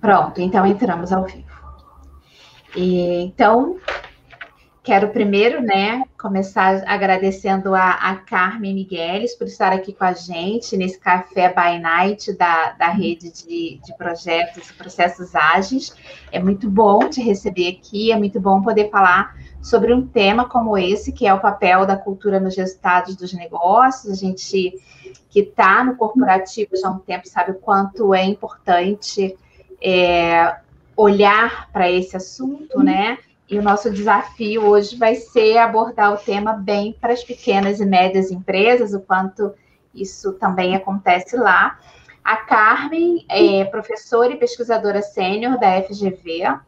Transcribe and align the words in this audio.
Pronto, 0.00 0.40
então 0.40 0.66
entramos 0.66 1.12
ao 1.12 1.24
vivo. 1.24 1.54
E, 2.76 3.22
então, 3.22 3.78
quero 4.84 5.08
primeiro, 5.08 5.62
né, 5.62 6.04
começar 6.20 6.84
agradecendo 6.86 7.74
a, 7.74 7.92
a 7.92 8.16
Carmen 8.16 8.74
Migueles 8.74 9.34
por 9.34 9.46
estar 9.46 9.72
aqui 9.72 9.94
com 9.94 10.04
a 10.04 10.12
gente 10.12 10.76
nesse 10.76 11.00
café 11.00 11.48
by 11.48 11.80
night 11.80 12.30
da, 12.34 12.72
da 12.72 12.90
rede 12.90 13.32
de, 13.32 13.80
de 13.82 13.96
projetos 13.96 14.68
e 14.68 14.74
processos 14.74 15.34
ágeis. 15.34 15.96
É 16.30 16.38
muito 16.38 16.68
bom 16.68 17.08
te 17.08 17.22
receber 17.22 17.68
aqui, 17.68 18.12
é 18.12 18.16
muito 18.18 18.38
bom 18.38 18.60
poder 18.60 18.90
falar 18.90 19.34
sobre 19.62 19.94
um 19.94 20.06
tema 20.06 20.46
como 20.46 20.76
esse, 20.76 21.12
que 21.12 21.26
é 21.26 21.32
o 21.32 21.40
papel 21.40 21.86
da 21.86 21.96
cultura 21.96 22.38
nos 22.38 22.54
resultados 22.54 23.16
dos 23.16 23.32
negócios. 23.32 24.12
A 24.12 24.14
gente 24.14 24.74
que 25.30 25.40
está 25.40 25.82
no 25.82 25.96
corporativo 25.96 26.76
já 26.76 26.88
há 26.88 26.90
um 26.90 26.98
tempo 26.98 27.26
sabe 27.26 27.52
o 27.52 27.54
quanto 27.54 28.12
é 28.12 28.22
importante 28.22 29.34
é, 29.82 30.56
olhar 30.94 31.70
para 31.72 31.90
esse 31.90 32.14
assunto, 32.14 32.82
né? 32.82 33.16
E 33.48 33.58
o 33.58 33.62
nosso 33.62 33.90
desafio 33.90 34.64
hoje 34.64 34.96
vai 34.96 35.14
ser 35.14 35.58
abordar 35.58 36.12
o 36.12 36.16
tema 36.16 36.54
bem 36.54 36.96
para 36.98 37.12
as 37.12 37.22
pequenas 37.22 37.80
e 37.80 37.84
médias 37.84 38.30
empresas, 38.30 38.94
o 38.94 39.00
quanto 39.00 39.52
isso 39.94 40.32
também 40.34 40.74
acontece 40.74 41.36
lá. 41.36 41.78
A 42.22 42.36
Carmen 42.36 43.24
é 43.28 43.64
professora 43.66 44.32
e 44.32 44.38
pesquisadora 44.38 45.02
sênior 45.02 45.58
da 45.58 45.82
FGV 45.82 46.58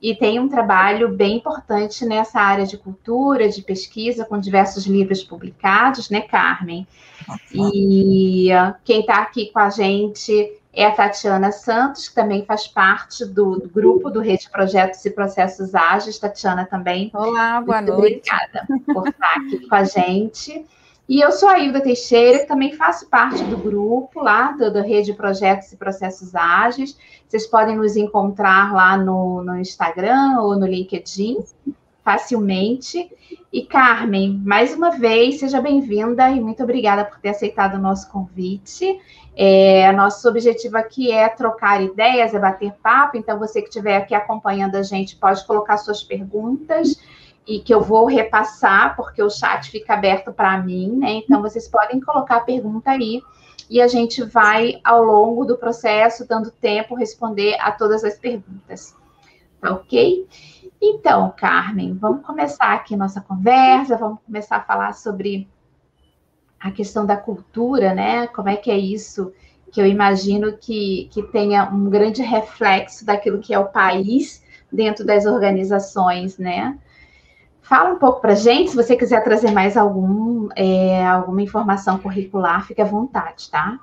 e 0.00 0.14
tem 0.14 0.40
um 0.40 0.48
trabalho 0.48 1.10
bem 1.10 1.36
importante 1.36 2.06
nessa 2.06 2.40
área 2.40 2.66
de 2.66 2.78
cultura, 2.78 3.48
de 3.48 3.60
pesquisa, 3.62 4.24
com 4.24 4.38
diversos 4.38 4.86
livros 4.86 5.22
publicados, 5.22 6.08
né, 6.08 6.22
Carmen? 6.22 6.86
E 7.52 8.48
quem 8.84 9.00
está 9.00 9.16
aqui 9.16 9.50
com 9.52 9.58
a 9.58 9.68
gente 9.68 10.56
é 10.72 10.86
a 10.86 10.92
Tatiana 10.92 11.52
Santos, 11.52 12.08
que 12.08 12.14
também 12.14 12.44
faz 12.44 12.66
parte 12.66 13.24
do, 13.24 13.58
do, 13.58 13.68
grupo 13.68 14.08
do 14.08 14.20
Rede 14.20 14.48
Projetos 14.50 15.04
e 15.04 15.10
Processos 15.10 15.74
Ágeis. 15.74 16.18
Tatiana 16.18 16.64
também. 16.64 17.10
Olá, 17.12 17.60
boa 17.60 17.82
Muito 17.82 17.98
noite. 17.98 18.30
Obrigada 18.30 18.66
por 18.86 19.08
estar 19.08 19.34
aqui 19.36 19.68
com 19.68 19.74
a 19.74 19.84
gente. 19.84 20.66
E 21.10 21.20
eu 21.20 21.32
sou 21.32 21.48
a 21.48 21.58
Hilda 21.58 21.80
Teixeira, 21.80 22.38
que 22.38 22.46
também 22.46 22.72
faço 22.72 23.08
parte 23.08 23.42
do 23.42 23.56
grupo 23.56 24.20
lá 24.20 24.52
do, 24.52 24.72
do 24.72 24.80
Rede 24.80 25.12
Projetos 25.12 25.72
e 25.72 25.76
Processos 25.76 26.36
Ágeis. 26.36 26.96
Vocês 27.26 27.48
podem 27.48 27.76
nos 27.76 27.96
encontrar 27.96 28.72
lá 28.72 28.96
no, 28.96 29.42
no 29.42 29.58
Instagram 29.58 30.38
ou 30.40 30.56
no 30.56 30.64
LinkedIn 30.64 31.38
facilmente. 32.04 33.10
E 33.52 33.66
Carmen, 33.66 34.40
mais 34.46 34.72
uma 34.72 34.90
vez, 34.90 35.40
seja 35.40 35.60
bem-vinda 35.60 36.30
e 36.30 36.40
muito 36.40 36.62
obrigada 36.62 37.04
por 37.04 37.18
ter 37.18 37.30
aceitado 37.30 37.74
o 37.74 37.82
nosso 37.82 38.08
convite. 38.08 39.00
É, 39.34 39.90
nosso 39.90 40.28
objetivo 40.28 40.76
aqui 40.76 41.10
é 41.10 41.28
trocar 41.28 41.82
ideias, 41.82 42.34
é 42.34 42.38
bater 42.38 42.72
papo. 42.80 43.16
Então, 43.16 43.36
você 43.36 43.60
que 43.60 43.68
estiver 43.68 43.96
aqui 43.96 44.14
acompanhando 44.14 44.76
a 44.76 44.82
gente 44.84 45.16
pode 45.16 45.44
colocar 45.44 45.76
suas 45.76 46.04
perguntas 46.04 47.00
e 47.50 47.58
que 47.58 47.74
eu 47.74 47.80
vou 47.80 48.06
repassar, 48.06 48.94
porque 48.94 49.20
o 49.20 49.28
chat 49.28 49.72
fica 49.72 49.94
aberto 49.94 50.32
para 50.32 50.56
mim, 50.62 50.92
né? 50.92 51.14
Então, 51.14 51.42
vocês 51.42 51.66
podem 51.66 52.00
colocar 52.00 52.36
a 52.36 52.44
pergunta 52.44 52.92
aí 52.92 53.20
e 53.68 53.82
a 53.82 53.88
gente 53.88 54.22
vai, 54.22 54.80
ao 54.84 55.02
longo 55.02 55.44
do 55.44 55.58
processo, 55.58 56.28
dando 56.28 56.52
tempo, 56.52 56.94
responder 56.94 57.56
a 57.58 57.72
todas 57.72 58.04
as 58.04 58.16
perguntas. 58.16 58.94
Tá 59.60 59.72
ok? 59.72 60.28
Então, 60.80 61.34
Carmen, 61.36 61.92
vamos 61.94 62.24
começar 62.24 62.72
aqui 62.72 62.96
nossa 62.96 63.20
conversa, 63.20 63.96
vamos 63.96 64.20
começar 64.24 64.58
a 64.58 64.62
falar 64.62 64.92
sobre 64.92 65.48
a 66.60 66.70
questão 66.70 67.04
da 67.04 67.16
cultura, 67.16 67.92
né? 67.92 68.28
Como 68.28 68.48
é 68.48 68.54
que 68.54 68.70
é 68.70 68.78
isso? 68.78 69.32
Que 69.72 69.80
eu 69.80 69.86
imagino 69.86 70.56
que, 70.56 71.08
que 71.10 71.20
tenha 71.24 71.64
um 71.64 71.90
grande 71.90 72.22
reflexo 72.22 73.04
daquilo 73.04 73.40
que 73.40 73.52
é 73.52 73.58
o 73.58 73.72
país 73.72 74.40
dentro 74.70 75.04
das 75.04 75.26
organizações, 75.26 76.38
né? 76.38 76.78
Fala 77.62 77.92
um 77.92 77.98
pouco 77.98 78.20
para 78.20 78.34
gente, 78.34 78.70
se 78.70 78.76
você 78.76 78.96
quiser 78.96 79.22
trazer 79.22 79.50
mais 79.52 79.76
algum, 79.76 80.48
é, 80.56 81.06
alguma 81.06 81.42
informação 81.42 81.98
curricular, 81.98 82.66
fique 82.66 82.80
à 82.80 82.84
vontade, 82.84 83.48
tá? 83.50 83.78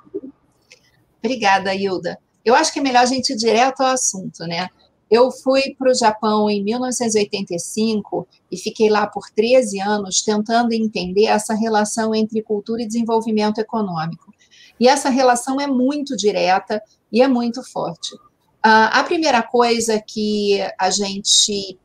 Obrigada, 1.23 1.73
Hilda. 1.73 2.17
Eu 2.43 2.55
acho 2.55 2.71
que 2.71 2.79
é 2.79 2.81
melhor 2.81 3.03
a 3.03 3.05
gente 3.05 3.33
ir 3.33 3.37
direto 3.37 3.81
ao 3.81 3.87
assunto, 3.87 4.45
né? 4.45 4.69
Eu 5.09 5.31
fui 5.31 5.73
para 5.77 5.91
o 5.91 5.95
Japão 5.95 6.49
em 6.49 6.61
1985 6.63 8.27
e 8.51 8.57
fiquei 8.57 8.89
lá 8.89 9.07
por 9.07 9.29
13 9.33 9.79
anos 9.79 10.21
tentando 10.21 10.73
entender 10.73 11.25
essa 11.25 11.53
relação 11.53 12.13
entre 12.13 12.41
cultura 12.41 12.81
e 12.81 12.87
desenvolvimento 12.87 13.59
econômico. 13.59 14.33
E 14.79 14.87
essa 14.87 15.09
relação 15.09 15.61
é 15.61 15.67
muito 15.67 16.15
direta 16.15 16.81
e 17.11 17.21
é 17.21 17.27
muito 17.27 17.63
forte. 17.63 18.15
Uh, 18.15 18.91
a 18.91 19.03
primeira 19.03 19.41
coisa 19.41 20.01
que 20.05 20.59
a 20.77 20.89
gente 20.89 21.77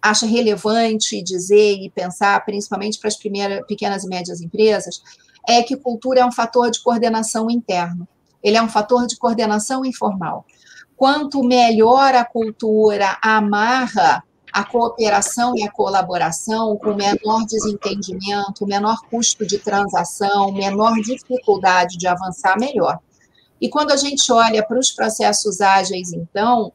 acha 0.00 0.26
relevante 0.26 1.22
dizer 1.22 1.76
e 1.82 1.90
pensar, 1.90 2.44
principalmente 2.44 2.98
para 2.98 3.08
as 3.08 3.16
primeiras, 3.16 3.66
pequenas 3.66 4.04
e 4.04 4.08
médias 4.08 4.40
empresas, 4.40 5.02
é 5.46 5.62
que 5.62 5.76
cultura 5.76 6.20
é 6.20 6.24
um 6.24 6.32
fator 6.32 6.70
de 6.70 6.82
coordenação 6.82 7.50
interno. 7.50 8.06
Ele 8.42 8.56
é 8.56 8.62
um 8.62 8.68
fator 8.68 9.06
de 9.06 9.16
coordenação 9.16 9.84
informal 9.84 10.44
quanto 10.98 11.44
melhor 11.44 12.12
a 12.16 12.24
cultura 12.24 13.16
amarra 13.22 14.22
a 14.52 14.64
cooperação 14.64 15.52
e 15.54 15.62
a 15.62 15.70
colaboração 15.70 16.76
com 16.76 16.94
menor 16.94 17.46
desentendimento, 17.46 18.66
menor 18.66 19.00
custo 19.08 19.46
de 19.46 19.58
transação, 19.58 20.50
menor 20.50 20.94
dificuldade 20.96 21.96
de 21.96 22.08
avançar, 22.08 22.58
melhor. 22.58 22.98
E 23.60 23.68
quando 23.68 23.92
a 23.92 23.96
gente 23.96 24.32
olha 24.32 24.66
para 24.66 24.78
os 24.78 24.90
processos 24.90 25.60
ágeis, 25.60 26.12
então, 26.12 26.72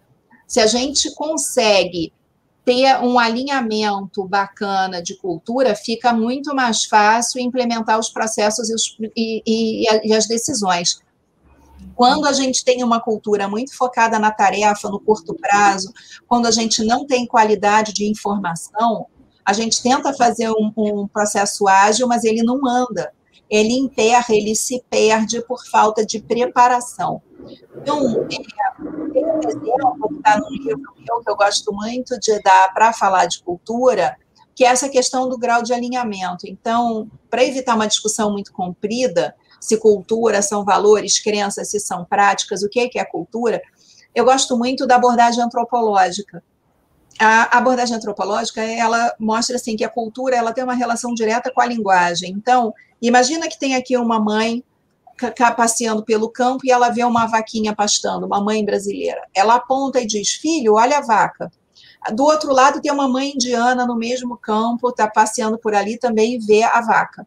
se 0.48 0.62
a 0.62 0.68
gente 0.68 1.14
consegue 1.16 2.14
ter 2.66 2.98
um 3.02 3.20
alinhamento 3.20 4.26
bacana 4.26 5.02
de 5.02 5.16
cultura, 5.18 5.76
fica 5.76 6.14
muito 6.14 6.56
mais 6.56 6.86
fácil 6.86 7.42
implementar 7.42 8.00
os 8.00 8.10
processos 8.10 8.70
e, 8.70 8.74
os, 8.74 8.98
e, 9.16 9.44
e, 9.46 10.10
e 10.10 10.14
as 10.14 10.28
decisões. 10.28 11.02
Quando 11.96 12.26
a 12.26 12.34
gente 12.34 12.64
tem 12.64 12.84
uma 12.84 13.00
cultura 13.00 13.48
muito 13.48 13.76
focada 13.76 14.18
na 14.18 14.32
tarefa, 14.32 14.90
no 14.90 15.00
curto 15.00 15.36
prazo, 15.36 15.94
quando 16.28 16.46
a 16.48 16.52
gente 16.52 16.84
não 16.84 17.06
tem 17.06 17.28
qualidade 17.28 17.94
de 17.94 18.10
informação, 18.10 19.08
a 19.46 19.52
gente 19.52 19.84
tenta 19.84 20.14
fazer 20.14 20.50
um, 20.50 20.72
um 20.78 21.08
processo 21.08 21.68
ágil, 21.68 22.08
mas 22.08 22.24
ele 22.24 22.42
não 22.44 22.66
anda. 22.66 23.12
Ele 23.50 23.74
enterra, 23.74 24.28
ele 24.30 24.56
se 24.56 24.82
perde 24.90 25.42
por 25.46 25.64
falta 25.68 26.06
de 26.06 26.20
preparação. 26.20 27.22
Então, 27.76 28.26
é, 29.46 29.50
exemplo 29.50 30.10
que 30.10 30.16
está 30.16 30.40
livro 30.50 30.94
meu, 30.98 31.22
que 31.22 31.30
eu 31.30 31.36
gosto 31.36 31.74
muito 31.74 32.20
de 32.20 32.42
dar 32.42 32.74
para 32.74 32.94
falar 32.94 33.26
de 33.26 33.42
cultura, 33.44 34.16
que 34.56 34.64
é 34.66 34.68
essa 34.68 34.90
questão 34.90 35.28
do 35.28 35.38
grau 35.38 35.64
de 35.64 35.74
alinhamento. 35.74 36.48
Então, 36.48 37.10
para 37.30 37.44
evitar 37.44 37.76
uma 37.76 37.88
discussão 37.88 38.32
muito 38.32 38.52
comprida, 38.54 39.36
se 39.60 39.78
cultura 39.78 40.42
são 40.42 40.64
valores, 40.64 41.20
crenças, 41.20 41.70
se 41.70 41.80
são 41.80 42.06
práticas, 42.06 42.64
o 42.64 42.70
que 42.70 42.92
é, 42.96 43.06
cultura, 43.06 43.62
eu 44.14 44.26
gosto 44.26 44.58
muito 44.58 44.86
da 44.86 44.96
abordagem 44.96 45.44
antropológica. 45.44 46.44
A 47.20 47.58
abordagem 47.58 47.96
antropológica, 47.96 48.62
ela 48.62 49.14
mostra 49.20 49.56
assim 49.56 49.76
que 49.76 49.84
a 49.84 49.90
cultura, 49.90 50.36
ela 50.36 50.52
tem 50.52 50.64
uma 50.64 50.74
relação 50.74 51.14
direta 51.14 51.52
com 51.52 51.62
a 51.62 51.66
linguagem. 51.66 52.32
Então, 52.32 52.74
imagina 53.02 53.48
que 53.48 53.58
tem 53.58 53.76
aqui 53.76 53.96
uma 53.98 54.20
mãe 54.20 54.64
passeando 55.56 56.04
pelo 56.04 56.30
campo 56.30 56.66
e 56.66 56.72
ela 56.72 56.90
vê 56.90 57.04
uma 57.04 57.26
vaquinha 57.26 57.76
pastando, 57.76 58.26
uma 58.26 58.42
mãe 58.42 58.64
brasileira. 58.64 59.22
Ela 59.34 59.56
aponta 59.56 60.00
e 60.00 60.06
diz: 60.06 60.32
"Filho, 60.34 60.76
olha 60.76 60.98
a 60.98 61.02
vaca". 61.02 61.52
Do 62.14 62.24
outro 62.24 62.52
lado 62.52 62.82
tem 62.82 62.92
uma 62.92 63.08
mãe 63.08 63.32
indiana 63.34 63.86
no 63.86 63.96
mesmo 63.96 64.38
campo, 64.38 64.90
está 64.90 65.08
passeando 65.08 65.58
por 65.58 65.74
ali 65.74 65.98
também 65.98 66.36
e 66.36 66.40
vê 66.40 66.64
a 66.64 66.82
vaca. 66.82 67.26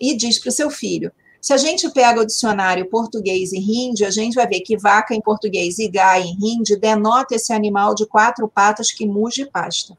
E 0.00 0.16
diz 0.16 0.38
para 0.38 0.48
o 0.48 0.52
seu 0.52 0.70
filho: 0.70 1.12
se 1.40 1.54
a 1.54 1.56
gente 1.56 1.88
pega 1.90 2.20
o 2.20 2.26
dicionário 2.26 2.88
português 2.88 3.52
e 3.52 3.58
hindi, 3.58 4.04
a 4.04 4.10
gente 4.10 4.34
vai 4.34 4.46
ver 4.46 4.60
que 4.60 4.76
vaca 4.76 5.14
em 5.14 5.22
português 5.22 5.78
e 5.78 5.88
gai 5.88 6.22
em 6.22 6.36
hindi 6.38 6.76
denota 6.76 7.34
esse 7.34 7.52
animal 7.52 7.94
de 7.94 8.06
quatro 8.06 8.46
patas 8.46 8.92
que 8.92 9.06
muge 9.06 9.42
e 9.42 9.50
pasta. 9.50 9.96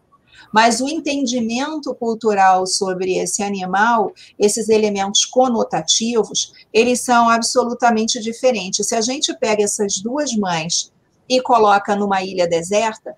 Mas 0.51 0.81
o 0.81 0.87
entendimento 0.87 1.93
cultural 1.95 2.65
sobre 2.67 3.17
esse 3.17 3.41
animal, 3.41 4.11
esses 4.37 4.69
elementos 4.69 5.25
conotativos, 5.25 6.53
eles 6.73 7.01
são 7.01 7.29
absolutamente 7.29 8.19
diferentes. 8.19 8.87
Se 8.87 8.95
a 8.95 9.01
gente 9.01 9.33
pega 9.37 9.63
essas 9.63 9.97
duas 9.97 10.35
mães 10.35 10.91
e 11.29 11.41
coloca 11.41 11.95
numa 11.95 12.21
ilha 12.21 12.47
deserta 12.47 13.15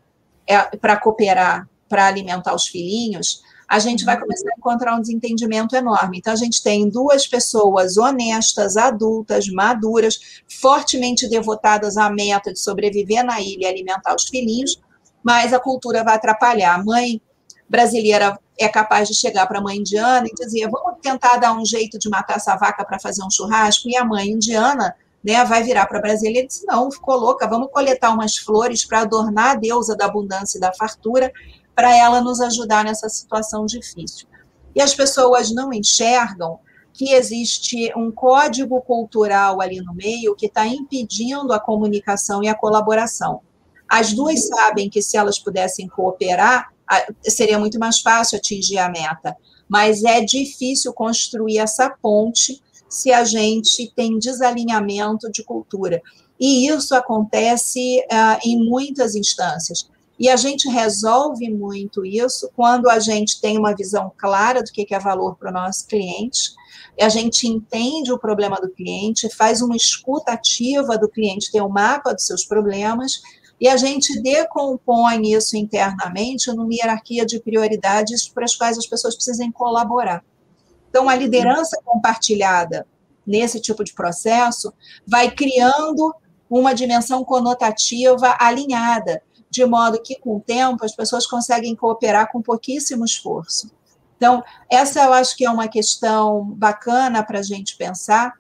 é, 0.48 0.62
para 0.78 0.98
cooperar, 0.98 1.68
para 1.90 2.08
alimentar 2.08 2.54
os 2.54 2.68
filhinhos, 2.68 3.42
a 3.68 3.80
gente 3.80 4.06
vai 4.06 4.20
começar 4.20 4.50
a 4.50 4.58
encontrar 4.58 4.96
um 4.96 5.02
desentendimento 5.02 5.76
enorme. 5.76 6.20
Então, 6.20 6.32
a 6.32 6.36
gente 6.36 6.62
tem 6.62 6.88
duas 6.90 7.26
pessoas 7.26 7.98
honestas, 7.98 8.78
adultas, 8.78 9.48
maduras, 9.48 10.44
fortemente 10.62 11.28
devotadas 11.28 11.98
à 11.98 12.08
meta 12.10 12.54
de 12.54 12.60
sobreviver 12.60 13.26
na 13.26 13.42
ilha 13.42 13.64
e 13.64 13.66
alimentar 13.66 14.16
os 14.16 14.28
filhinhos, 14.28 14.80
mas 15.24 15.54
a 15.54 15.60
cultura 15.60 16.04
vai 16.04 16.16
atrapalhar. 16.16 16.76
A 16.76 16.84
mãe 16.84 17.22
brasileira 17.68 18.38
é 18.60 18.68
capaz 18.68 19.08
de 19.08 19.16
chegar 19.16 19.48
para 19.48 19.60
a 19.60 19.62
mãe 19.62 19.78
indiana 19.78 20.28
e 20.28 20.34
dizer: 20.34 20.70
vamos 20.70 21.00
tentar 21.02 21.38
dar 21.38 21.58
um 21.58 21.66
jeito 21.66 21.98
de 21.98 22.10
matar 22.10 22.38
essa 22.38 22.56
vaca 22.56 22.86
para 22.86 23.00
fazer 23.00 23.24
um 23.24 23.32
churrasco, 23.32 23.90
e 23.90 23.96
a 23.96 24.06
mãe 24.06 24.30
indiana 24.30 24.96
né, 25.24 25.44
vai 25.46 25.64
virar 25.64 25.86
para 25.88 26.02
Brasília 26.02 26.42
e 26.42 26.48
diz: 26.48 26.64
não, 26.68 26.92
ficou 26.92 27.16
louca, 27.16 27.48
vamos 27.48 27.70
coletar 27.72 28.12
umas 28.12 28.38
flores 28.38 28.86
para 28.86 29.02
adornar 29.02 29.52
a 29.52 29.56
deusa 29.56 29.96
da 29.96 30.06
abundância 30.06 30.58
e 30.58 30.62
da 30.62 30.74
fartura, 30.74 31.32
para 31.74 31.96
ela 31.96 32.22
nos 32.22 32.42
ajudar 32.42 32.84
nessa 32.84 33.10
situação 33.10 33.66
difícil. 33.66 34.28
E 34.76 34.82
as 34.82 34.94
pessoas 34.94 35.52
não 35.52 35.72
enxergam 35.72 36.60
que 36.94 37.12
existe 37.12 37.92
um 37.98 38.12
código 38.12 38.80
cultural 38.82 39.60
ali 39.62 39.82
no 39.82 39.94
meio 39.94 40.36
que 40.36 40.46
está 40.46 40.68
impedindo 40.68 41.52
a 41.52 41.60
comunicação 41.60 42.44
e 42.44 42.48
a 42.48 42.56
colaboração. 42.56 43.42
As 43.94 44.12
duas 44.12 44.48
sabem 44.48 44.90
que 44.90 45.04
se 45.04 45.16
elas 45.16 45.38
pudessem 45.38 45.88
cooperar, 45.88 46.74
seria 47.22 47.60
muito 47.60 47.78
mais 47.78 48.00
fácil 48.00 48.40
atingir 48.40 48.80
a 48.80 48.90
meta, 48.90 49.38
mas 49.70 50.04
é 50.04 50.20
difícil 50.20 50.92
construir 50.94 51.60
essa 51.60 51.92
ponte 52.02 52.60
se 52.90 53.14
a 53.14 53.24
gente 53.24 53.94
tem 53.96 54.18
desalinhamento 54.18 55.32
de 55.32 55.44
cultura. 55.44 56.02
E 56.40 56.68
isso 56.68 56.96
acontece 56.96 58.00
uh, 58.00 58.40
em 58.44 58.68
muitas 58.68 59.14
instâncias. 59.14 59.88
E 60.18 60.28
a 60.28 60.38
gente 60.38 60.68
resolve 60.68 61.48
muito 61.52 62.04
isso 62.04 62.50
quando 62.56 62.90
a 62.90 62.98
gente 62.98 63.40
tem 63.40 63.60
uma 63.60 63.76
visão 63.76 64.12
clara 64.18 64.64
do 64.64 64.72
que 64.72 64.88
é 64.90 65.00
valor 65.00 65.36
para 65.36 65.52
o 65.52 65.54
nosso 65.54 65.86
cliente, 65.86 66.56
a 67.00 67.10
gente 67.10 67.48
entende 67.48 68.12
o 68.12 68.18
problema 68.18 68.60
do 68.60 68.70
cliente, 68.70 69.30
faz 69.30 69.62
uma 69.62 69.76
escuta 69.76 70.32
ativa 70.32 70.98
do 70.98 71.08
cliente, 71.08 71.52
tem 71.52 71.62
um 71.62 71.70
mapa 71.70 72.12
dos 72.12 72.26
seus 72.26 72.44
problemas, 72.44 73.22
e 73.64 73.70
a 73.70 73.78
gente 73.78 74.22
decompõe 74.22 75.32
isso 75.32 75.56
internamente 75.56 76.52
numa 76.52 76.74
hierarquia 76.74 77.26
de 77.26 77.40
prioridades 77.40 78.28
para 78.28 78.44
as 78.44 78.58
quais 78.58 78.78
as 78.78 78.86
pessoas 78.86 79.16
precisem 79.16 79.50
colaborar. 79.54 80.22
Então, 80.90 81.08
a 81.08 81.16
liderança 81.16 81.80
compartilhada 81.86 82.86
nesse 83.26 83.62
tipo 83.62 83.82
de 83.82 83.94
processo 83.94 84.74
vai 85.08 85.32
criando 85.32 86.14
uma 86.50 86.76
dimensão 86.76 87.24
conotativa 87.24 88.36
alinhada, 88.38 89.24
de 89.50 89.66
modo 89.66 90.02
que, 90.04 90.20
com 90.20 90.36
o 90.36 90.42
tempo, 90.42 90.84
as 90.84 90.94
pessoas 90.94 91.26
conseguem 91.26 91.74
cooperar 91.74 92.30
com 92.34 92.42
pouquíssimo 92.42 93.06
esforço. 93.06 93.72
Então, 94.18 94.44
essa 94.70 95.06
eu 95.06 95.14
acho 95.14 95.38
que 95.38 95.46
é 95.46 95.50
uma 95.50 95.70
questão 95.70 96.44
bacana 96.44 97.24
para 97.24 97.40
a 97.40 97.44
gente 97.44 97.78
pensar, 97.78 98.34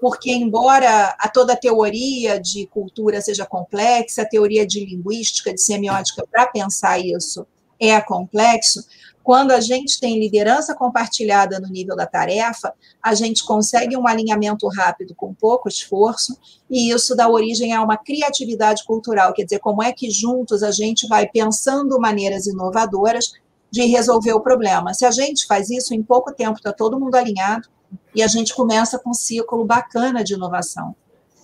porque, 0.00 0.32
embora 0.32 1.16
a 1.18 1.28
toda 1.28 1.52
a 1.52 1.56
teoria 1.56 2.40
de 2.40 2.66
cultura 2.66 3.20
seja 3.20 3.46
complexa, 3.46 4.22
a 4.22 4.28
teoria 4.28 4.66
de 4.66 4.84
linguística, 4.84 5.52
de 5.52 5.60
semiótica, 5.60 6.26
para 6.30 6.46
pensar 6.46 6.98
isso 6.98 7.46
é 7.80 8.00
complexo, 8.00 8.84
quando 9.28 9.50
a 9.50 9.60
gente 9.60 10.00
tem 10.00 10.18
liderança 10.18 10.74
compartilhada 10.74 11.60
no 11.60 11.68
nível 11.68 11.94
da 11.94 12.06
tarefa, 12.06 12.72
a 13.02 13.14
gente 13.14 13.44
consegue 13.44 13.94
um 13.94 14.08
alinhamento 14.08 14.66
rápido 14.68 15.14
com 15.14 15.34
pouco 15.34 15.68
esforço, 15.68 16.34
e 16.70 16.90
isso 16.90 17.14
dá 17.14 17.28
origem 17.28 17.74
a 17.74 17.82
uma 17.82 17.98
criatividade 17.98 18.84
cultural, 18.84 19.34
quer 19.34 19.44
dizer, 19.44 19.58
como 19.58 19.82
é 19.82 19.92
que 19.92 20.10
juntos 20.10 20.62
a 20.62 20.70
gente 20.70 21.06
vai 21.06 21.28
pensando 21.28 22.00
maneiras 22.00 22.46
inovadoras 22.46 23.32
de 23.70 23.84
resolver 23.84 24.32
o 24.32 24.40
problema. 24.40 24.94
Se 24.94 25.04
a 25.04 25.10
gente 25.10 25.46
faz 25.46 25.68
isso, 25.68 25.92
em 25.92 26.02
pouco 26.02 26.32
tempo 26.32 26.56
está 26.56 26.72
todo 26.72 26.98
mundo 26.98 27.14
alinhado 27.14 27.68
e 28.14 28.22
a 28.22 28.26
gente 28.26 28.54
começa 28.54 28.98
com 28.98 29.10
um 29.10 29.14
ciclo 29.14 29.64
bacana 29.64 30.24
de 30.24 30.34
inovação. 30.34 30.94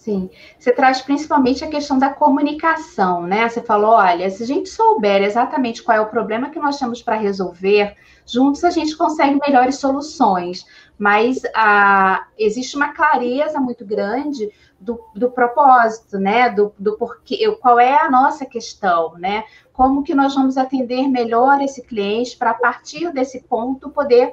Sim, 0.05 0.29
você 0.59 0.71
traz 0.71 1.01
principalmente 1.01 1.65
a 1.65 1.69
questão 1.69 1.99
da 1.99 2.11
comunicação, 2.11 3.23
né? 3.23 3.49
Você 3.49 3.63
falou, 3.63 3.93
olha, 3.93 4.29
se 4.29 4.43
a 4.43 4.47
gente 4.47 4.69
souber 4.69 5.23
exatamente 5.23 5.83
qual 5.83 5.97
é 5.97 6.01
o 6.03 6.11
problema 6.11 6.51
que 6.51 6.59
nós 6.59 6.79
temos 6.79 7.01
para 7.01 7.17
resolver, 7.17 7.97
juntos 8.27 8.65
a 8.65 8.71
gente 8.71 8.95
consegue 8.99 9.41
melhores 9.41 9.77
soluções. 9.77 10.67
Mas 10.99 11.41
ah, 11.55 12.27
existe 12.39 12.77
uma 12.77 12.93
clareza 12.93 13.59
muito 13.59 13.83
grande 13.83 14.53
do, 14.79 15.01
do 15.15 15.31
propósito, 15.31 16.19
né? 16.19 16.51
Do, 16.51 16.75
do 16.79 16.99
porquê, 16.99 17.51
qual 17.63 17.81
é 17.81 17.99
a 17.99 18.11
nossa 18.11 18.45
questão, 18.45 19.15
né? 19.17 19.45
Como 19.73 20.03
que 20.03 20.15
nós 20.15 20.35
vamos 20.35 20.59
atender 20.59 21.09
melhor 21.09 21.63
esse 21.63 21.83
cliente 21.83 22.37
para, 22.37 22.51
a 22.51 22.55
partir 22.55 23.11
desse 23.11 23.41
ponto, 23.45 23.89
poder 23.89 24.33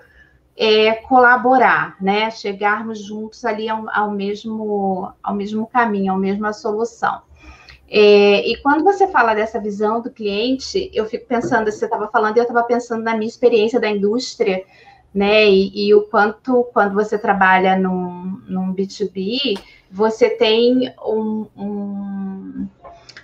é, 0.63 0.94
colaborar, 0.94 1.96
né? 2.00 2.30
Chegarmos 2.30 3.00
juntos 3.04 3.44
ali 3.44 3.68
ao, 3.68 3.90
ao, 3.90 4.12
mesmo, 4.12 5.12
ao 5.24 5.34
mesmo 5.34 5.66
caminho, 5.66 6.13
à 6.13 6.18
mesma 6.19 6.54
solução. 6.54 7.24
É, 7.90 8.48
e 8.48 8.56
quando 8.62 8.84
você 8.84 9.08
fala 9.08 9.34
dessa 9.34 9.60
visão 9.60 10.00
do 10.00 10.12
cliente, 10.12 10.92
eu 10.94 11.08
fico 11.08 11.25
pensando, 11.25 11.72
você 11.72 11.86
estava 11.86 12.08
falando, 12.10 12.38
eu 12.38 12.44
estava 12.44 12.62
pensando 12.62 13.02
na 13.02 13.18
minha 13.18 13.28
experiência 13.28 13.80
da 13.80 13.90
indústria, 13.90 14.63
né? 15.12 15.50
E, 15.50 15.88
e, 15.88 15.96
o 15.96 16.04
quanto, 16.04 16.63
quando 16.72 16.94
você 16.94 17.18
trabalha 17.18 17.75
num, 17.75 18.40
num 18.48 18.72
B2B, 18.72 19.60
você 19.90 20.30
tem 20.30 20.94
um 21.04 22.68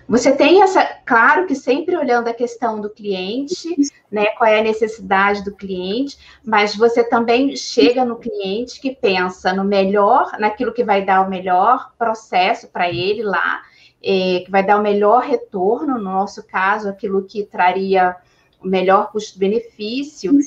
você 0.07 0.31
tem 0.31 0.61
essa, 0.61 0.83
claro 1.05 1.45
que 1.45 1.53
sempre 1.53 1.97
olhando 1.97 2.29
a 2.29 2.33
questão 2.33 2.79
do 2.79 2.89
cliente, 2.89 3.75
né? 4.09 4.27
Qual 4.37 4.49
é 4.49 4.59
a 4.59 4.63
necessidade 4.63 5.43
do 5.43 5.53
cliente, 5.53 6.17
mas 6.45 6.75
você 6.75 7.03
também 7.03 7.55
chega 7.57 8.05
no 8.05 8.15
cliente 8.15 8.79
que 8.79 8.95
pensa 8.95 9.51
no 9.51 9.65
melhor, 9.65 10.31
naquilo 10.39 10.73
que 10.73 10.83
vai 10.83 11.03
dar 11.03 11.25
o 11.25 11.29
melhor 11.29 11.91
processo 11.97 12.69
para 12.69 12.89
ele 12.89 13.21
lá, 13.21 13.61
é, 14.01 14.43
que 14.45 14.49
vai 14.49 14.65
dar 14.65 14.79
o 14.79 14.83
melhor 14.83 15.23
retorno, 15.23 15.97
no 15.97 16.03
nosso 16.03 16.45
caso, 16.47 16.87
aquilo 16.87 17.25
que 17.25 17.43
traria 17.43 18.15
o 18.63 18.67
melhor 18.67 19.11
custo-benefício. 19.11 20.37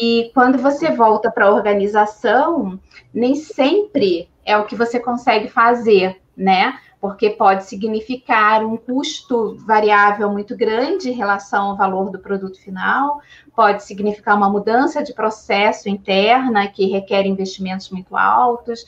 E 0.00 0.30
quando 0.32 0.56
você 0.56 0.90
volta 0.90 1.30
para 1.30 1.46
a 1.46 1.52
organização, 1.52 2.80
nem 3.12 3.34
sempre 3.34 4.30
é 4.42 4.56
o 4.56 4.64
que 4.64 4.74
você 4.74 4.98
consegue 4.98 5.48
fazer, 5.48 6.20
né? 6.34 6.78
Porque 7.02 7.30
pode 7.30 7.64
significar 7.64 8.64
um 8.64 8.76
custo 8.76 9.56
variável 9.66 10.30
muito 10.30 10.56
grande 10.56 11.10
em 11.10 11.14
relação 11.14 11.70
ao 11.70 11.76
valor 11.76 12.10
do 12.10 12.20
produto 12.20 12.60
final, 12.60 13.20
pode 13.56 13.82
significar 13.82 14.36
uma 14.36 14.48
mudança 14.48 15.02
de 15.02 15.12
processo 15.12 15.88
interna 15.88 16.68
que 16.68 16.86
requer 16.86 17.26
investimentos 17.26 17.90
muito 17.90 18.16
altos. 18.16 18.84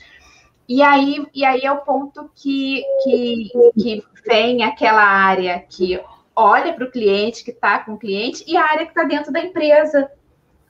E 0.65 0.81
aí, 0.81 1.27
e 1.35 1.43
aí 1.43 1.65
é 1.65 1.71
o 1.73 1.81
ponto 1.81 2.31
que, 2.33 2.85
que, 3.03 3.51
que 3.77 4.03
vem 4.25 4.63
aquela 4.63 5.03
área 5.03 5.59
que 5.59 6.01
olha 6.33 6.71
para 6.71 6.85
o 6.85 6.91
cliente, 6.91 7.43
que 7.43 7.51
está 7.51 7.79
com 7.79 7.95
o 7.95 7.99
cliente, 7.99 8.45
e 8.47 8.55
a 8.55 8.63
área 8.63 8.85
que 8.85 8.91
está 8.91 9.03
dentro 9.03 9.29
da 9.29 9.41
empresa, 9.41 10.09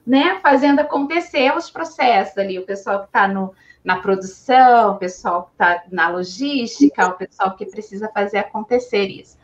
né? 0.04 0.40
Fazendo 0.42 0.80
acontecer 0.80 1.56
os 1.56 1.70
processos 1.70 2.36
ali, 2.38 2.58
o 2.58 2.66
pessoal 2.66 3.02
que 3.02 3.06
está 3.06 3.28
no, 3.28 3.54
na 3.86 3.98
produção, 3.98 4.94
o 4.94 4.98
pessoal 4.98 5.44
que 5.44 5.52
está 5.52 5.84
na 5.92 6.08
logística, 6.08 7.06
o 7.06 7.12
pessoal 7.12 7.54
que 7.54 7.64
precisa 7.64 8.10
fazer 8.12 8.38
acontecer 8.38 9.06
isso. 9.06 9.38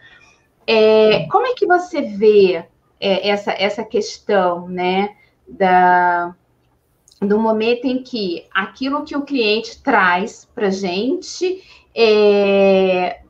É, 0.67 1.29
como 1.29 1.47
é 1.47 1.55
que 1.55 1.65
você 1.65 2.03
vê 2.03 2.65
é, 2.99 3.29
essa, 3.29 3.53
essa 3.53 3.85
questão, 3.85 4.67
né, 4.67 5.15
da, 5.47 6.35
do 7.21 7.39
momento 7.39 7.85
em 7.85 8.03
que 8.03 8.45
aquilo 8.53 9.05
que 9.05 9.17
o 9.17 9.23
cliente 9.23 9.81
traz 9.81 10.45
para 10.53 10.67
a 10.67 10.71
gente 10.71 11.63
é, 11.95 13.21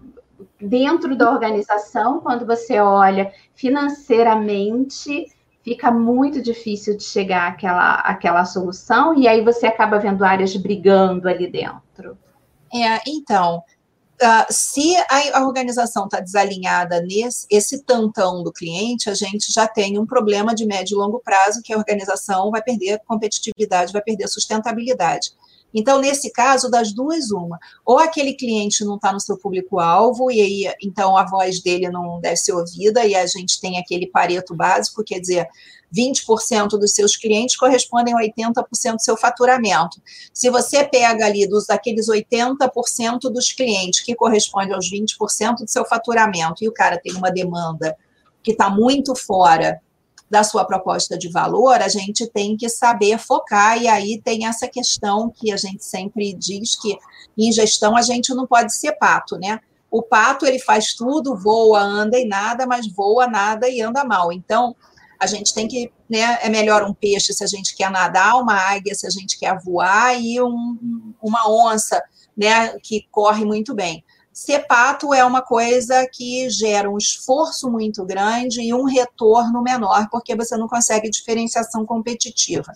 dentro 0.59 1.15
da 1.15 1.31
organização, 1.31 2.21
quando 2.21 2.47
você 2.47 2.81
olha 2.81 3.31
financeiramente, 3.55 5.27
fica 5.63 5.91
muito 5.91 6.43
difícil 6.43 6.97
de 6.97 7.05
chegar 7.05 7.49
àquela, 7.49 7.95
àquela 7.97 8.45
solução, 8.45 9.15
e 9.15 9.27
aí 9.29 9.43
você 9.43 9.67
acaba 9.67 9.99
vendo 9.99 10.25
áreas 10.25 10.57
brigando 10.57 11.29
ali 11.29 11.47
dentro. 11.51 12.19
É, 12.75 13.01
então, 13.07 13.63
uh, 14.23 14.47
se 14.51 14.97
a, 14.97 15.39
a 15.39 15.47
organização 15.47 16.05
está 16.05 16.21
desalinhada 16.21 17.01
nesse 17.01 17.47
esse 17.51 17.83
tantão 17.83 18.43
do 18.43 18.53
cliente, 18.53 19.11
a 19.11 19.15
gente 19.15 19.53
já 19.53 19.67
tem 19.67 19.99
um 19.99 20.07
problema 20.07 20.55
de 20.55 20.65
médio 20.65 20.95
e 20.95 20.99
longo 20.99 21.21
prazo, 21.21 21.63
que 21.63 21.73
a 21.73 21.79
organização 21.79 22.51
vai 22.51 22.63
perder 22.63 23.01
competitividade, 23.07 23.93
vai 23.93 24.03
perder 24.03 24.29
sustentabilidade. 24.29 25.33
Então, 25.75 25.99
nesse 25.99 26.31
caso, 26.31 26.71
das 26.71 26.93
duas, 26.93 27.31
uma. 27.31 27.59
Ou 27.85 27.99
aquele 27.99 28.35
cliente 28.35 28.85
não 28.85 28.97
está 28.97 29.13
no 29.13 29.21
seu 29.21 29.39
público-alvo, 29.39 30.31
e 30.31 30.41
aí, 30.41 30.75
então, 30.83 31.17
a 31.17 31.25
voz 31.25 31.63
dele 31.63 31.89
não 31.89 32.21
deve 32.21 32.37
ser 32.37 32.53
ouvida, 32.53 33.07
e 33.07 33.15
a 33.15 33.27
gente 33.27 33.61
tem 33.61 33.79
aquele 33.79 34.07
pareto 34.07 34.55
básico, 34.55 35.03
quer 35.03 35.19
dizer, 35.19 35.49
20% 35.95 36.71
dos 36.79 36.93
seus 36.93 37.17
clientes 37.17 37.57
correspondem 37.57 38.15
a 38.15 38.19
80% 38.19 38.95
do 38.95 39.03
seu 39.03 39.17
faturamento. 39.17 40.01
Se 40.33 40.49
você 40.49 40.85
pega 40.85 41.27
ali 41.27 41.47
dos 41.47 41.67
daqueles 41.67 42.07
80% 42.09 43.31
dos 43.31 43.53
clientes 43.53 44.01
que 44.01 44.15
correspondem 44.15 44.75
aos 44.75 44.91
20% 44.91 45.57
do 45.59 45.69
seu 45.69 45.85
faturamento, 45.85 46.65
e 46.65 46.69
o 46.69 46.73
cara 46.73 46.99
tem 46.99 47.15
uma 47.15 47.31
demanda 47.31 47.97
que 48.43 48.53
está 48.53 48.71
muito 48.71 49.15
fora 49.15 49.81
da 50.29 50.43
sua 50.43 50.65
proposta 50.65 51.19
de 51.19 51.29
valor, 51.29 51.83
a 51.83 51.89
gente 51.89 52.27
tem 52.27 52.57
que 52.57 52.69
saber 52.69 53.19
focar, 53.19 53.81
e 53.81 53.87
aí 53.87 54.19
tem 54.19 54.47
essa 54.47 54.67
questão 54.67 55.31
que 55.31 55.53
a 55.53 55.59
gente 55.59 55.85
sempre 55.85 56.33
diz 56.33 56.75
que 56.75 56.97
em 57.37 57.53
gestão 57.53 57.95
a 57.95 58.01
gente 58.01 58.35
não 58.35 58.47
pode 58.47 58.75
ser 58.75 58.93
pato, 58.93 59.37
né? 59.37 59.61
O 59.91 60.03
pato 60.03 60.47
ele 60.47 60.59
faz 60.59 60.95
tudo, 60.95 61.37
voa, 61.37 61.83
anda 61.83 62.19
e 62.19 62.27
nada, 62.27 62.67
mas 62.67 62.91
voa, 62.91 63.27
nada 63.27 63.69
e 63.69 63.83
anda 63.83 64.03
mal. 64.05 64.33
Então, 64.33 64.75
a 65.23 65.27
gente 65.27 65.55
tem 65.55 65.69
que, 65.69 65.93
né, 66.11 66.41
é 66.43 66.49
melhor 66.49 66.83
um 66.83 66.93
peixe 66.93 67.33
se 67.33 67.45
a 67.45 67.47
gente 67.47 67.77
quer 67.77 67.89
nadar, 67.93 68.35
uma 68.35 68.57
águia 68.57 68.93
se 68.93 69.07
a 69.07 69.11
gente 69.11 69.39
quer 69.39 69.57
voar, 69.63 70.21
e 70.21 70.43
um, 70.43 71.15
uma 71.23 71.49
onça 71.49 72.03
né, 72.37 72.77
que 72.81 73.07
corre 73.09 73.45
muito 73.45 73.73
bem. 73.73 74.05
Ser 74.33 74.67
pato 74.67 75.15
é 75.15 75.25
uma 75.25 75.41
coisa 75.41 76.05
que 76.13 76.51
gera 76.51 76.91
um 76.91 76.99
esforço 76.99 77.71
muito 77.71 78.05
grande 78.05 78.63
e 78.63 78.75
um 78.75 78.83
retorno 78.83 79.63
menor, 79.63 80.09
porque 80.11 80.35
você 80.35 80.57
não 80.57 80.67
consegue 80.67 81.09
diferenciação 81.09 81.87
competitiva. 81.87 82.73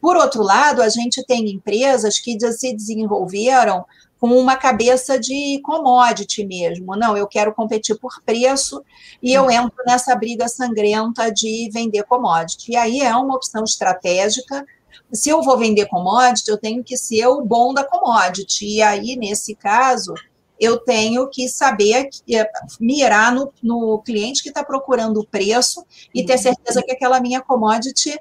Por 0.00 0.16
outro 0.16 0.42
lado, 0.42 0.80
a 0.80 0.88
gente 0.88 1.22
tem 1.26 1.50
empresas 1.50 2.18
que 2.18 2.38
se 2.52 2.74
desenvolveram 2.74 3.84
com 4.18 4.28
uma 4.28 4.56
cabeça 4.56 5.18
de 5.18 5.60
commodity 5.62 6.44
mesmo. 6.44 6.96
Não, 6.96 7.16
eu 7.16 7.26
quero 7.26 7.54
competir 7.54 7.98
por 7.98 8.20
preço 8.24 8.82
e 9.22 9.32
eu 9.32 9.50
entro 9.50 9.76
nessa 9.86 10.14
briga 10.14 10.48
sangrenta 10.48 11.30
de 11.30 11.70
vender 11.72 12.04
commodity. 12.04 12.72
E 12.72 12.76
aí 12.76 13.00
é 13.00 13.14
uma 13.14 13.34
opção 13.34 13.64
estratégica. 13.64 14.64
Se 15.12 15.28
eu 15.28 15.42
vou 15.42 15.58
vender 15.58 15.86
commodity, 15.86 16.50
eu 16.50 16.58
tenho 16.58 16.82
que 16.82 16.96
ser 16.96 17.26
o 17.26 17.42
bom 17.42 17.74
da 17.74 17.84
commodity. 17.84 18.76
E 18.76 18.82
aí, 18.82 19.16
nesse 19.16 19.54
caso, 19.54 20.14
eu 20.58 20.78
tenho 20.78 21.28
que 21.28 21.48
saber 21.48 22.08
eh, 22.30 22.50
mirar 22.80 23.32
no, 23.32 23.52
no 23.62 23.98
cliente 23.98 24.42
que 24.42 24.48
está 24.48 24.64
procurando 24.64 25.20
o 25.20 25.26
preço 25.26 25.84
e 26.14 26.24
ter 26.24 26.38
certeza 26.38 26.82
que 26.82 26.92
aquela 26.92 27.20
minha 27.20 27.42
commodity 27.42 28.18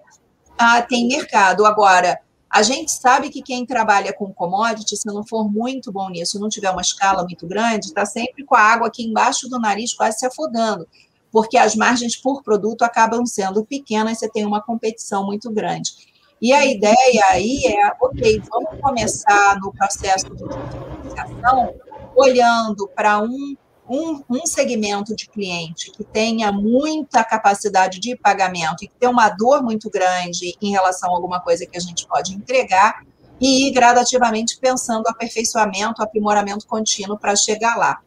ah, 0.58 0.82
tem 0.82 1.08
mercado. 1.08 1.66
Agora, 1.66 2.20
a 2.56 2.62
gente 2.62 2.90
sabe 2.90 3.30
que 3.30 3.42
quem 3.42 3.66
trabalha 3.66 4.14
com 4.14 4.34
commodity, 4.34 4.96
se 4.96 5.06
não 5.08 5.28
for 5.28 5.52
muito 5.52 5.92
bom 5.92 6.10
nisso, 6.10 6.40
não 6.40 6.48
tiver 6.48 6.72
uma 6.72 6.82
escala 6.82 7.22
muito 7.24 7.46
grande, 7.46 7.88
está 7.88 8.06
sempre 8.06 8.46
com 8.46 8.56
a 8.56 8.62
água 8.62 8.88
aqui 8.88 9.04
embaixo 9.04 9.50
do 9.50 9.60
nariz 9.60 9.94
quase 9.94 10.20
se 10.20 10.26
afogando, 10.26 10.88
porque 11.30 11.58
as 11.58 11.76
margens 11.76 12.16
por 12.16 12.42
produto 12.44 12.84
acabam 12.84 13.26
sendo 13.26 13.66
pequenas, 13.66 14.20
você 14.20 14.30
tem 14.30 14.46
uma 14.46 14.62
competição 14.62 15.26
muito 15.26 15.52
grande. 15.52 15.92
E 16.42 16.54
a 16.54 16.66
ideia 16.66 17.26
aí 17.32 17.62
é, 17.66 17.92
ok, 18.00 18.42
vamos 18.50 18.80
começar 18.82 19.60
no 19.60 19.74
processo 19.74 20.28
de 20.30 20.44
diferenciação 20.46 21.76
olhando 22.16 22.88
para 22.96 23.20
um 23.20 23.58
um, 23.88 24.24
um 24.30 24.46
segmento 24.46 25.16
de 25.16 25.28
cliente 25.28 25.92
que 25.92 26.04
tenha 26.04 26.52
muita 26.52 27.24
capacidade 27.24 28.00
de 28.00 28.16
pagamento 28.16 28.84
e 28.84 28.88
que 28.88 28.94
tem 29.00 29.10
uma 29.10 29.30
dor 29.30 29.62
muito 29.62 29.90
grande 29.90 30.56
em 30.62 30.72
relação 30.72 31.12
a 31.12 31.16
alguma 31.16 31.40
coisa 31.40 31.66
que 31.66 31.78
a 31.78 31.82
gente 31.82 32.08
pode 32.08 32.34
entregar, 32.34 33.04
e 33.40 33.68
ir 33.68 33.72
gradativamente 33.72 34.58
pensando 34.60 35.08
aperfeiçoamento, 35.08 36.02
aprimoramento 36.02 36.66
contínuo 36.66 37.18
para 37.18 37.36
chegar 37.36 37.76
lá. 37.76 38.00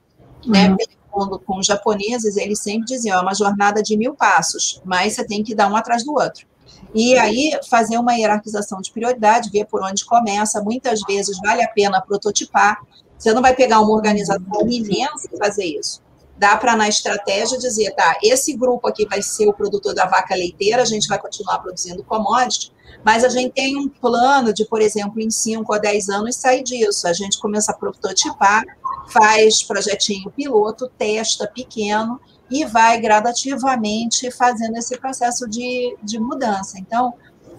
Né? 0.47 0.69
Uhum. 0.69 0.71
Né? 0.73 0.85
Com, 1.11 1.39
com 1.39 1.59
os 1.59 1.67
japoneses, 1.67 2.37
eles 2.37 2.61
sempre 2.61 2.87
diziam, 2.87 3.19
é 3.19 3.23
uma 3.23 3.35
jornada 3.35 3.83
de 3.83 3.97
mil 3.97 4.15
passos, 4.15 4.81
mas 4.85 5.15
você 5.15 5.27
tem 5.27 5.43
que 5.43 5.55
dar 5.55 5.71
um 5.71 5.77
atrás 5.77 6.05
do 6.05 6.13
outro. 6.13 6.47
E 6.95 7.19
aí, 7.19 7.59
fazer 7.69 7.99
uma 7.99 8.15
hierarquização 8.15 8.81
de 8.81 8.93
prioridade, 8.93 9.51
ver 9.51 9.67
por 9.67 9.83
onde 9.83 10.05
começa. 10.05 10.63
Muitas 10.63 11.01
vezes 11.03 11.39
vale 11.39 11.63
a 11.63 11.69
pena 11.69 12.01
prototipar, 12.01 12.81
você 13.19 13.33
não 13.33 13.43
vai 13.43 13.55
pegar 13.55 13.81
uma 13.81 13.93
organização 13.93 14.69
imensa 14.69 15.29
e 15.33 15.37
fazer 15.37 15.65
isso. 15.65 16.01
Dá 16.37 16.57
para, 16.57 16.77
na 16.77 16.89
estratégia, 16.89 17.59
dizer, 17.59 17.91
tá, 17.97 18.17
esse 18.23 18.57
grupo 18.57 18.87
aqui 18.87 19.05
vai 19.07 19.21
ser 19.21 19.49
o 19.49 19.53
produtor 19.53 19.93
da 19.93 20.07
vaca 20.07 20.37
leiteira, 20.37 20.83
a 20.83 20.85
gente 20.85 21.09
vai 21.09 21.19
continuar 21.19 21.59
produzindo 21.59 22.05
commodity, 22.05 22.73
mas 23.05 23.25
a 23.25 23.29
gente 23.29 23.53
tem 23.53 23.77
um 23.77 23.89
plano 23.89 24.53
de, 24.53 24.65
por 24.65 24.81
exemplo, 24.81 25.21
em 25.21 25.31
5 25.31 25.73
a 25.73 25.79
10 25.79 26.09
anos 26.11 26.37
sair 26.37 26.63
disso. 26.63 27.09
A 27.09 27.13
gente 27.13 27.39
começa 27.39 27.73
a 27.73 27.75
prototipar, 27.75 28.63
faz 29.09 29.63
projetinho 29.65 30.31
piloto, 30.31 30.89
testa 30.97 31.47
pequeno 31.47 32.21
e 32.51 32.65
vai 32.65 33.01
gradativamente 33.01 34.31
fazendo 34.31 34.77
esse 34.77 34.97
processo 34.97 35.49
de, 35.49 35.97
de 36.03 36.19
mudança. 36.19 36.79
Então, 36.79 37.15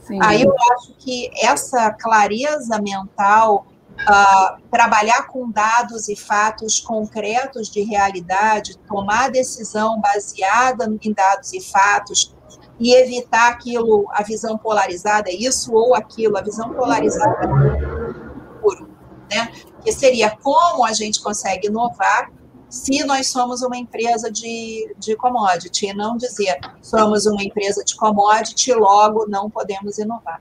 Sim. 0.08 0.20
aí 0.22 0.42
eu 0.42 0.54
acho 0.74 0.94
que 0.98 1.30
essa 1.42 1.92
clareza 1.92 2.82
mental 2.82 3.68
uh, 4.02 4.62
trabalhar 4.70 5.28
com 5.28 5.50
dados 5.50 6.08
e 6.10 6.16
fatos 6.16 6.80
concretos 6.80 7.70
de 7.70 7.82
realidade, 7.82 8.78
tomar 8.88 9.30
decisão 9.32 10.00
baseada 10.00 10.86
em 11.02 11.14
dados 11.14 11.54
e 11.54 11.62
fatos 11.62 12.36
e 12.80 12.94
evitar 12.94 13.50
aquilo, 13.50 14.06
a 14.12 14.24
visão 14.24 14.58
polarizada, 14.58 15.30
isso 15.30 15.74
ou 15.74 15.94
aquilo, 15.96 16.38
a 16.38 16.42
visão 16.42 16.74
polarizada 16.74 17.38
né? 19.30 19.52
Que 19.84 19.92
seria 19.92 20.36
como 20.42 20.84
a 20.86 20.94
gente 20.94 21.22
consegue 21.22 21.68
inovar 21.68 22.32
se 22.70 23.04
nós 23.04 23.28
somos 23.28 23.64
uma 23.64 23.78
empresa 23.78 24.32
de, 24.32 24.94
de 25.00 25.16
commodity, 25.16 25.88
e 25.88 25.94
não 25.94 26.16
dizer 26.18 26.60
somos 26.82 27.26
uma 27.26 27.44
empresa 27.44 27.84
de 27.84 27.96
commodity, 27.96 28.72
logo 28.74 29.26
não 29.28 29.50
podemos 29.50 29.98
inovar. 29.98 30.40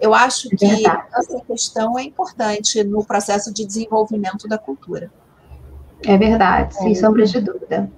Eu 0.00 0.14
acho 0.14 0.48
é 0.52 0.56
que 0.56 0.86
essa 0.86 1.40
questão 1.46 1.98
é 1.98 2.04
importante 2.04 2.82
no 2.82 3.04
processo 3.04 3.52
de 3.52 3.66
desenvolvimento 3.66 4.48
da 4.48 4.56
cultura. 4.56 5.10
É 6.06 6.16
verdade, 6.16 6.74
sem 6.74 6.92
é. 6.92 6.94
sombra 6.94 7.24
de 7.24 7.40
dúvida. 7.40 7.90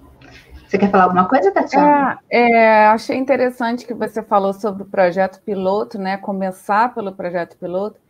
Você 0.66 0.78
quer 0.78 0.90
falar 0.90 1.04
alguma 1.04 1.28
coisa, 1.28 1.52
Tatiana? 1.52 2.18
É, 2.30 2.50
é, 2.50 2.86
achei 2.86 3.16
interessante 3.16 3.86
que 3.86 3.92
você 3.92 4.22
falou 4.22 4.54
sobre 4.54 4.82
o 4.82 4.86
projeto 4.86 5.40
piloto, 5.42 5.98
né? 5.98 6.16
Começar 6.16 6.94
pelo 6.94 7.12
projeto 7.12 7.58
piloto. 7.58 8.00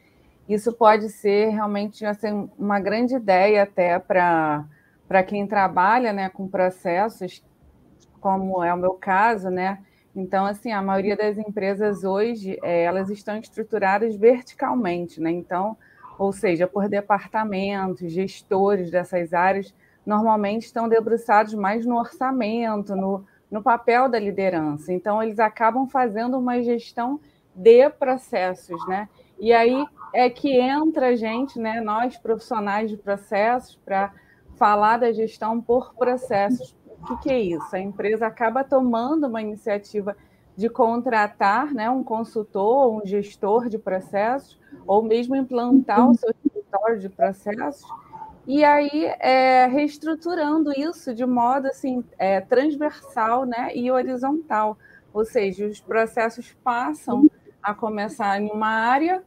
Isso 0.48 0.72
pode 0.72 1.08
ser 1.08 1.48
realmente 1.50 2.04
assim, 2.06 2.48
uma 2.58 2.78
grande 2.78 3.16
ideia 3.16 3.64
até 3.64 3.98
para 3.98 5.22
quem 5.26 5.46
trabalha 5.46 6.12
né, 6.12 6.28
com 6.28 6.46
processos, 6.48 7.42
como 8.20 8.62
é 8.62 8.72
o 8.72 8.78
meu 8.78 8.92
caso, 8.92 9.50
né? 9.50 9.78
Então, 10.14 10.44
assim, 10.44 10.70
a 10.70 10.82
maioria 10.82 11.16
das 11.16 11.38
empresas 11.38 12.04
hoje, 12.04 12.58
é, 12.62 12.84
elas 12.84 13.08
estão 13.08 13.36
estruturadas 13.38 14.14
verticalmente, 14.14 15.20
né? 15.20 15.30
Então, 15.30 15.76
ou 16.18 16.32
seja, 16.32 16.66
por 16.66 16.88
departamentos, 16.88 18.12
gestores 18.12 18.90
dessas 18.90 19.32
áreas, 19.32 19.74
normalmente 20.04 20.66
estão 20.66 20.88
debruçados 20.88 21.54
mais 21.54 21.86
no 21.86 21.98
orçamento, 21.98 22.94
no, 22.94 23.24
no 23.50 23.62
papel 23.62 24.08
da 24.08 24.18
liderança. 24.18 24.92
Então, 24.92 25.22
eles 25.22 25.38
acabam 25.38 25.88
fazendo 25.88 26.38
uma 26.38 26.62
gestão 26.62 27.18
de 27.54 27.88
processos, 27.90 28.86
né? 28.86 29.08
E 29.38 29.52
aí 29.52 29.84
é 30.14 30.28
que 30.28 30.58
entra 30.58 31.08
a 31.08 31.16
gente, 31.16 31.58
né, 31.58 31.80
nós 31.80 32.16
profissionais 32.16 32.90
de 32.90 32.96
processos, 32.96 33.76
para 33.84 34.12
falar 34.56 34.98
da 34.98 35.12
gestão 35.12 35.60
por 35.60 35.94
processos, 35.94 36.76
o 37.02 37.06
que, 37.06 37.24
que 37.24 37.30
é 37.30 37.40
isso? 37.40 37.74
A 37.74 37.80
empresa 37.80 38.26
acaba 38.26 38.62
tomando 38.62 39.26
uma 39.26 39.42
iniciativa 39.42 40.16
de 40.56 40.68
contratar 40.68 41.74
né, 41.74 41.90
um 41.90 42.04
consultor, 42.04 42.92
um 42.92 43.04
gestor 43.04 43.68
de 43.68 43.76
processos, 43.76 44.58
ou 44.86 45.02
mesmo 45.02 45.34
implantar 45.34 46.08
o 46.08 46.14
seu 46.14 46.30
escritório 46.30 47.00
de 47.00 47.08
processos, 47.08 47.84
e 48.46 48.64
aí 48.64 49.06
é, 49.18 49.66
reestruturando 49.66 50.72
isso 50.78 51.14
de 51.14 51.24
modo 51.24 51.66
assim, 51.66 52.04
é, 52.18 52.40
transversal 52.40 53.44
né, 53.44 53.74
e 53.74 53.90
horizontal. 53.90 54.78
Ou 55.12 55.24
seja, 55.24 55.66
os 55.66 55.80
processos 55.80 56.54
passam 56.62 57.28
a 57.62 57.74
começar 57.74 58.40
em 58.40 58.50
uma 58.50 58.68
área, 58.68 59.22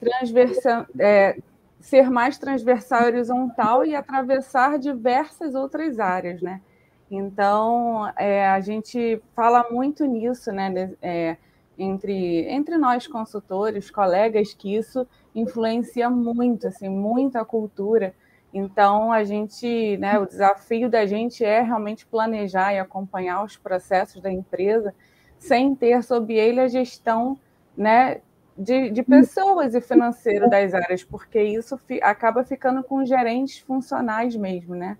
transversa, 0.00 0.86
é, 0.98 1.38
ser 1.80 2.10
mais 2.10 2.38
transversal 2.38 3.02
e 3.02 3.06
horizontal 3.06 3.84
e 3.84 3.94
atravessar 3.94 4.78
diversas 4.78 5.54
outras 5.54 5.98
áreas, 5.98 6.40
né? 6.42 6.60
Então, 7.10 8.10
é, 8.18 8.46
a 8.48 8.60
gente 8.60 9.20
fala 9.34 9.66
muito 9.70 10.04
nisso, 10.04 10.52
né, 10.52 10.94
é, 11.00 11.36
entre, 11.78 12.46
entre 12.50 12.76
nós 12.76 13.06
consultores, 13.06 13.90
colegas, 13.90 14.52
que 14.52 14.74
isso 14.76 15.06
influencia 15.34 16.10
muito, 16.10 16.68
assim, 16.68 16.88
muito 16.88 17.36
a 17.36 17.44
cultura. 17.44 18.14
Então, 18.52 19.12
a 19.12 19.24
gente, 19.24 19.96
né, 19.98 20.18
o 20.18 20.26
desafio 20.26 20.90
da 20.90 21.06
gente 21.06 21.44
é 21.44 21.62
realmente 21.62 22.06
planejar 22.06 22.74
e 22.74 22.78
acompanhar 22.78 23.44
os 23.44 23.56
processos 23.56 24.20
da 24.20 24.30
empresa 24.30 24.94
sem 25.38 25.74
ter 25.74 26.02
sob 26.02 26.34
ele 26.34 26.60
a 26.60 26.68
gestão, 26.68 27.38
né, 27.76 28.20
de, 28.56 28.90
de 28.90 29.02
pessoas 29.02 29.74
e 29.74 29.80
financeiro 29.80 30.50
das 30.50 30.74
áreas, 30.74 31.04
porque 31.04 31.40
isso 31.40 31.78
fi, 31.78 32.00
acaba 32.02 32.42
ficando 32.44 32.82
com 32.82 33.04
gerentes 33.04 33.60
funcionais 33.60 34.34
mesmo, 34.34 34.74
né? 34.74 34.98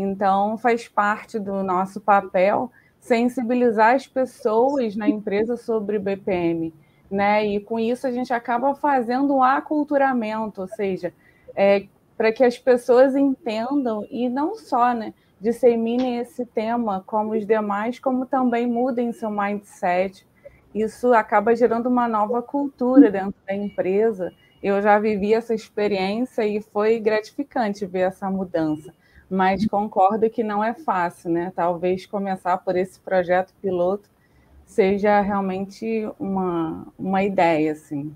Então, 0.00 0.56
faz 0.56 0.86
parte 0.86 1.40
do 1.40 1.60
nosso 1.64 2.00
papel 2.00 2.70
sensibilizar 3.00 3.96
as 3.96 4.06
pessoas 4.06 4.94
na 4.94 5.08
empresa 5.08 5.56
sobre 5.56 5.98
BPM, 5.98 6.72
né? 7.10 7.44
E 7.44 7.58
com 7.58 7.80
isso 7.80 8.06
a 8.06 8.12
gente 8.12 8.32
acaba 8.32 8.76
fazendo 8.76 9.34
um 9.34 9.42
aculturamento, 9.42 10.60
ou 10.60 10.68
seja, 10.68 11.12
é, 11.52 11.86
para 12.16 12.30
que 12.30 12.44
as 12.44 12.56
pessoas 12.56 13.16
entendam 13.16 14.06
e 14.08 14.28
não 14.28 14.54
só, 14.54 14.94
né? 14.94 15.12
Disseminem 15.40 16.18
esse 16.18 16.46
tema 16.46 17.02
como 17.04 17.32
os 17.32 17.44
demais, 17.44 17.98
como 17.98 18.24
também 18.24 18.68
mudem 18.68 19.12
seu 19.12 19.32
mindset. 19.32 20.24
Isso 20.72 21.12
acaba 21.12 21.56
gerando 21.56 21.88
uma 21.88 22.06
nova 22.06 22.40
cultura 22.40 23.10
dentro 23.10 23.34
da 23.44 23.52
empresa. 23.52 24.32
Eu 24.62 24.80
já 24.80 24.96
vivi 25.00 25.34
essa 25.34 25.54
experiência 25.54 26.46
e 26.46 26.60
foi 26.60 27.00
gratificante 27.00 27.84
ver 27.84 28.02
essa 28.02 28.30
mudança 28.30 28.94
mas 29.30 29.66
concordo 29.66 30.30
que 30.30 30.42
não 30.42 30.62
é 30.62 30.72
fácil, 30.72 31.30
né? 31.30 31.52
Talvez 31.54 32.06
começar 32.06 32.58
por 32.58 32.76
esse 32.76 32.98
projeto 33.00 33.52
piloto 33.60 34.08
seja 34.64 35.20
realmente 35.20 36.08
uma, 36.18 36.86
uma 36.98 37.22
ideia, 37.22 37.72
assim. 37.72 38.14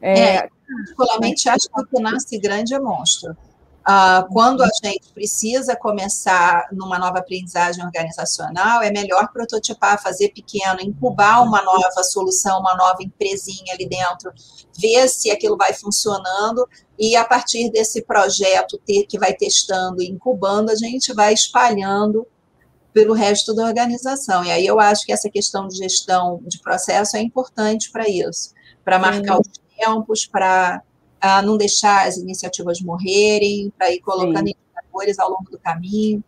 É, 0.00 0.36
é 0.36 0.48
particularmente 0.66 1.48
acho 1.48 1.68
que 1.68 1.80
o 1.80 1.86
que 1.86 2.00
nasce 2.00 2.38
grande 2.38 2.74
é 2.74 2.80
monstro. 2.80 3.36
Uh, 3.90 4.32
quando 4.32 4.62
a 4.62 4.68
gente 4.84 5.12
precisa 5.12 5.74
começar 5.74 6.68
numa 6.70 6.96
nova 6.96 7.18
aprendizagem 7.18 7.84
organizacional, 7.84 8.82
é 8.82 8.90
melhor 8.92 9.32
prototipar, 9.32 10.00
fazer 10.00 10.28
pequeno, 10.28 10.80
incubar 10.80 11.42
uma 11.42 11.60
nova 11.60 12.04
solução, 12.04 12.60
uma 12.60 12.76
nova 12.76 13.02
empresinha 13.02 13.74
ali 13.74 13.88
dentro, 13.88 14.32
ver 14.78 15.08
se 15.08 15.28
aquilo 15.28 15.56
vai 15.56 15.72
funcionando 15.72 16.68
e 16.96 17.16
a 17.16 17.24
partir 17.24 17.68
desse 17.72 18.02
projeto 18.02 18.78
ter, 18.86 19.06
que 19.06 19.18
vai 19.18 19.34
testando 19.34 20.00
e 20.00 20.08
incubando, 20.08 20.70
a 20.70 20.76
gente 20.76 21.12
vai 21.12 21.34
espalhando 21.34 22.24
pelo 22.92 23.12
resto 23.12 23.52
da 23.52 23.64
organização. 23.64 24.44
E 24.44 24.52
aí 24.52 24.64
eu 24.64 24.78
acho 24.78 25.04
que 25.04 25.12
essa 25.12 25.28
questão 25.28 25.66
de 25.66 25.76
gestão 25.76 26.40
de 26.46 26.60
processo 26.60 27.16
é 27.16 27.20
importante 27.20 27.90
para 27.90 28.08
isso, 28.08 28.54
para 28.84 29.00
marcar 29.00 29.40
os 29.40 29.48
tempos, 29.76 30.26
para 30.26 30.80
uh, 31.24 31.44
não 31.44 31.56
deixar 31.56 32.06
as 32.06 32.16
iniciativas 32.16 32.80
morrerem, 32.80 33.72
para 33.76 33.90
ir 33.90 34.00
colocando 34.00 34.48
Sim. 34.48 34.54
indicadores 34.56 35.18
ao 35.18 35.30
longo 35.30 35.50
do 35.50 35.58
caminho. 35.58 36.22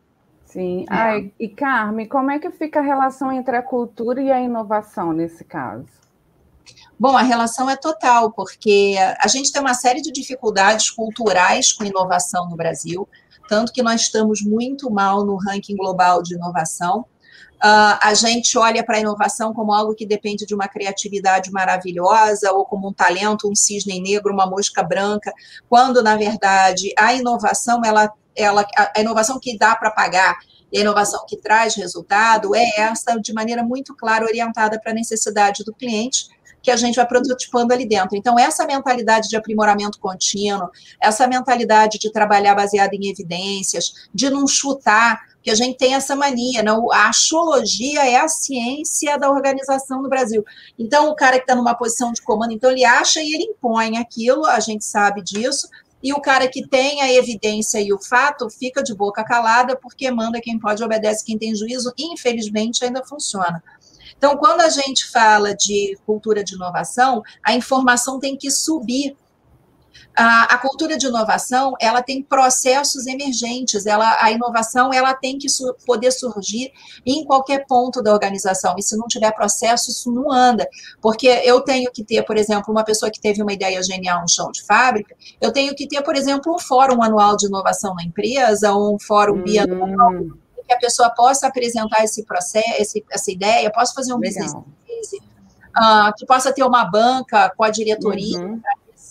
Sim. 0.45 0.85
É. 0.91 1.31
E 1.41 1.49
Carmen, 1.49 2.07
como 2.07 2.31
é 2.31 2.39
que 2.39 2.51
fica 2.51 2.81
a 2.81 2.83
relação 2.83 3.33
entre 3.33 3.57
a 3.57 3.63
cultura 3.63 4.23
e 4.23 4.31
a 4.31 4.41
inovação 4.41 5.13
nesse 5.13 5.45
caso? 5.45 5.87
Bom, 6.99 7.17
a 7.17 7.23
relação 7.23 7.69
é 7.69 7.75
total, 7.75 8.31
porque 8.31 8.95
a 9.19 9.27
gente 9.27 9.51
tem 9.51 9.61
uma 9.61 9.75
série 9.75 10.01
de 10.01 10.13
dificuldades 10.13 10.91
culturais 10.91 11.73
com 11.73 11.85
inovação 11.85 12.49
no 12.49 12.55
Brasil, 12.55 13.09
tanto 13.49 13.73
que 13.73 13.83
nós 13.83 14.03
estamos 14.03 14.41
muito 14.43 14.91
mal 14.91 15.25
no 15.25 15.37
ranking 15.37 15.75
global 15.75 16.23
de 16.23 16.35
inovação. 16.35 17.05
Uh, 17.64 17.95
a 18.02 18.12
gente 18.12 18.59
olha 18.59 18.85
para 18.85 18.97
a 18.97 19.00
inovação 19.00 19.54
como 19.54 19.73
algo 19.73 19.95
que 19.95 20.04
depende 20.04 20.45
de 20.45 20.52
uma 20.52 20.66
criatividade 20.66 21.52
maravilhosa, 21.52 22.50
ou 22.50 22.64
como 22.64 22.88
um 22.88 22.92
talento, 22.92 23.49
um 23.49 23.54
cisne 23.54 24.00
negro, 24.00 24.33
uma 24.33 24.47
mosca 24.47 24.83
branca, 24.83 25.33
quando, 25.69 26.02
na 26.02 26.16
verdade, 26.16 26.92
a 26.99 27.14
inovação, 27.14 27.81
ela, 27.85 28.12
ela, 28.35 28.66
a 28.97 29.00
inovação 29.00 29.38
que 29.38 29.57
dá 29.57 29.76
para 29.76 29.92
pagar, 29.92 30.37
e 30.73 30.79
a 30.79 30.81
inovação 30.81 31.25
que 31.29 31.37
traz 31.37 31.75
resultado 31.75 32.57
é 32.57 32.81
essa, 32.81 33.17
de 33.21 33.33
maneira 33.33 33.62
muito 33.62 33.95
clara, 33.95 34.25
orientada 34.25 34.81
para 34.81 34.93
a 34.93 34.95
necessidade 34.95 35.62
do 35.64 35.75
cliente, 35.75 36.29
que 36.62 36.71
a 36.71 36.76
gente 36.76 36.95
vai 36.95 37.07
prototipando 37.07 37.75
ali 37.75 37.85
dentro. 37.85 38.17
Então, 38.17 38.38
essa 38.38 38.64
mentalidade 38.64 39.29
de 39.29 39.37
aprimoramento 39.37 39.99
contínuo, 39.99 40.71
essa 41.00 41.26
mentalidade 41.26 41.99
de 41.99 42.11
trabalhar 42.11 42.55
baseada 42.55 42.95
em 42.95 43.11
evidências, 43.11 43.93
de 44.14 44.31
não 44.31 44.47
chutar, 44.47 45.21
que 45.43 45.50
a 45.50 45.55
gente 45.57 45.76
tem 45.76 45.95
essa 45.95 46.14
mania, 46.14 46.62
não? 46.62 46.83
Né? 46.83 46.88
a 46.93 47.09
axiologia 47.09 48.09
é 48.09 48.17
a 48.17 48.29
ciência 48.29 49.19
da 49.19 49.29
organização 49.29 50.00
no 50.00 50.09
Brasil. 50.09 50.45
Então, 50.79 51.11
o 51.11 51.17
cara 51.17 51.37
que 51.37 51.43
está 51.43 51.55
numa 51.57 51.75
posição 51.75 52.12
de 52.12 52.23
comando, 52.23 52.52
então 52.52 52.71
ele 52.71 52.85
acha 52.85 53.21
e 53.21 53.35
ele 53.35 53.45
impõe 53.45 53.99
aquilo, 53.99 54.47
a 54.47 54.61
gente 54.61 54.85
sabe 54.85 55.21
disso, 55.21 55.69
e 56.02 56.12
o 56.12 56.21
cara 56.21 56.49
que 56.49 56.66
tem 56.66 57.00
a 57.00 57.12
evidência 57.12 57.80
e 57.80 57.92
o 57.92 57.99
fato 57.99 58.50
fica 58.50 58.82
de 58.82 58.94
boca 58.94 59.23
calada, 59.25 59.76
porque 59.76 60.11
manda 60.11 60.40
quem 60.40 60.59
pode, 60.59 60.82
obedece 60.82 61.25
quem 61.25 61.38
tem 61.38 61.54
juízo, 61.54 61.92
e 61.97 62.12
infelizmente 62.12 62.85
ainda 62.85 63.04
funciona. 63.04 63.62
Então, 64.16 64.37
quando 64.37 64.61
a 64.61 64.68
gente 64.68 65.11
fala 65.11 65.54
de 65.54 65.99
cultura 66.06 66.44
de 66.44 66.54
inovação, 66.54 67.23
a 67.44 67.54
informação 67.54 68.21
tem 68.21 68.37
que 68.37 68.50
subir 68.50 69.16
a, 70.17 70.55
a, 70.55 70.59
cultura 70.59 70.97
de 70.97 71.07
inovação 71.07 71.75
ela 71.81 72.03
tem 72.03 72.23
processos 72.23 73.07
emergentes, 73.07 73.87
ela, 73.87 74.19
a 74.21 74.31
inovação 74.31 74.93
ela 74.93 75.15
tem 75.15 75.39
que 75.39 75.49
su 75.49 75.75
poder 75.87 76.11
surgir 76.13 76.71
em 77.05 77.25
qualquer 77.25 77.67
ponto 77.67 78.03
da 78.03 78.13
organização, 78.13 78.75
e 78.79 78.83
se 78.83 78.97
não 78.97 79.07
tiver 79.07 79.33
processo, 79.33 79.91
isso 79.91 80.13
não 80.13 80.31
anda, 80.31 80.69
porque 81.01 81.27
eu 81.27 81.61
tenho 81.61 81.91
que 81.91 82.05
ter, 82.05 82.23
por 82.25 82.37
exemplo, 82.37 82.73
uma 82.73 82.85
pessoa 82.85 83.11
que 83.11 83.21
teve 83.21 83.43
uma 83.43 83.53
ideia 83.53 83.83
genial 83.83 84.21
no 84.21 84.29
chão 84.29 84.51
de 84.51 84.63
fábrica, 84.65 85.15
eu 85.41 85.53
tenho 85.53 85.75
que 85.75 85.87
ter, 85.87 86.03
por 86.03 86.15
exemplo, 86.15 86.55
um 86.55 86.59
fórum 86.59 87.03
anual 87.03 87.37
de 87.37 87.47
inovação 87.47 87.95
na 87.95 88.05
empresa, 88.05 88.75
um 88.75 88.99
fórum 88.99 89.39
hum. 89.39 89.43
bianual, 89.43 90.13
que 90.67 90.73
a 90.73 90.79
pessoa 90.79 91.11
possa 91.11 91.47
apresentar 91.47 92.05
esse 92.05 92.25
processo, 92.25 92.75
esse, 92.78 93.05
essa 93.11 93.31
ideia, 93.31 93.71
possa 93.71 93.93
fazer 93.95 94.13
um 94.13 94.19
Legal. 94.19 94.45
business 94.45 94.65
case, 94.87 95.17
uh, 95.76 96.13
que 96.17 96.25
possa 96.26 96.52
ter 96.52 96.63
uma 96.63 96.85
banca 96.85 97.52
com 97.57 97.65
a 97.65 97.71
diretoria, 97.71 98.39
uhum 98.39 98.61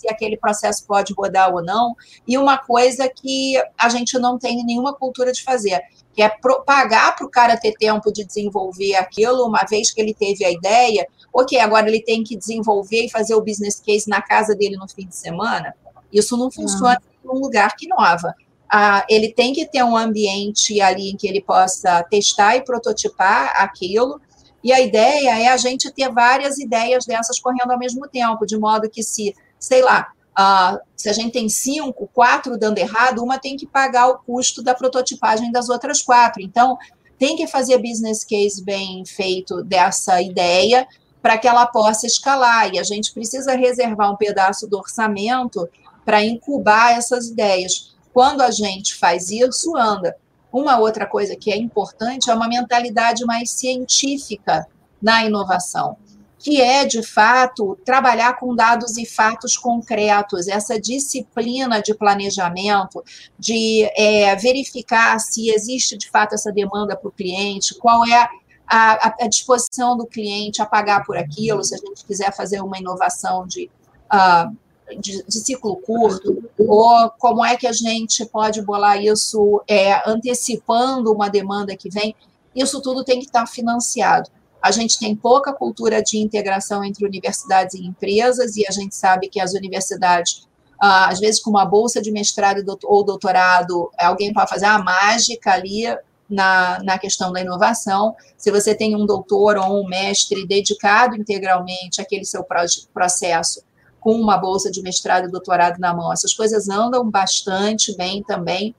se 0.02 0.10
aquele 0.10 0.36
processo 0.36 0.86
pode 0.88 1.14
rodar 1.14 1.54
ou 1.54 1.64
não, 1.64 1.96
e 2.28 2.38
uma 2.38 2.58
coisa 2.58 3.08
que 3.08 3.56
a 3.78 3.88
gente 3.88 4.18
não 4.18 4.38
tem 4.40 4.66
nenhuma 4.66 4.94
cultura 4.94 5.32
de 5.32 5.44
fazer, 5.44 5.80
que 6.12 6.24
é 6.24 6.30
pagar 6.66 7.16
para 7.16 7.26
o 7.26 7.30
cara 7.30 7.56
ter 7.56 7.74
tempo 7.74 8.12
de 8.12 8.26
desenvolver 8.26 8.96
aquilo, 8.96 9.46
uma 9.46 9.64
vez 9.70 9.92
que 9.92 10.02
ele 10.02 10.14
teve 10.14 10.44
a 10.44 10.52
ideia, 10.52 11.08
ok, 11.32 11.60
agora 11.60 11.88
ele 11.88 12.02
tem 12.02 12.24
que 12.24 12.36
desenvolver 12.36 13.06
e 13.06 13.12
fazer 13.12 13.36
o 13.36 13.42
business 13.42 13.80
case 13.80 14.10
na 14.10 14.22
casa 14.22 14.56
dele 14.56 14.76
no 14.76 14.90
fim 14.90 15.08
de 15.08 15.16
semana. 15.16 15.76
Isso 16.12 16.36
não 16.36 16.52
funciona 16.52 17.00
em 17.24 17.30
um 17.30 17.40
lugar 17.40 17.76
que 17.76 17.86
inova. 17.86 18.34
Ah, 18.70 19.06
ele 19.08 19.32
tem 19.32 19.54
que 19.54 19.68
ter 19.68 19.84
um 19.84 19.96
ambiente 19.96 20.82
ali 20.82 21.12
em 21.12 21.16
que 21.16 21.28
ele 21.28 21.42
possa 21.42 22.04
testar 22.10 22.56
e 22.56 22.66
prototipar 22.66 23.54
aquilo, 23.56 24.20
e 24.64 24.72
a 24.72 24.80
ideia 24.80 25.40
é 25.40 25.48
a 25.48 25.58
gente 25.58 25.92
ter 25.92 26.12
várias 26.12 26.58
ideias 26.60 27.06
dessas 27.06 27.40
correndo 27.40 27.72
ao 27.72 27.80
mesmo 27.80 28.08
tempo, 28.08 28.46
de 28.46 28.58
modo 28.58 28.90
que 28.90 29.02
se 29.02 29.34
sei 29.62 29.84
lá, 29.84 30.12
uh, 30.32 30.80
se 30.98 31.08
a 31.08 31.14
gente 31.14 31.32
tem 31.32 31.48
cinco, 31.48 32.10
quatro 32.12 32.58
dando 32.58 32.80
errado, 32.80 33.24
uma 33.24 33.38
tem 33.38 33.56
que 33.56 33.68
pagar 33.68 34.08
o 34.08 34.18
custo 34.18 34.64
da 34.64 34.74
prototipagem 34.74 35.52
das 35.52 35.70
outras 35.70 36.02
quatro. 36.02 36.42
Então, 36.42 36.78
tem 37.18 37.36
que 37.36 37.46
fazer 37.46 37.78
business 37.78 38.24
case 38.24 38.64
bem 38.64 39.06
feito 39.06 39.64
dessa 39.64 40.20
ideia 40.20 40.88
para 41.22 41.38
que 41.38 41.48
ela 41.48 41.68
possa 41.68 42.08
escalar. 42.08 42.74
E 42.74 42.80
a 42.80 42.84
gente 42.84 43.14
precisa 43.14 43.56
reservar 43.56 44.12
um 44.12 44.18
pedaço 44.18 44.68
do 44.68 44.80
orçamento 44.80 45.70
para 46.04 46.24
incubar 46.24 46.94
essas 46.98 47.28
ideias. 47.28 47.96
Quando 48.12 48.42
a 48.42 48.50
gente 48.50 48.96
faz 48.96 49.30
isso, 49.30 49.78
anda. 49.78 50.18
Uma 50.52 50.80
outra 50.80 51.06
coisa 51.06 51.36
que 51.36 51.52
é 51.52 51.56
importante 51.56 52.32
é 52.32 52.34
uma 52.34 52.48
mentalidade 52.48 53.24
mais 53.24 53.52
científica 53.52 54.68
na 55.00 55.24
inovação 55.24 55.96
que 56.42 56.60
é, 56.60 56.86
de 56.86 57.04
fato, 57.04 57.78
trabalhar 57.86 58.40
com 58.40 58.56
dados 58.56 58.98
e 58.98 59.06
fatos 59.06 59.56
concretos, 59.56 60.48
essa 60.48 60.80
disciplina 60.80 61.82
de 61.82 61.94
planejamento, 61.94 63.04
de 63.38 63.88
é, 63.96 64.36
verificar 64.36 65.20
se 65.20 65.50
existe, 65.50 65.96
de 65.98 66.10
fato, 66.10 66.34
essa 66.34 66.52
demanda 66.52 66.96
para 66.96 67.08
o 67.08 67.12
cliente, 67.12 67.76
qual 67.76 68.06
é 68.06 68.28
a, 68.68 69.14
a, 69.24 69.28
disposição 69.28 69.96
do 69.96 70.08
cliente 70.08 70.62
a 70.62 70.66
pagar 70.66 71.06
por 71.06 71.18
aquilo, 71.18 71.64
se 71.64 71.76
a 71.76 71.78
gente 71.78 72.06
quiser 72.06 72.34
fazer 72.34 72.62
uma 72.62 72.80
inovação 72.80 73.46
de, 73.46 73.70
uh, 74.12 74.58
de, 75.00 75.24
de, 75.24 75.40
ciclo 75.40 75.76
curto, 75.76 76.50
ou 76.58 77.12
como 77.20 77.46
é 77.46 77.56
que 77.56 77.68
a 77.68 77.74
gente 77.74 78.26
pode 78.26 78.62
bolar 78.62 79.00
isso 79.00 79.62
é, 79.68 80.10
antecipando 80.10 81.12
uma 81.12 81.30
demanda 81.30 81.76
que 81.76 81.90
vem, 81.90 82.16
isso 82.56 82.82
tudo 82.82 83.04
tem 83.04 83.20
que 83.20 83.26
estar 83.26 83.46
financiado. 83.46 84.30
A 84.62 84.72
gente 84.72 85.00
tem 85.00 85.16
pouca 85.16 85.52
cultura 85.52 86.02
de 86.02 86.18
integração 86.20 86.84
entre 86.84 87.06
universidades 87.06 87.76
e 87.76 87.86
empresas, 87.86 88.56
e 88.56 88.66
a 88.68 88.72
gente 88.72 88.96
sabe 88.96 89.28
que 89.28 89.40
as 89.40 89.54
universidades, 89.54 90.48
ah, 90.80 91.10
às 91.10 91.20
vezes, 91.20 91.42
com 91.42 91.50
uma 91.50 91.66
bolsa 91.66 92.02
de 92.02 92.12
mestrado 92.12 92.64
ou 92.84 93.04
doutorado, 93.04 93.90
alguém 93.98 94.32
pode 94.32 94.50
fazer 94.50 94.66
a 94.66 94.80
mágica 94.80 95.52
ali 95.52 95.84
na, 96.30 96.80
na 96.84 97.00
questão 97.00 97.32
da 97.34 97.42
inovação. 97.42 98.16
Se 98.38 98.52
você 98.52 98.76
tem 98.76 98.96
um 98.96 99.06
doutor 99.06 99.58
ou 99.58 99.84
um 99.84 99.88
mestre 99.88 100.48
dedicado 100.48 101.16
integralmente 101.16 102.02
àquele 102.02 102.26
seu 102.26 102.46
processo, 102.94 103.64
com 104.00 104.14
uma 104.14 104.38
bolsa 104.38 104.72
de 104.72 104.82
mestrado 104.82 105.28
e 105.28 105.32
doutorado 105.32 105.78
na 105.78 105.94
mão, 105.94 106.12
essas 106.12 106.34
coisas 106.34 106.70
andam 106.70 107.08
bastante 107.10 107.96
bem 107.96 108.24
também 108.24 108.74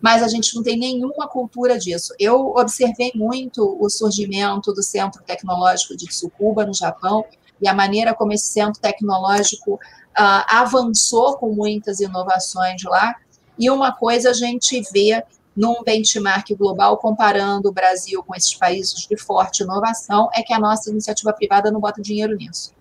mas 0.00 0.22
a 0.22 0.28
gente 0.28 0.54
não 0.54 0.62
tem 0.62 0.78
nenhuma 0.78 1.28
cultura 1.28 1.78
disso. 1.78 2.14
Eu 2.18 2.54
observei 2.56 3.12
muito 3.14 3.76
o 3.80 3.88
surgimento 3.88 4.72
do 4.72 4.82
Centro 4.82 5.22
Tecnológico 5.22 5.96
de 5.96 6.06
Tsukuba, 6.06 6.66
no 6.66 6.74
Japão, 6.74 7.24
e 7.60 7.68
a 7.68 7.74
maneira 7.74 8.14
como 8.14 8.32
esse 8.32 8.46
centro 8.46 8.80
tecnológico 8.80 9.74
uh, 9.74 9.78
avançou 10.48 11.36
com 11.36 11.54
muitas 11.54 12.00
inovações 12.00 12.82
lá. 12.84 13.14
E 13.58 13.70
uma 13.70 13.92
coisa 13.92 14.30
a 14.30 14.34
gente 14.34 14.82
vê 14.92 15.22
num 15.56 15.82
benchmark 15.82 16.50
global, 16.54 16.98
comparando 16.98 17.70
o 17.70 17.72
Brasil 17.72 18.22
com 18.22 18.34
esses 18.34 18.54
países 18.54 19.06
de 19.08 19.16
forte 19.16 19.62
inovação, 19.62 20.28
é 20.34 20.42
que 20.42 20.52
a 20.52 20.60
nossa 20.60 20.90
iniciativa 20.90 21.32
privada 21.32 21.70
não 21.70 21.80
bota 21.80 22.02
dinheiro 22.02 22.36
nisso. 22.36 22.75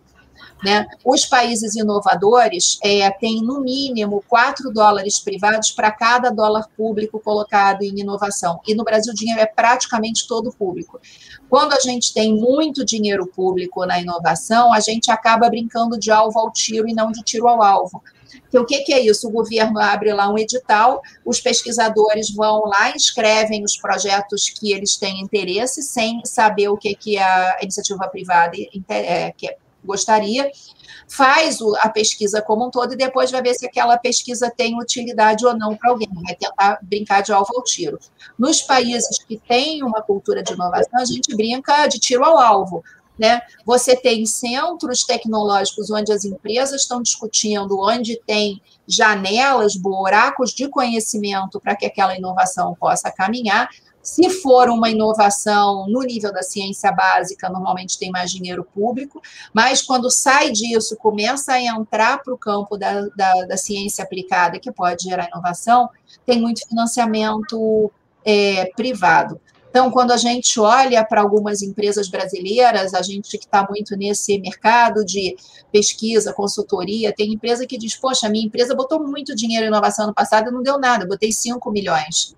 Né? 0.63 0.87
Os 1.03 1.25
países 1.25 1.75
inovadores 1.75 2.79
é, 2.83 3.09
têm, 3.11 3.41
no 3.41 3.61
mínimo, 3.61 4.23
4 4.27 4.71
dólares 4.71 5.19
privados 5.19 5.71
para 5.71 5.91
cada 5.91 6.29
dólar 6.29 6.67
público 6.75 7.19
colocado 7.19 7.83
em 7.83 7.99
inovação. 7.99 8.59
E 8.65 8.73
no 8.73 8.83
Brasil, 8.83 9.11
o 9.11 9.15
dinheiro 9.15 9.41
é 9.41 9.45
praticamente 9.45 10.27
todo 10.27 10.53
público. 10.53 10.99
Quando 11.49 11.73
a 11.73 11.79
gente 11.79 12.13
tem 12.13 12.33
muito 12.33 12.85
dinheiro 12.85 13.27
público 13.27 13.85
na 13.85 13.99
inovação, 13.99 14.73
a 14.73 14.79
gente 14.79 15.11
acaba 15.11 15.49
brincando 15.49 15.99
de 15.99 16.09
alvo 16.09 16.39
ao 16.39 16.51
tiro 16.51 16.87
e 16.87 16.93
não 16.93 17.11
de 17.11 17.21
tiro 17.21 17.47
ao 17.47 17.61
alvo. 17.61 18.01
Então, 18.47 18.63
o 18.63 18.65
que, 18.65 18.79
que, 18.81 18.93
é 18.93 18.99
isso? 18.99 19.27
O 19.27 19.31
governo 19.31 19.79
abre 19.79 20.13
lá 20.13 20.29
um 20.29 20.37
edital, 20.37 21.01
os 21.25 21.39
pesquisadores 21.39 22.33
vão 22.33 22.65
lá, 22.65 22.91
escrevem 22.95 23.63
os 23.63 23.77
projetos 23.77 24.49
que 24.49 24.71
eles 24.71 24.97
têm 24.97 25.21
interesse, 25.21 25.81
sem 25.81 26.21
saber 26.25 26.69
o 26.69 26.77
que, 26.77 26.95
que 26.95 27.17
a 27.17 27.59
iniciativa 27.61 28.07
privada 28.07 28.55
é, 28.89 29.33
gostaria, 29.85 30.51
faz 31.07 31.59
a 31.79 31.89
pesquisa 31.89 32.41
como 32.41 32.67
um 32.67 32.71
todo 32.71 32.93
e 32.93 32.97
depois 32.97 33.31
vai 33.31 33.41
ver 33.41 33.53
se 33.53 33.65
aquela 33.65 33.97
pesquisa 33.97 34.51
tem 34.55 34.79
utilidade 34.79 35.45
ou 35.45 35.55
não 35.57 35.75
para 35.75 35.91
alguém, 35.91 36.09
vai 36.23 36.35
tentar 36.35 36.79
brincar 36.81 37.21
de 37.21 37.31
alvo 37.31 37.55
ao 37.55 37.63
tiro. 37.63 37.99
Nos 38.37 38.61
países 38.61 39.19
que 39.19 39.37
têm 39.37 39.83
uma 39.83 40.01
cultura 40.01 40.43
de 40.43 40.53
inovação, 40.53 40.99
a 40.99 41.05
gente 41.05 41.35
brinca 41.35 41.87
de 41.87 41.99
tiro 41.99 42.23
ao 42.25 42.37
alvo. 42.37 42.83
Né? 43.17 43.41
Você 43.65 43.95
tem 43.95 44.25
centros 44.25 45.05
tecnológicos 45.05 45.89
onde 45.89 46.11
as 46.11 46.25
empresas 46.25 46.81
estão 46.81 47.01
discutindo, 47.01 47.79
onde 47.79 48.19
tem 48.27 48.61
janelas, 48.85 49.75
buracos 49.77 50.51
de 50.51 50.67
conhecimento 50.67 51.59
para 51.61 51.77
que 51.77 51.85
aquela 51.85 52.17
inovação 52.17 52.75
possa 52.75 53.09
caminhar. 53.09 53.69
Se 54.05 54.29
for 54.29 54.69
uma 54.69 54.87
inovação 54.87 55.87
no 55.89 56.03
nível 56.03 56.31
da 56.31 56.43
ciência 56.43 56.91
básica, 56.91 57.49
normalmente 57.49 57.97
tem 57.97 58.11
mais 58.11 58.29
dinheiro 58.29 58.63
público, 58.63 59.19
mas 59.51 59.81
quando 59.81 60.11
sai 60.11 60.51
disso, 60.51 60.95
começa 60.95 61.53
a 61.53 61.59
entrar 61.59 62.21
para 62.21 62.31
o 62.31 62.37
campo 62.37 62.77
da, 62.77 63.01
da, 63.15 63.33
da, 63.47 63.57
ciência 63.57 64.03
aplicada, 64.03 64.59
que 64.59 64.71
pode 64.71 65.05
gerar 65.05 65.27
inovação, 65.27 65.89
tem 66.23 66.39
muito 66.39 66.67
financiamento 66.67 67.91
é, 68.23 68.71
privado. 68.75 69.41
Então, 69.71 69.89
quando 69.89 70.11
a 70.11 70.17
gente 70.17 70.59
olha 70.59 71.03
para 71.03 71.21
algumas 71.21 71.63
empresas 71.63 72.07
brasileiras, 72.07 72.93
a 72.93 73.01
gente 73.01 73.39
que 73.39 73.45
está 73.45 73.65
muito 73.67 73.97
nesse 73.97 74.39
mercado 74.39 75.03
de 75.03 75.35
pesquisa, 75.71 76.31
consultoria, 76.31 77.11
tem 77.11 77.33
empresa 77.33 77.65
que 77.65 77.75
diz: 77.75 77.95
Poxa, 77.95 78.29
minha 78.29 78.45
empresa 78.45 78.75
botou 78.75 79.03
muito 79.03 79.35
dinheiro 79.35 79.65
em 79.65 79.67
inovação 79.67 80.05
no 80.05 80.13
passado 80.13 80.49
e 80.49 80.51
não 80.51 80.61
deu 80.61 80.77
nada, 80.77 81.07
botei 81.07 81.31
5 81.31 81.71
milhões. 81.71 82.35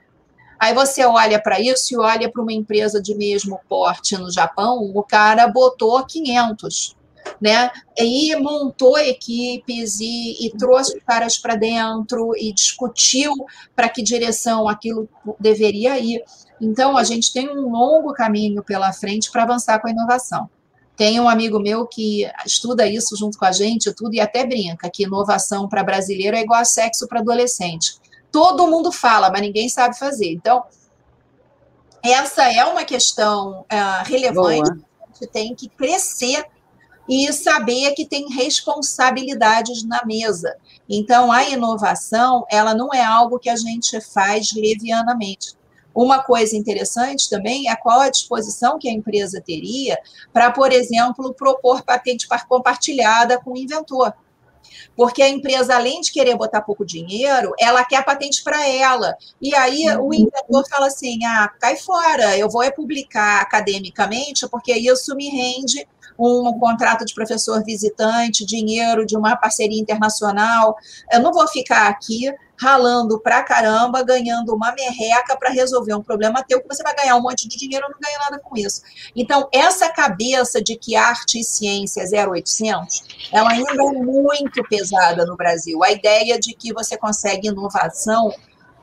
Aí 0.59 0.73
você 0.73 1.05
olha 1.05 1.41
para 1.41 1.59
isso 1.59 1.93
e 1.93 1.97
olha 1.97 2.31
para 2.31 2.41
uma 2.41 2.53
empresa 2.53 3.01
de 3.01 3.15
mesmo 3.15 3.59
porte 3.69 4.17
no 4.17 4.31
Japão, 4.31 4.91
o 4.93 5.03
cara 5.03 5.47
botou 5.47 6.05
500 6.05 6.97
né? 7.41 7.69
E 7.97 8.35
montou 8.37 8.97
equipes 8.97 9.99
e, 9.99 10.45
e 10.45 10.51
trouxe 10.57 10.97
os 10.97 11.03
caras 11.03 11.37
para 11.37 11.55
dentro 11.55 12.31
e 12.37 12.53
discutiu 12.53 13.33
para 13.75 13.89
que 13.89 14.01
direção 14.01 14.67
aquilo 14.67 15.09
deveria 15.39 15.99
ir. 15.99 16.23
Então, 16.61 16.97
a 16.97 17.03
gente 17.03 17.31
tem 17.31 17.49
um 17.49 17.69
longo 17.69 18.13
caminho 18.13 18.63
pela 18.63 18.91
frente 18.93 19.31
para 19.31 19.43
avançar 19.43 19.79
com 19.79 19.87
a 19.87 19.91
inovação. 19.91 20.49
Tem 20.95 21.19
um 21.19 21.29
amigo 21.29 21.59
meu 21.59 21.85
que 21.85 22.27
estuda 22.43 22.87
isso 22.87 23.15
junto 23.15 23.37
com 23.37 23.45
a 23.45 23.51
gente, 23.51 23.93
tudo, 23.93 24.15
e 24.15 24.19
até 24.19 24.43
brinca 24.43 24.89
que 24.89 25.03
inovação 25.03 25.69
para 25.69 25.83
brasileiro 25.83 26.35
é 26.35 26.41
igual 26.41 26.59
a 26.59 26.65
sexo 26.65 27.07
para 27.07 27.19
adolescente. 27.19 27.97
Todo 28.31 28.67
mundo 28.67 28.91
fala, 28.91 29.29
mas 29.29 29.41
ninguém 29.41 29.69
sabe 29.69 29.97
fazer. 29.97 30.31
Então, 30.31 30.63
essa 32.03 32.51
é 32.51 32.63
uma 32.65 32.83
questão 32.83 33.61
uh, 33.61 34.03
relevante. 34.05 34.71
Boa. 34.71 34.87
A 35.01 35.13
gente 35.13 35.31
tem 35.31 35.55
que 35.55 35.67
crescer 35.69 36.45
e 37.07 37.31
saber 37.31 37.93
que 37.93 38.05
tem 38.05 38.29
responsabilidades 38.29 39.83
na 39.83 40.03
mesa. 40.05 40.55
Então, 40.89 41.31
a 41.31 41.43
inovação, 41.49 42.45
ela 42.49 42.73
não 42.73 42.93
é 42.93 43.03
algo 43.03 43.39
que 43.39 43.49
a 43.49 43.55
gente 43.55 43.99
faz 44.01 44.51
levianamente. 44.53 45.55
Uma 45.95 46.21
coisa 46.21 46.55
interessante 46.55 47.29
também 47.29 47.69
é 47.69 47.75
qual 47.75 48.01
a 48.01 48.09
disposição 48.09 48.77
que 48.77 48.87
a 48.87 48.93
empresa 48.93 49.41
teria 49.41 49.97
para, 50.31 50.51
por 50.51 50.71
exemplo, 50.71 51.33
propor 51.33 51.81
patente 51.81 52.27
compartilhada 52.47 53.41
com 53.41 53.53
o 53.53 53.57
inventor. 53.57 54.13
Porque 54.95 55.21
a 55.21 55.29
empresa, 55.29 55.75
além 55.75 56.01
de 56.01 56.11
querer 56.11 56.35
botar 56.35 56.61
pouco 56.61 56.85
dinheiro, 56.85 57.53
ela 57.59 57.83
quer 57.83 58.03
patente 58.03 58.43
para 58.43 58.67
ela. 58.67 59.15
E 59.41 59.55
aí 59.55 59.85
o 59.99 60.13
inventor 60.13 60.67
fala 60.69 60.87
assim: 60.87 61.23
ah, 61.25 61.51
cai 61.59 61.75
fora, 61.75 62.37
eu 62.37 62.49
vou 62.49 62.63
é 62.63 62.71
publicar 62.71 63.41
academicamente, 63.41 64.47
porque 64.49 64.73
isso 64.73 65.15
me 65.15 65.29
rende 65.29 65.87
um 66.17 66.57
contrato 66.59 67.05
de 67.05 67.13
professor 67.13 67.63
visitante, 67.63 68.45
dinheiro 68.45 69.05
de 69.05 69.15
uma 69.15 69.35
parceria 69.35 69.79
internacional. 69.79 70.75
Eu 71.11 71.21
não 71.21 71.31
vou 71.31 71.47
ficar 71.47 71.87
aqui 71.87 72.31
ralando 72.59 73.19
pra 73.19 73.43
caramba, 73.43 74.03
ganhando 74.03 74.53
uma 74.55 74.71
merreca 74.73 75.37
para 75.37 75.51
resolver 75.51 75.93
um 75.93 76.01
problema 76.01 76.43
teu, 76.43 76.59
que 76.59 76.67
você 76.67 76.81
vai 76.81 76.95
ganhar 76.95 77.15
um 77.15 77.21
monte 77.21 77.47
de 77.47 77.55
dinheiro 77.55 77.85
ou 77.85 77.91
não 77.91 77.99
ganha 77.99 78.17
nada 78.17 78.39
com 78.39 78.57
isso. 78.57 78.81
Então, 79.15 79.47
essa 79.53 79.89
cabeça 79.89 80.61
de 80.61 80.75
que 80.75 80.95
arte 80.95 81.39
e 81.39 81.43
ciência 81.43 82.01
é 82.01 82.27
0800, 82.27 83.29
ela 83.31 83.51
ainda 83.51 83.71
é 83.71 83.75
muito 83.75 84.63
pesada 84.63 85.23
no 85.25 85.37
Brasil. 85.37 85.83
A 85.83 85.91
ideia 85.91 86.39
de 86.39 86.53
que 86.55 86.73
você 86.73 86.97
consegue 86.97 87.47
inovação 87.47 88.33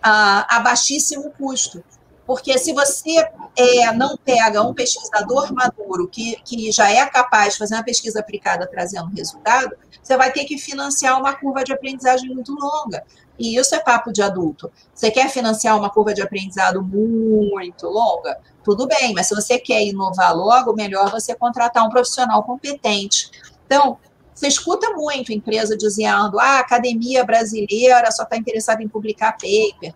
a, 0.04 0.56
a 0.56 0.60
baixíssimo 0.60 1.30
custo. 1.30 1.82
Porque 2.26 2.56
se 2.58 2.72
você 2.72 3.28
é, 3.56 3.92
não 3.92 4.16
pega 4.16 4.62
um 4.62 4.72
pesquisador 4.72 5.52
maduro 5.52 6.08
que, 6.08 6.36
que 6.44 6.72
já 6.72 6.90
é 6.90 7.04
capaz 7.06 7.52
de 7.52 7.58
fazer 7.58 7.74
uma 7.74 7.84
pesquisa 7.84 8.20
aplicada 8.20 8.66
trazendo 8.66 9.10
resultado, 9.14 9.76
você 10.02 10.16
vai 10.16 10.32
ter 10.32 10.44
que 10.44 10.58
financiar 10.58 11.18
uma 11.18 11.34
curva 11.34 11.62
de 11.64 11.72
aprendizagem 11.72 12.30
muito 12.34 12.54
longa. 12.54 13.04
E 13.38 13.56
isso 13.56 13.74
é 13.74 13.80
papo 13.80 14.12
de 14.12 14.22
adulto. 14.22 14.70
Você 14.94 15.10
quer 15.10 15.28
financiar 15.28 15.76
uma 15.76 15.90
curva 15.90 16.14
de 16.14 16.22
aprendizado 16.22 16.82
muito 16.82 17.86
longa? 17.86 18.38
Tudo 18.62 18.86
bem, 18.86 19.12
mas 19.12 19.26
se 19.26 19.34
você 19.34 19.58
quer 19.58 19.82
inovar 19.82 20.34
logo, 20.34 20.72
melhor 20.72 21.10
você 21.10 21.34
contratar 21.34 21.84
um 21.84 21.90
profissional 21.90 22.42
competente. 22.44 23.30
Então, 23.66 23.98
você 24.34 24.48
escuta 24.48 24.90
muito 24.90 25.32
empresa 25.32 25.76
dizendo: 25.76 26.38
ah, 26.38 26.56
a 26.56 26.60
academia 26.60 27.24
brasileira 27.24 28.10
só 28.10 28.22
está 28.22 28.36
interessada 28.36 28.82
em 28.82 28.88
publicar 28.88 29.32
paper. 29.32 29.94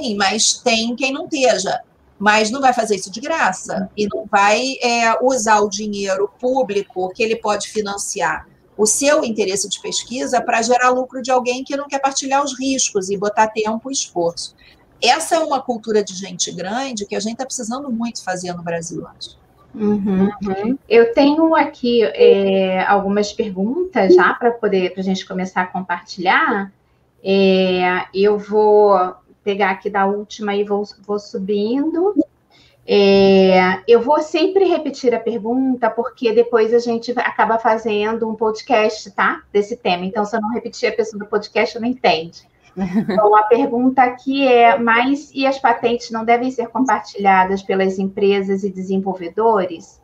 Sim, 0.00 0.16
mas 0.16 0.54
tem 0.54 0.94
quem 0.94 1.12
não 1.12 1.24
esteja. 1.24 1.80
Mas 2.18 2.50
não 2.50 2.60
vai 2.60 2.72
fazer 2.72 2.96
isso 2.96 3.10
de 3.10 3.20
graça 3.20 3.88
e 3.96 4.06
não 4.08 4.26
vai 4.26 4.74
é, 4.82 5.24
usar 5.24 5.60
o 5.60 5.68
dinheiro 5.68 6.28
público 6.40 7.08
que 7.10 7.22
ele 7.22 7.36
pode 7.36 7.68
financiar 7.68 8.46
o 8.76 8.86
seu 8.86 9.24
interesse 9.24 9.68
de 9.68 9.80
pesquisa 9.80 10.40
para 10.40 10.62
gerar 10.62 10.90
lucro 10.90 11.20
de 11.20 11.30
alguém 11.30 11.64
que 11.64 11.76
não 11.76 11.88
quer 11.88 12.00
partilhar 12.00 12.42
os 12.42 12.58
riscos 12.58 13.10
e 13.10 13.16
botar 13.16 13.48
tempo 13.48 13.90
e 13.90 13.92
esforço. 13.92 14.54
Essa 15.02 15.36
é 15.36 15.38
uma 15.38 15.60
cultura 15.60 16.02
de 16.02 16.14
gente 16.14 16.50
grande 16.52 17.06
que 17.06 17.14
a 17.14 17.20
gente 17.20 17.32
está 17.32 17.44
precisando 17.44 17.90
muito 17.90 18.22
fazer 18.22 18.52
no 18.52 18.62
Brasil 18.62 19.00
hoje. 19.02 19.36
Uhum. 19.74 20.30
Uhum. 20.42 20.78
Eu 20.88 21.12
tenho 21.12 21.54
aqui 21.54 22.02
é, 22.02 22.84
algumas 22.84 23.32
perguntas 23.32 24.14
já 24.14 24.34
para 24.34 24.50
poder 24.52 24.92
para 24.92 25.00
a 25.00 25.04
gente 25.04 25.26
começar 25.26 25.62
a 25.62 25.66
compartilhar. 25.66 26.72
É, 27.22 28.06
eu 28.14 28.38
vou 28.38 29.14
pegar 29.48 29.70
aqui 29.70 29.88
da 29.88 30.04
última 30.04 30.54
e 30.54 30.62
vou, 30.62 30.84
vou 31.06 31.18
subindo. 31.18 32.14
É, 32.86 33.80
eu 33.88 34.02
vou 34.02 34.20
sempre 34.20 34.66
repetir 34.66 35.14
a 35.14 35.18
pergunta, 35.18 35.88
porque 35.88 36.34
depois 36.34 36.74
a 36.74 36.78
gente 36.78 37.12
acaba 37.12 37.58
fazendo 37.58 38.28
um 38.28 38.34
podcast, 38.34 39.10
tá? 39.12 39.42
Desse 39.50 39.74
tema. 39.74 40.04
Então, 40.04 40.22
se 40.26 40.36
eu 40.36 40.40
não 40.42 40.50
repetir 40.50 40.90
a 40.90 40.94
pessoa 40.94 41.18
do 41.18 41.26
podcast, 41.26 41.80
não 41.80 41.88
entende. 41.88 42.46
Então, 42.76 43.34
a 43.34 43.44
pergunta 43.44 44.02
aqui 44.02 44.46
é: 44.46 44.78
mas 44.78 45.30
e 45.32 45.46
as 45.46 45.58
patentes 45.58 46.10
não 46.10 46.26
devem 46.26 46.50
ser 46.50 46.68
compartilhadas 46.68 47.62
pelas 47.62 47.98
empresas 47.98 48.64
e 48.64 48.70
desenvolvedores? 48.70 49.98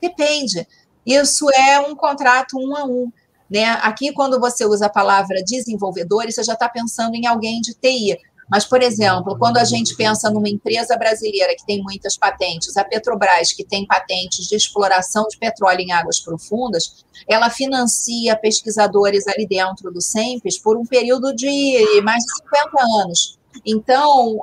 Depende. 0.00 0.64
Isso 1.04 1.50
é 1.50 1.80
um 1.80 1.96
contrato 1.96 2.56
um 2.56 2.76
a 2.76 2.84
um. 2.84 3.12
Né? 3.50 3.64
Aqui, 3.82 4.12
quando 4.12 4.38
você 4.38 4.64
usa 4.64 4.86
a 4.86 4.90
palavra 4.90 5.42
desenvolvedores, 5.44 6.36
você 6.36 6.44
já 6.44 6.54
está 6.54 6.68
pensando 6.68 7.16
em 7.16 7.26
alguém 7.26 7.60
de 7.60 7.74
TI. 7.74 8.16
Mas, 8.50 8.64
por 8.64 8.82
exemplo, 8.82 9.38
quando 9.38 9.56
a 9.56 9.64
gente 9.64 9.96
pensa 9.96 10.30
numa 10.30 10.48
empresa 10.48 10.96
brasileira 10.96 11.54
que 11.56 11.64
tem 11.64 11.82
muitas 11.82 12.16
patentes, 12.16 12.76
a 12.76 12.84
Petrobras, 12.84 13.52
que 13.52 13.64
tem 13.64 13.86
patentes 13.86 14.46
de 14.46 14.56
exploração 14.56 15.26
de 15.28 15.38
petróleo 15.38 15.80
em 15.80 15.92
águas 15.92 16.20
profundas, 16.20 17.04
ela 17.28 17.48
financia 17.50 18.36
pesquisadores 18.36 19.26
ali 19.26 19.46
dentro 19.46 19.90
do 19.90 20.00
SEMPES 20.00 20.58
por 20.58 20.76
um 20.76 20.84
período 20.84 21.34
de 21.34 22.00
mais 22.02 22.22
de 22.22 22.36
50 22.38 23.02
anos. 23.02 23.38
Então, 23.64 24.38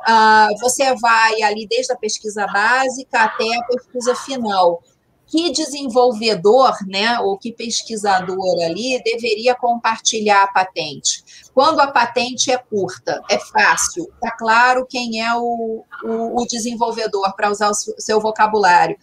você 0.60 0.96
vai 0.96 1.42
ali 1.42 1.68
desde 1.68 1.94
a 1.94 1.98
pesquisa 1.98 2.48
básica 2.48 3.24
até 3.24 3.56
a 3.56 3.64
pesquisa 3.64 4.16
final 4.16 4.82
que 5.28 5.50
desenvolvedor, 5.52 6.76
né, 6.86 7.18
ou 7.20 7.38
que 7.38 7.54
pesquisador 7.54 8.66
ali 8.66 9.02
deveria 9.02 9.56
compartilhar 9.56 10.44
a 10.44 10.48
patente? 10.48 11.24
Quando 11.54 11.80
a 11.82 11.88
patente 11.88 12.50
é 12.50 12.58
curta, 12.58 13.22
é 13.30 13.38
fácil, 13.38 14.10
está 14.14 14.32
claro 14.32 14.86
quem 14.90 15.22
é 15.22 15.34
o, 15.36 15.84
o, 16.04 16.42
o 16.42 16.46
desenvolvedor 16.46 17.36
para 17.36 17.52
usar 17.52 17.70
o 17.70 17.74
seu 17.74 18.22
vocabulário. 18.22 18.98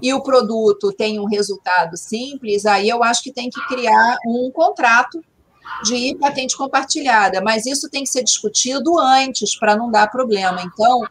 E 0.00 0.14
o 0.14 0.22
produto 0.22 0.92
tem 0.92 1.20
um 1.20 1.26
resultado 1.26 1.96
simples, 1.96 2.64
aí 2.64 2.88
eu 2.88 3.04
acho 3.04 3.22
que 3.22 3.32
tem 3.32 3.50
que 3.50 3.60
criar 3.68 4.16
um 4.26 4.50
contrato 4.50 5.22
de 5.84 6.16
patente 6.18 6.56
compartilhada, 6.56 7.42
mas 7.42 7.66
isso 7.66 7.88
tem 7.90 8.02
que 8.02 8.08
ser 8.08 8.24
discutido 8.24 8.98
antes 8.98 9.58
para 9.58 9.76
não 9.76 9.90
dar 9.90 10.10
problema. 10.10 10.62
Então, 10.62 11.02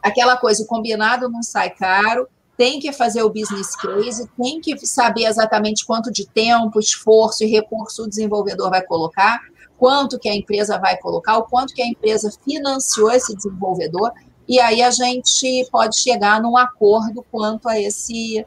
aquela 0.00 0.36
coisa, 0.36 0.62
o 0.62 0.66
combinado 0.66 1.28
não 1.28 1.42
sai 1.42 1.70
caro, 1.70 2.28
tem 2.56 2.78
que 2.78 2.92
fazer 2.92 3.22
o 3.22 3.30
business 3.30 3.74
case, 3.74 4.28
tem 4.40 4.60
que 4.60 4.86
saber 4.86 5.24
exatamente 5.24 5.84
quanto 5.84 6.12
de 6.12 6.26
tempo, 6.26 6.78
esforço 6.78 7.42
e 7.42 7.48
recurso 7.48 8.04
o 8.04 8.08
desenvolvedor 8.08 8.70
vai 8.70 8.82
colocar, 8.82 9.40
quanto 9.82 10.16
que 10.16 10.28
a 10.28 10.34
empresa 10.36 10.78
vai 10.78 10.96
colocar, 10.96 11.36
o 11.38 11.42
quanto 11.42 11.74
que 11.74 11.82
a 11.82 11.86
empresa 11.88 12.30
financiou 12.44 13.10
esse 13.10 13.34
desenvolvedor, 13.34 14.12
e 14.48 14.60
aí 14.60 14.80
a 14.80 14.92
gente 14.92 15.68
pode 15.72 15.98
chegar 15.98 16.40
num 16.40 16.56
acordo 16.56 17.26
quanto 17.32 17.68
a 17.68 17.80
esse 17.80 18.46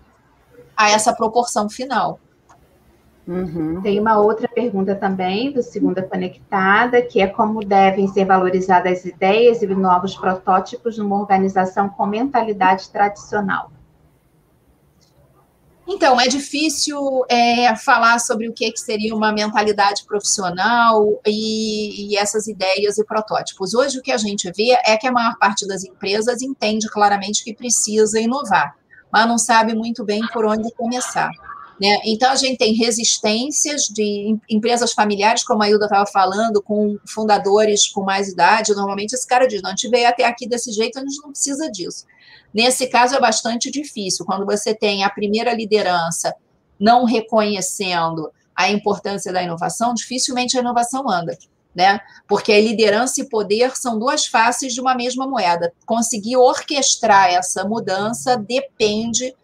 a 0.78 0.90
essa 0.92 1.12
proporção 1.14 1.70
final. 1.70 2.22
Uhum. 3.28 3.82
Tem 3.82 4.00
uma 4.00 4.18
outra 4.18 4.48
pergunta 4.48 4.96
também, 4.96 5.52
do 5.52 5.62
Segunda 5.62 6.02
Conectada, 6.02 7.02
que 7.02 7.20
é 7.20 7.28
como 7.28 7.66
devem 7.66 8.08
ser 8.08 8.24
valorizadas 8.24 9.00
as 9.00 9.06
ideias 9.06 9.62
e 9.62 9.68
novos 9.68 10.16
protótipos 10.16 10.98
numa 10.98 11.20
organização 11.20 11.90
com 11.90 12.06
mentalidade 12.06 12.88
tradicional. 12.90 13.72
Então, 15.88 16.20
é 16.20 16.28
difícil 16.28 17.24
é, 17.30 17.76
falar 17.76 18.20
sobre 18.20 18.50
o 18.50 18.54
que, 18.54 18.72
que, 18.72 18.80
seria 18.80 19.16
uma 19.16 19.32
mentalidade 19.32 20.04
profissional 20.06 21.22
e, 21.26 22.12
e, 22.14 22.18
essas 22.18 22.48
ideias 22.48 22.98
e 22.98 23.06
protótipos. 23.06 23.76
Hoje, 23.76 24.00
o 24.00 24.02
que 24.02 24.12
a 24.12 24.18
gente 24.18 24.52
vê 24.52 24.72
é 24.84 24.98
que 24.98 25.08
a 25.08 25.12
maior 25.12 25.38
parte 25.38 25.68
das 25.68 25.84
empresas 25.84 26.42
entende 26.42 26.90
claramente 26.90 27.44
que 27.44 27.54
precisa 27.54 28.20
inovar, 28.20 28.76
mas 29.12 29.28
não 29.28 29.38
sabe 29.38 29.76
muito 29.76 30.04
bem 30.04 30.22
por 30.34 30.44
onde 30.46 30.74
começar. 30.74 31.30
Né? 31.80 32.00
Então, 32.06 32.32
a 32.32 32.36
gente 32.36 32.58
tem 32.58 32.74
resistências 32.74 33.84
de 33.84 34.38
empresas 34.50 34.92
familiares, 34.92 35.44
como 35.44 35.62
a 35.62 35.70
Hilda 35.70 35.86
estava 35.86 36.06
falando, 36.08 36.64
com 36.64 36.98
fundadores 37.06 37.88
com 37.88 38.02
mais 38.02 38.30
idade. 38.30 38.74
Normalmente, 38.74 39.14
esse 39.14 39.28
cara 39.28 39.48
diz: 39.48 39.62
não, 39.62 39.70
a 39.70 39.76
gente 39.76 39.90
veio 39.90 40.08
até 40.08 40.24
aqui 40.24 40.48
desse 40.48 40.72
jeito, 40.72 40.98
a 40.98 41.02
gente 41.02 41.22
não 41.22 41.32
precisa 41.32 41.70
disso. 41.70 42.06
Nesse 42.56 42.88
caso, 42.88 43.14
é 43.14 43.20
bastante 43.20 43.70
difícil. 43.70 44.26
Quando 44.26 44.46
você 44.46 44.74
tem 44.74 45.04
a 45.04 45.10
primeira 45.10 45.54
liderança 45.54 46.34
não 46.80 47.04
reconhecendo 47.04 48.32
a 48.56 48.72
importância 48.72 49.34
da 49.34 49.44
inovação, 49.44 49.94
dificilmente 49.94 50.58
a 50.58 50.62
inovação 50.62 51.10
anda. 51.10 51.38
Né? 51.76 52.00
Porque 52.26 52.54
a 52.54 52.62
liderança 52.62 53.20
e 53.20 53.28
poder 53.28 53.76
são 53.76 54.00
duas 54.00 54.26
faces 54.26 54.74
de 54.74 54.80
uma 54.80 54.96
mesma 54.96 55.28
moeda. 55.28 55.74
Conseguir 55.86 56.38
orquestrar 56.38 57.28
essa 57.28 57.66
mudança 57.66 58.38
depende 58.38 59.36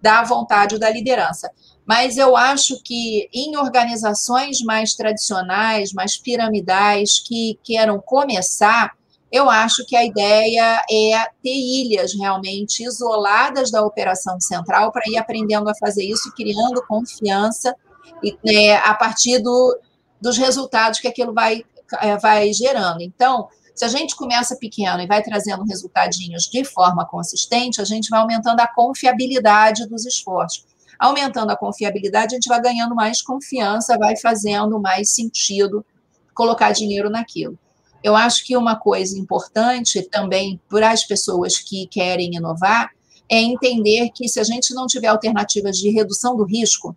da 0.00 0.22
vontade 0.22 0.78
da 0.78 0.88
liderança. 0.88 1.50
Mas 1.84 2.16
eu 2.16 2.36
acho 2.36 2.80
que 2.84 3.28
em 3.34 3.56
organizações 3.56 4.60
mais 4.60 4.94
tradicionais, 4.94 5.92
mais 5.92 6.16
piramidais, 6.16 7.18
que 7.18 7.58
queiram 7.64 7.98
começar, 7.98 8.92
eu 9.30 9.48
acho 9.48 9.84
que 9.86 9.94
a 9.94 10.04
ideia 10.04 10.82
é 10.90 11.24
ter 11.42 11.54
ilhas 11.54 12.14
realmente 12.14 12.82
isoladas 12.82 13.70
da 13.70 13.82
operação 13.82 14.40
central 14.40 14.90
para 14.90 15.04
ir 15.06 15.16
aprendendo 15.16 15.68
a 15.68 15.74
fazer 15.74 16.04
isso, 16.04 16.32
criando 16.34 16.84
confiança 16.86 17.74
e, 18.22 18.36
né, 18.44 18.76
a 18.78 18.92
partir 18.94 19.38
do, 19.38 19.78
dos 20.20 20.36
resultados 20.36 20.98
que 20.98 21.06
aquilo 21.06 21.32
vai, 21.32 21.64
é, 22.00 22.16
vai 22.16 22.52
gerando. 22.52 23.02
Então, 23.02 23.48
se 23.72 23.84
a 23.84 23.88
gente 23.88 24.16
começa 24.16 24.56
pequeno 24.56 25.00
e 25.00 25.06
vai 25.06 25.22
trazendo 25.22 25.64
resultadinhos 25.64 26.44
de 26.44 26.64
forma 26.64 27.06
consistente, 27.06 27.80
a 27.80 27.84
gente 27.84 28.10
vai 28.10 28.20
aumentando 28.20 28.60
a 28.60 28.66
confiabilidade 28.66 29.86
dos 29.86 30.04
esforços. 30.04 30.66
Aumentando 30.98 31.50
a 31.50 31.56
confiabilidade, 31.56 32.34
a 32.34 32.36
gente 32.36 32.48
vai 32.48 32.60
ganhando 32.60 32.94
mais 32.94 33.22
confiança, 33.22 33.96
vai 33.96 34.16
fazendo 34.16 34.78
mais 34.78 35.14
sentido 35.14 35.86
colocar 36.34 36.72
dinheiro 36.72 37.08
naquilo. 37.08 37.58
Eu 38.02 38.16
acho 38.16 38.44
que 38.44 38.56
uma 38.56 38.76
coisa 38.76 39.18
importante 39.18 40.02
também 40.02 40.60
para 40.68 40.90
as 40.90 41.04
pessoas 41.04 41.58
que 41.58 41.86
querem 41.86 42.34
inovar 42.34 42.90
é 43.28 43.38
entender 43.38 44.10
que 44.10 44.28
se 44.28 44.40
a 44.40 44.44
gente 44.44 44.74
não 44.74 44.86
tiver 44.86 45.08
alternativas 45.08 45.78
de 45.78 45.90
redução 45.90 46.36
do 46.36 46.44
risco, 46.44 46.96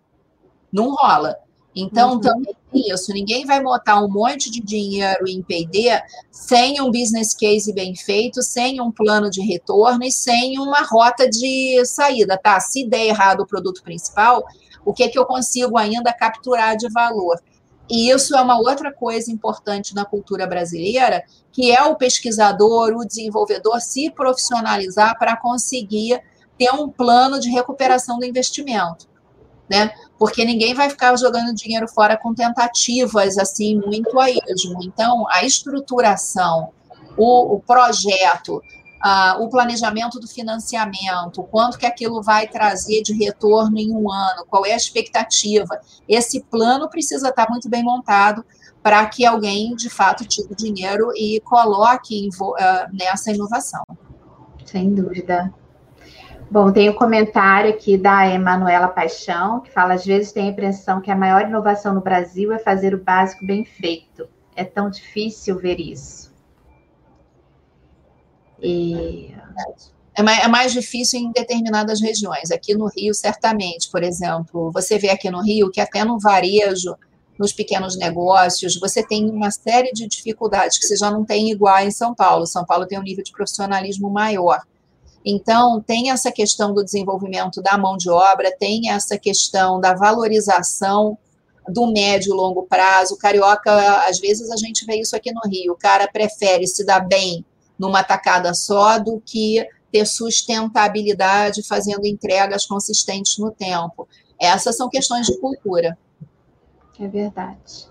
não 0.72 0.94
rola. 0.94 1.36
Então, 1.76 2.14
uhum. 2.14 2.20
também 2.20 2.54
isso, 2.72 3.12
ninguém 3.12 3.44
vai 3.44 3.62
botar 3.62 4.02
um 4.02 4.08
monte 4.08 4.50
de 4.50 4.60
dinheiro 4.60 5.28
em 5.28 5.42
P&D 5.42 5.90
sem 6.30 6.80
um 6.80 6.90
business 6.90 7.34
case 7.34 7.72
bem 7.72 7.94
feito, 7.94 8.42
sem 8.42 8.80
um 8.80 8.90
plano 8.90 9.30
de 9.30 9.40
retorno 9.40 10.04
e 10.04 10.10
sem 10.10 10.58
uma 10.58 10.82
rota 10.82 11.28
de 11.28 11.84
saída, 11.84 12.36
tá? 12.36 12.58
Se 12.60 12.86
der 12.86 13.06
errado 13.06 13.40
o 13.40 13.46
produto 13.46 13.82
principal, 13.82 14.44
o 14.84 14.92
que 14.92 15.04
é 15.04 15.08
que 15.08 15.18
eu 15.18 15.24
consigo 15.24 15.76
ainda 15.76 16.12
capturar 16.12 16.76
de 16.76 16.88
valor? 16.90 17.40
E 17.88 18.10
isso 18.10 18.34
é 18.34 18.40
uma 18.40 18.58
outra 18.58 18.92
coisa 18.92 19.30
importante 19.30 19.94
na 19.94 20.04
cultura 20.04 20.46
brasileira, 20.46 21.22
que 21.52 21.70
é 21.70 21.82
o 21.82 21.96
pesquisador, 21.96 22.92
o 22.94 23.06
desenvolvedor 23.06 23.80
se 23.80 24.10
profissionalizar 24.10 25.18
para 25.18 25.36
conseguir 25.36 26.20
ter 26.58 26.70
um 26.70 26.88
plano 26.88 27.38
de 27.38 27.50
recuperação 27.50 28.18
do 28.18 28.24
investimento, 28.24 29.06
né? 29.68 29.90
Porque 30.18 30.44
ninguém 30.44 30.72
vai 30.72 30.88
ficar 30.88 31.14
jogando 31.16 31.54
dinheiro 31.54 31.86
fora 31.88 32.16
com 32.16 32.34
tentativas 32.34 33.36
assim 33.36 33.80
muito 33.80 34.18
a 34.18 34.30
esmo. 34.30 34.82
Então, 34.82 35.26
a 35.30 35.44
estruturação, 35.44 36.70
o, 37.16 37.56
o 37.56 37.60
projeto, 37.60 38.62
ah, 39.06 39.36
o 39.38 39.50
planejamento 39.50 40.18
do 40.18 40.26
financiamento, 40.26 41.42
quanto 41.50 41.76
que 41.76 41.84
aquilo 41.84 42.22
vai 42.22 42.48
trazer 42.48 43.02
de 43.02 43.12
retorno 43.12 43.76
em 43.76 43.92
um 43.92 44.10
ano, 44.10 44.46
qual 44.48 44.64
é 44.64 44.72
a 44.72 44.76
expectativa. 44.76 45.78
Esse 46.08 46.42
plano 46.42 46.88
precisa 46.88 47.28
estar 47.28 47.46
muito 47.50 47.68
bem 47.68 47.82
montado 47.82 48.42
para 48.82 49.04
que 49.04 49.26
alguém, 49.26 49.76
de 49.76 49.90
fato, 49.90 50.24
tire 50.24 50.54
dinheiro 50.54 51.10
e 51.14 51.38
coloque 51.44 52.30
uh, 52.40 52.54
nessa 52.90 53.30
inovação. 53.30 53.84
Sem 54.64 54.94
dúvida. 54.94 55.52
Bom, 56.50 56.72
tem 56.72 56.88
um 56.88 56.94
comentário 56.94 57.68
aqui 57.68 57.98
da 57.98 58.26
Emanuela 58.26 58.88
Paixão, 58.88 59.60
que 59.60 59.70
fala: 59.70 59.92
às 59.92 60.06
vezes 60.06 60.32
tem 60.32 60.48
a 60.48 60.50
impressão 60.50 61.02
que 61.02 61.10
a 61.10 61.16
maior 61.16 61.42
inovação 61.42 61.92
no 61.92 62.00
Brasil 62.00 62.52
é 62.52 62.58
fazer 62.58 62.94
o 62.94 63.04
básico 63.04 63.44
bem 63.44 63.66
feito. 63.66 64.26
É 64.56 64.64
tão 64.64 64.88
difícil 64.88 65.58
ver 65.58 65.78
isso. 65.78 66.23
E... 68.64 69.34
É 70.16 70.22
mais, 70.22 70.44
é 70.44 70.48
mais 70.48 70.72
difícil 70.72 71.20
em 71.20 71.32
determinadas 71.32 72.00
regiões. 72.00 72.50
Aqui 72.50 72.74
no 72.74 72.86
Rio, 72.86 73.12
certamente, 73.12 73.90
por 73.90 74.02
exemplo, 74.02 74.70
você 74.70 74.96
vê 74.96 75.10
aqui 75.10 75.28
no 75.28 75.42
Rio 75.42 75.70
que 75.70 75.80
até 75.80 76.04
no 76.04 76.20
varejo, 76.20 76.94
nos 77.36 77.52
pequenos 77.52 77.96
negócios, 77.96 78.78
você 78.78 79.02
tem 79.02 79.28
uma 79.28 79.50
série 79.50 79.90
de 79.92 80.06
dificuldades 80.06 80.78
que 80.78 80.86
você 80.86 80.96
já 80.96 81.10
não 81.10 81.24
tem 81.24 81.50
igual 81.50 81.80
em 81.80 81.90
São 81.90 82.14
Paulo. 82.14 82.46
São 82.46 82.64
Paulo 82.64 82.86
tem 82.86 82.98
um 82.98 83.02
nível 83.02 83.24
de 83.24 83.32
profissionalismo 83.32 84.08
maior. 84.08 84.60
Então, 85.24 85.80
tem 85.80 86.10
essa 86.10 86.30
questão 86.30 86.72
do 86.72 86.84
desenvolvimento 86.84 87.60
da 87.60 87.76
mão 87.76 87.96
de 87.96 88.08
obra, 88.08 88.54
tem 88.56 88.90
essa 88.90 89.18
questão 89.18 89.80
da 89.80 89.94
valorização 89.94 91.18
do 91.68 91.90
médio 91.90 92.32
e 92.32 92.36
longo 92.36 92.64
prazo. 92.64 93.16
Carioca, 93.16 93.72
às 94.06 94.20
vezes 94.20 94.50
a 94.50 94.56
gente 94.56 94.84
vê 94.84 95.00
isso 95.00 95.16
aqui 95.16 95.32
no 95.32 95.40
Rio, 95.48 95.72
o 95.72 95.78
cara 95.78 96.06
prefere 96.06 96.68
se 96.68 96.84
dar 96.84 97.00
bem 97.00 97.44
numa 97.78 98.02
tacada 98.02 98.54
só 98.54 98.98
do 98.98 99.20
que 99.24 99.66
ter 99.90 100.06
sustentabilidade 100.06 101.66
fazendo 101.66 102.06
entregas 102.06 102.66
consistentes 102.66 103.38
no 103.38 103.50
tempo. 103.50 104.08
Essas 104.40 104.76
são 104.76 104.88
questões 104.88 105.26
de 105.26 105.38
cultura. 105.38 105.96
É 106.98 107.08
verdade. 107.08 107.88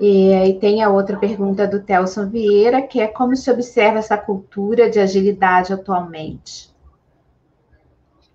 E 0.00 0.32
aí 0.32 0.58
tem 0.58 0.82
a 0.82 0.88
outra 0.88 1.18
pergunta 1.18 1.68
do 1.68 1.80
Telson 1.82 2.28
Vieira, 2.28 2.80
que 2.80 3.00
é 3.00 3.06
como 3.06 3.36
se 3.36 3.50
observa 3.50 3.98
essa 3.98 4.16
cultura 4.16 4.88
de 4.88 4.98
agilidade 4.98 5.72
atualmente? 5.72 6.69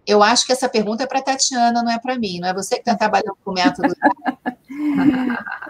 Eu 0.07 0.21
acho 0.21 0.45
que 0.45 0.51
essa 0.51 0.69
pergunta 0.69 1.03
é 1.03 1.07
para 1.07 1.19
a 1.19 1.23
Tatiana, 1.23 1.81
não 1.81 1.91
é 1.91 1.99
para 1.99 2.17
mim, 2.17 2.39
não 2.39 2.47
é 2.47 2.53
você 2.53 2.75
que 2.75 2.81
está 2.81 2.95
trabalhando 2.95 3.37
com 3.43 3.51
o 3.51 3.53
método. 3.53 3.93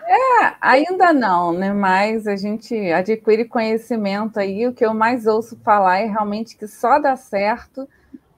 É, 0.07 0.55
ainda 0.61 1.11
não, 1.11 1.51
né? 1.51 1.73
Mas 1.73 2.27
a 2.27 2.35
gente 2.35 2.75
adquire 2.91 3.45
conhecimento 3.45 4.39
aí. 4.39 4.67
O 4.67 4.73
que 4.73 4.85
eu 4.85 4.93
mais 4.93 5.27
ouço 5.27 5.57
falar 5.63 5.99
é 5.99 6.05
realmente 6.05 6.55
que 6.55 6.67
só 6.67 6.99
dá 6.99 7.15
certo 7.15 7.87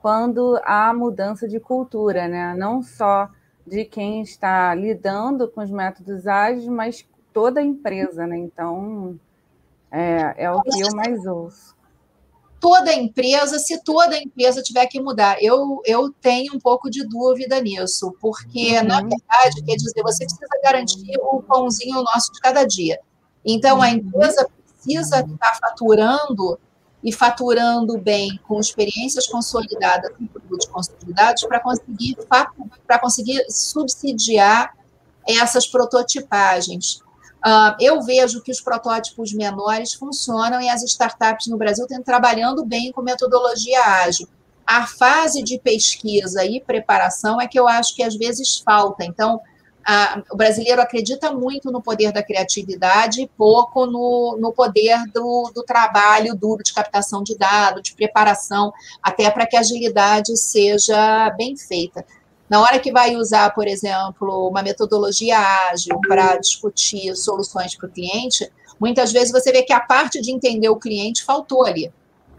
quando 0.02 0.60
há 0.64 0.94
mudança 0.94 1.48
de 1.48 1.60
cultura, 1.60 2.28
né? 2.28 2.54
Não 2.56 2.82
só 2.82 3.30
de 3.66 3.86
quem 3.86 4.22
está 4.22 4.74
lidando 4.74 5.48
com 5.48 5.62
os 5.62 5.70
métodos 5.70 6.26
ágeis, 6.28 6.68
mas 6.68 7.08
toda 7.34 7.60
a 7.60 7.64
empresa, 7.64 8.26
né? 8.26 8.38
Então, 8.38 9.20
é, 9.92 10.46
é 10.46 10.52
o 10.52 10.62
que 10.62 10.82
eu 10.82 10.96
mais 10.96 11.26
ouço 11.26 11.77
toda 12.60 12.94
empresa, 12.94 13.60
se 13.60 13.84
toda 13.84 14.18
empresa 14.18 14.62
tiver 14.62 14.86
que 14.88 15.02
mudar. 15.02 15.38
Eu, 15.42 15.82
eu 15.86 16.12
tenho 16.22 16.56
um 16.56 16.60
pouco 16.60 16.90
de 16.90 17.08
dúvida 17.08 17.60
nisso, 17.62 18.16
porque, 18.20 18.78
uhum. 18.78 18.84
na 18.86 19.02
verdade, 19.02 19.64
quer 19.66 19.76
dizer, 19.76 20.02
você 20.02 20.26
precisa 20.26 20.48
garantir 20.64 21.18
o 21.22 21.42
pãozinho 21.42 22.04
nosso 22.04 22.32
de 22.34 22.40
cada 22.40 22.64
dia. 22.64 23.00
Então, 23.46 23.82
a 23.82 23.90
empresa 23.90 24.48
precisa 24.66 25.20
estar 25.20 25.58
faturando 25.60 26.60
e 27.04 27.12
faturando 27.12 27.98
bem 27.98 28.40
com 28.48 28.60
experiências 28.60 29.28
consolidadas 29.28 30.12
com 30.18 30.26
produtos 30.26 30.68
consolidados 30.68 31.44
para 31.46 31.60
conseguir, 31.60 32.18
para 32.28 33.00
conseguir 33.00 33.46
subsidiar 33.50 34.76
essas 35.26 35.68
prototipagens. 35.68 37.02
Uh, 37.46 37.76
eu 37.80 38.02
vejo 38.02 38.42
que 38.42 38.52
os 38.52 38.60
protótipos 38.60 39.32
menores 39.34 39.94
funcionam 39.94 40.60
e 40.60 40.70
as 40.70 40.84
startups 40.84 41.48
no 41.48 41.58
Brasil 41.58 41.86
estão 41.86 42.02
trabalhando 42.02 42.66
bem 42.66 42.92
com 42.92 43.02
metodologia 43.02 43.82
ágil. 43.82 44.28
A 44.66 44.86
fase 44.86 45.44
de 45.44 45.60
pesquisa 45.60 46.44
e 46.44 46.60
preparação 46.60 47.40
é 47.40 47.48
que 47.48 47.60
eu 47.60 47.68
acho 47.68 47.96
que 47.96 48.04
às 48.04 48.16
vezes 48.16 48.58
falta. 48.60 49.06
Então, 49.06 49.40
o 50.30 50.36
brasileiro 50.36 50.82
acredita 50.82 51.32
muito 51.32 51.72
no 51.72 51.82
poder 51.82 52.12
da 52.12 52.22
criatividade 52.22 53.22
e 53.22 53.28
pouco 53.28 53.86
no, 53.86 54.38
no 54.38 54.52
poder 54.52 55.02
do, 55.14 55.50
do 55.56 55.64
trabalho 55.64 56.36
duro 56.36 56.62
de 56.62 56.74
captação 56.74 57.24
de 57.24 57.38
dados, 57.38 57.84
de 57.84 57.94
preparação, 57.94 58.74
até 59.02 59.30
para 59.32 59.48
que 59.48 59.56
a 59.56 59.62
agilidade 59.62 60.36
seja 60.36 61.30
bem 61.38 61.56
feita. 61.56 62.06
Na 62.50 62.62
hora 62.62 62.80
que 62.80 62.92
vai 62.92 63.16
usar, 63.16 63.54
por 63.54 63.68
exemplo, 63.68 64.48
uma 64.48 64.62
metodologia 64.62 65.38
ágil 65.72 66.00
para 66.08 66.38
discutir 66.38 67.16
soluções 67.16 67.76
para 67.76 67.88
o 67.88 67.92
cliente, 67.92 68.50
muitas 68.80 69.12
vezes 69.12 69.32
você 69.32 69.52
vê 69.52 69.64
que 69.64 69.74
a 69.74 69.80
parte 69.80 70.22
de 70.22 70.32
entender 70.32 70.70
o 70.70 70.78
cliente 70.78 71.24
faltou 71.24 71.66
ali. 71.66 71.92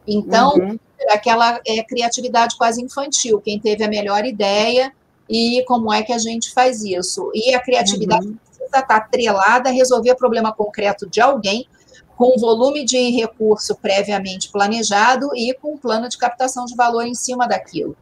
Então, 0.07 0.55
uhum. 0.55 0.79
aquela 1.11 1.61
é, 1.67 1.83
criatividade 1.83 2.57
quase 2.57 2.83
infantil, 2.83 3.41
quem 3.41 3.61
teve 3.61 3.85
a 3.85 3.89
melhor 3.89 4.25
ideia 4.25 4.93
e 5.29 5.63
como 5.67 5.93
é 5.93 6.03
que 6.03 6.13
a 6.13 6.19
gente 6.19 6.51
faz 6.53 6.83
isso. 6.83 7.31
E 7.35 7.55
a 7.55 7.61
criatividade 7.61 8.27
uhum. 8.27 8.37
precisa 8.37 8.79
estar 8.79 8.97
atrelada 8.97 9.69
a 9.69 9.73
resolver 9.73 10.15
problema 10.15 10.53
concreto 10.53 11.07
de 11.07 11.21
alguém, 11.21 11.69
com 12.17 12.37
volume 12.39 12.85
de 12.85 13.11
recurso 13.11 13.77
previamente 13.77 14.51
planejado 14.51 15.31
e 15.37 15.55
com 15.55 15.75
um 15.75 15.77
plano 15.77 16.09
de 16.09 16.17
captação 16.17 16.65
de 16.65 16.75
valor 16.75 17.07
em 17.07 17.15
cima 17.15 17.47
daquilo. 17.47 17.95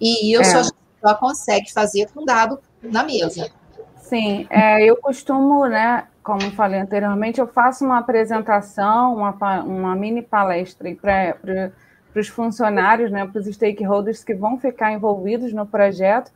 E 0.00 0.34
isso 0.34 0.50
é. 0.50 0.60
a 0.60 0.62
gente 0.64 0.81
só 1.02 1.14
consegue 1.14 1.72
fazer 1.72 2.08
com 2.14 2.24
dado 2.24 2.60
na 2.80 3.02
mesa. 3.02 3.50
Sim, 3.96 4.46
é, 4.50 4.84
eu 4.84 4.96
costumo, 4.96 5.66
né, 5.66 6.06
como 6.22 6.50
falei 6.52 6.80
anteriormente, 6.80 7.40
eu 7.40 7.46
faço 7.46 7.84
uma 7.84 7.98
apresentação, 7.98 9.16
uma, 9.16 9.30
uma 9.62 9.96
mini 9.96 10.22
palestra 10.22 10.94
para 10.94 11.72
os 12.14 12.28
funcionários, 12.28 13.10
né, 13.10 13.26
para 13.26 13.40
os 13.40 13.46
stakeholders 13.46 14.22
que 14.22 14.34
vão 14.34 14.58
ficar 14.58 14.92
envolvidos 14.92 15.52
no 15.52 15.66
projeto, 15.66 16.30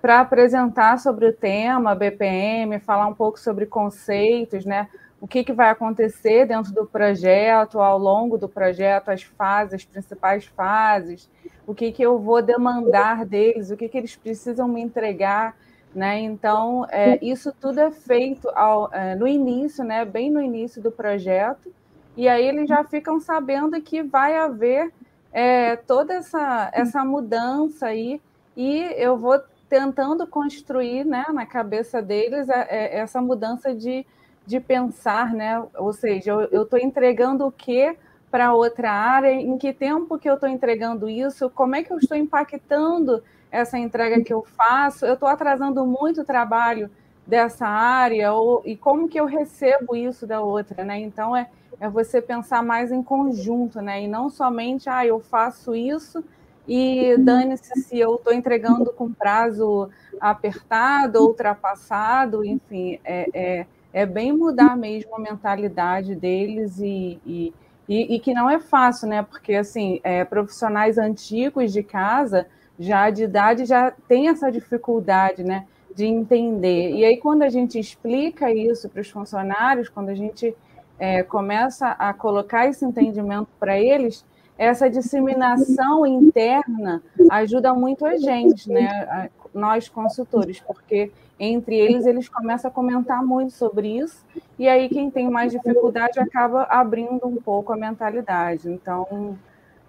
para 0.00 0.20
apresentar 0.20 0.98
sobre 0.98 1.26
o 1.26 1.32
tema, 1.32 1.94
BPM, 1.94 2.78
falar 2.80 3.06
um 3.06 3.14
pouco 3.14 3.38
sobre 3.38 3.66
conceitos, 3.66 4.64
né, 4.64 4.88
o 5.22 5.28
que, 5.28 5.44
que 5.44 5.52
vai 5.52 5.70
acontecer 5.70 6.46
dentro 6.46 6.74
do 6.74 6.84
projeto, 6.84 7.78
ao 7.78 7.96
longo 7.96 8.36
do 8.36 8.48
projeto, 8.48 9.08
as 9.08 9.22
fases, 9.22 9.74
as 9.74 9.84
principais 9.84 10.46
fases, 10.46 11.30
o 11.64 11.72
que, 11.72 11.92
que 11.92 12.02
eu 12.02 12.18
vou 12.18 12.42
demandar 12.42 13.24
deles, 13.24 13.70
o 13.70 13.76
que, 13.76 13.88
que 13.88 13.96
eles 13.96 14.16
precisam 14.16 14.66
me 14.66 14.80
entregar. 14.80 15.56
Né? 15.94 16.18
Então, 16.18 16.84
é, 16.90 17.20
isso 17.22 17.54
tudo 17.60 17.78
é 17.78 17.92
feito 17.92 18.48
ao, 18.48 18.92
é, 18.92 19.14
no 19.14 19.28
início, 19.28 19.84
né? 19.84 20.04
bem 20.04 20.28
no 20.28 20.42
início 20.42 20.82
do 20.82 20.90
projeto, 20.90 21.72
e 22.16 22.28
aí 22.28 22.44
eles 22.44 22.68
já 22.68 22.82
ficam 22.82 23.20
sabendo 23.20 23.80
que 23.80 24.02
vai 24.02 24.36
haver 24.36 24.92
é, 25.32 25.76
toda 25.76 26.14
essa, 26.14 26.68
essa 26.74 27.04
mudança 27.04 27.86
aí, 27.86 28.20
e 28.56 28.92
eu 28.96 29.16
vou 29.16 29.40
tentando 29.68 30.26
construir 30.26 31.04
né, 31.04 31.24
na 31.32 31.46
cabeça 31.46 32.02
deles 32.02 32.48
é, 32.48 32.66
é, 32.68 32.98
essa 32.98 33.22
mudança 33.22 33.72
de 33.72 34.04
de 34.46 34.60
pensar, 34.60 35.32
né? 35.32 35.62
Ou 35.76 35.92
seja, 35.92 36.32
eu 36.50 36.62
estou 36.62 36.78
entregando 36.78 37.46
o 37.46 37.52
que 37.52 37.96
para 38.30 38.54
outra 38.54 38.90
área, 38.90 39.30
em 39.30 39.58
que 39.58 39.72
tempo 39.72 40.18
que 40.18 40.28
eu 40.28 40.34
estou 40.34 40.48
entregando 40.48 41.08
isso, 41.08 41.50
como 41.50 41.76
é 41.76 41.82
que 41.82 41.92
eu 41.92 41.98
estou 41.98 42.16
impactando 42.16 43.22
essa 43.50 43.78
entrega 43.78 44.24
que 44.24 44.32
eu 44.32 44.42
faço, 44.42 45.04
eu 45.04 45.14
estou 45.14 45.28
atrasando 45.28 45.84
muito 45.84 46.22
o 46.22 46.24
trabalho 46.24 46.90
dessa 47.26 47.66
área, 47.66 48.32
ou, 48.32 48.62
e 48.64 48.74
como 48.74 49.06
que 49.06 49.20
eu 49.20 49.26
recebo 49.26 49.94
isso 49.94 50.26
da 50.26 50.40
outra, 50.40 50.82
né? 50.82 50.98
Então 50.98 51.36
é, 51.36 51.48
é 51.78 51.88
você 51.88 52.22
pensar 52.22 52.62
mais 52.62 52.90
em 52.90 53.02
conjunto, 53.02 53.82
né? 53.82 54.02
E 54.02 54.08
não 54.08 54.30
somente, 54.30 54.88
ah, 54.88 55.06
eu 55.06 55.20
faço 55.20 55.74
isso 55.74 56.24
e 56.66 57.16
dane-se 57.18 57.80
se 57.82 57.98
eu 57.98 58.14
estou 58.14 58.32
entregando 58.32 58.92
com 58.92 59.12
prazo 59.12 59.90
apertado, 60.20 61.20
ultrapassado, 61.26 62.44
enfim, 62.44 62.98
é, 63.04 63.28
é 63.34 63.66
é 63.92 64.06
bem 64.06 64.32
mudar 64.32 64.76
mesmo 64.76 65.14
a 65.14 65.18
mentalidade 65.18 66.14
deles 66.14 66.78
e, 66.78 67.20
e, 67.26 67.54
e, 67.88 68.14
e 68.14 68.20
que 68.20 68.32
não 68.32 68.48
é 68.48 68.58
fácil, 68.58 69.08
né? 69.08 69.22
Porque 69.22 69.54
assim, 69.54 70.00
é, 70.02 70.24
profissionais 70.24 70.98
antigos 70.98 71.72
de 71.72 71.82
casa, 71.82 72.46
já 72.78 73.10
de 73.10 73.24
idade, 73.24 73.64
já 73.66 73.92
tem 74.08 74.28
essa 74.28 74.50
dificuldade, 74.50 75.44
né? 75.44 75.66
De 75.94 76.06
entender. 76.06 76.92
E 76.92 77.04
aí, 77.04 77.18
quando 77.18 77.42
a 77.42 77.50
gente 77.50 77.78
explica 77.78 78.52
isso 78.52 78.88
para 78.88 79.02
os 79.02 79.10
funcionários, 79.10 79.90
quando 79.90 80.08
a 80.08 80.14
gente 80.14 80.54
é, 80.98 81.22
começa 81.22 81.88
a 81.88 82.14
colocar 82.14 82.66
esse 82.66 82.84
entendimento 82.84 83.48
para 83.60 83.78
eles, 83.78 84.24
essa 84.62 84.88
disseminação 84.88 86.06
interna 86.06 87.02
ajuda 87.28 87.74
muito 87.74 88.06
a 88.06 88.16
gente, 88.16 88.70
né? 88.70 89.28
Nós 89.52 89.88
consultores, 89.88 90.60
porque 90.60 91.10
entre 91.38 91.76
eles, 91.76 92.06
eles 92.06 92.28
começam 92.28 92.70
a 92.70 92.72
comentar 92.72 93.24
muito 93.26 93.52
sobre 93.52 93.98
isso, 93.98 94.24
e 94.56 94.68
aí 94.68 94.88
quem 94.88 95.10
tem 95.10 95.28
mais 95.28 95.50
dificuldade 95.50 96.20
acaba 96.20 96.62
abrindo 96.62 97.26
um 97.26 97.36
pouco 97.36 97.72
a 97.72 97.76
mentalidade. 97.76 98.70
Então, 98.70 99.36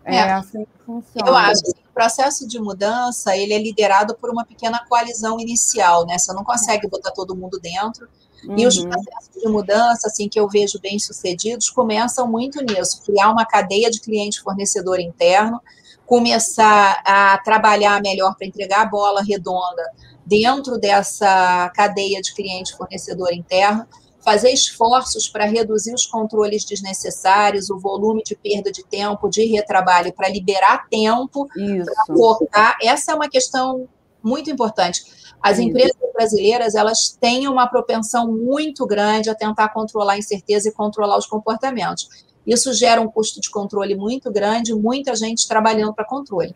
é, 0.05 0.15
é 0.15 0.31
assim 0.33 0.65
que 0.65 0.85
funciona. 0.85 1.27
Eu 1.27 1.35
acho 1.35 1.63
que 1.63 1.71
o 1.71 1.93
processo 1.93 2.47
de 2.47 2.59
mudança 2.59 3.35
ele 3.35 3.53
é 3.53 3.57
liderado 3.57 4.15
por 4.15 4.29
uma 4.29 4.45
pequena 4.45 4.83
coalizão 4.87 5.39
inicial, 5.39 6.05
né? 6.05 6.17
Você 6.17 6.33
não 6.33 6.43
consegue 6.43 6.87
botar 6.87 7.11
todo 7.11 7.35
mundo 7.35 7.59
dentro. 7.59 8.07
Uhum. 8.45 8.57
E 8.57 8.67
os 8.67 8.77
uhum. 8.77 8.89
processos 8.89 9.41
de 9.41 9.47
mudança, 9.47 10.07
assim, 10.07 10.27
que 10.27 10.39
eu 10.39 10.47
vejo 10.49 10.79
bem 10.79 10.99
sucedidos, 10.99 11.69
começam 11.69 12.27
muito 12.27 12.61
nisso, 12.61 13.01
criar 13.03 13.29
uma 13.29 13.45
cadeia 13.45 13.89
de 13.89 14.01
cliente-fornecedor 14.01 14.99
interno, 14.99 15.61
começar 16.05 17.01
a 17.05 17.37
trabalhar 17.37 18.01
melhor 18.01 18.35
para 18.35 18.45
entregar 18.45 18.81
a 18.81 18.85
bola 18.85 19.23
redonda 19.23 19.83
dentro 20.25 20.77
dessa 20.77 21.69
cadeia 21.75 22.21
de 22.21 22.33
cliente-fornecedor 22.33 23.33
interno, 23.33 23.87
fazer 24.23 24.51
esforços 24.51 25.27
para 25.27 25.45
reduzir 25.45 25.93
os 25.93 26.05
controles 26.05 26.63
desnecessários, 26.63 27.69
o 27.69 27.77
volume 27.77 28.23
de 28.23 28.35
perda 28.35 28.71
de 28.71 28.83
tempo, 28.83 29.29
de 29.29 29.45
retrabalho, 29.45 30.13
para 30.13 30.29
liberar 30.29 30.87
tempo, 30.89 31.47
para 31.47 32.15
focar. 32.15 32.77
Essa 32.81 33.11
é 33.11 33.15
uma 33.15 33.29
questão 33.29 33.87
muito 34.23 34.49
importante. 34.49 35.03
As 35.41 35.59
Isso. 35.59 35.67
empresas 35.67 35.97
brasileiras, 36.13 36.73
elas 36.73 37.17
têm 37.19 37.47
uma 37.49 37.67
propensão 37.67 38.31
muito 38.31 38.85
grande 38.87 39.29
a 39.29 39.35
tentar 39.35 39.69
controlar 39.69 40.13
a 40.13 40.17
incerteza 40.17 40.69
e 40.69 40.71
controlar 40.71 41.17
os 41.17 41.25
comportamentos. 41.25 42.07
Isso 42.47 42.73
gera 42.73 43.01
um 43.01 43.07
custo 43.07 43.41
de 43.41 43.49
controle 43.49 43.95
muito 43.95 44.31
grande, 44.31 44.73
muita 44.73 45.15
gente 45.15 45.47
trabalhando 45.47 45.93
para 45.93 46.05
controle. 46.05 46.55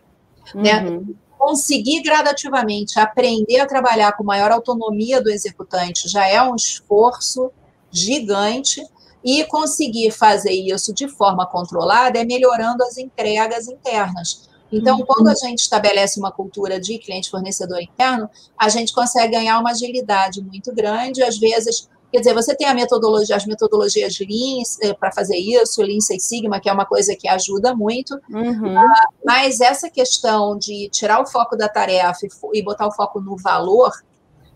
Né? 0.56 0.82
Uhum. 0.82 1.16
Conseguir 1.38 2.02
gradativamente 2.02 3.00
aprender 3.00 3.60
a 3.60 3.68
trabalhar 3.68 4.14
com 4.14 4.24
maior 4.24 4.52
autonomia 4.52 5.22
do 5.22 5.30
executante 5.30 6.08
já 6.08 6.28
é 6.28 6.42
um 6.42 6.56
esforço 6.56 7.52
gigante 7.92 8.82
e 9.24 9.44
conseguir 9.46 10.12
fazer 10.12 10.52
isso 10.52 10.94
de 10.94 11.08
forma 11.08 11.46
controlada 11.46 12.20
é 12.20 12.26
melhorando 12.26 12.84
as 12.84 12.98
entregas 12.98 13.68
internas. 13.68 14.48
Então, 14.72 15.00
uhum. 15.00 15.06
quando 15.06 15.30
a 15.30 15.36
gente 15.36 15.60
estabelece 15.60 16.20
uma 16.20 16.32
cultura 16.32 16.80
de 16.80 16.98
cliente-fornecedor 16.98 17.82
interno, 17.82 18.30
a 18.58 18.68
gente 18.70 18.94
consegue 18.94 19.34
ganhar 19.34 19.60
uma 19.60 19.72
agilidade 19.72 20.42
muito 20.42 20.74
grande. 20.74 21.24
Às 21.24 21.38
vezes, 21.38 21.90
Quer 22.12 22.20
dizer, 22.20 22.34
você 22.34 22.56
tem 22.56 22.68
a 22.68 22.74
metodologia, 22.74 23.36
as 23.36 23.46
metodologias 23.46 24.18
Lean 24.20 24.64
eh, 24.82 24.94
para 24.94 25.12
fazer 25.12 25.36
isso, 25.36 25.82
Lean 25.82 26.00
Six 26.00 26.24
Sigma, 26.24 26.60
que 26.60 26.70
é 26.70 26.74
uma 26.74 26.86
coisa 26.86 27.16
que 27.16 27.28
ajuda 27.28 27.76
muito, 27.76 28.18
uhum. 28.30 28.78
uh, 28.78 29.10
mas 29.26 29.60
essa 29.60 29.90
questão 29.90 30.58
de 30.58 30.88
tirar 30.90 31.22
o 31.22 31.28
foco 31.28 31.58
da 31.58 31.68
tarefa 31.68 32.26
e, 32.26 32.60
e 32.60 32.64
botar 32.64 32.88
o 32.88 32.94
foco 32.94 33.20
no 33.20 33.36
valor 33.36 33.92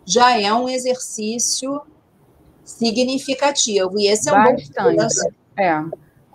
já 0.06 0.40
é 0.40 0.54
um 0.54 0.70
exercício 0.70 1.82
significativo. 2.64 4.00
E 4.00 4.08
esse 4.08 4.30
é 4.30 4.34
um 4.34 4.36
Bastante. 4.36 4.72
bom 4.74 5.32
É. 5.58 5.84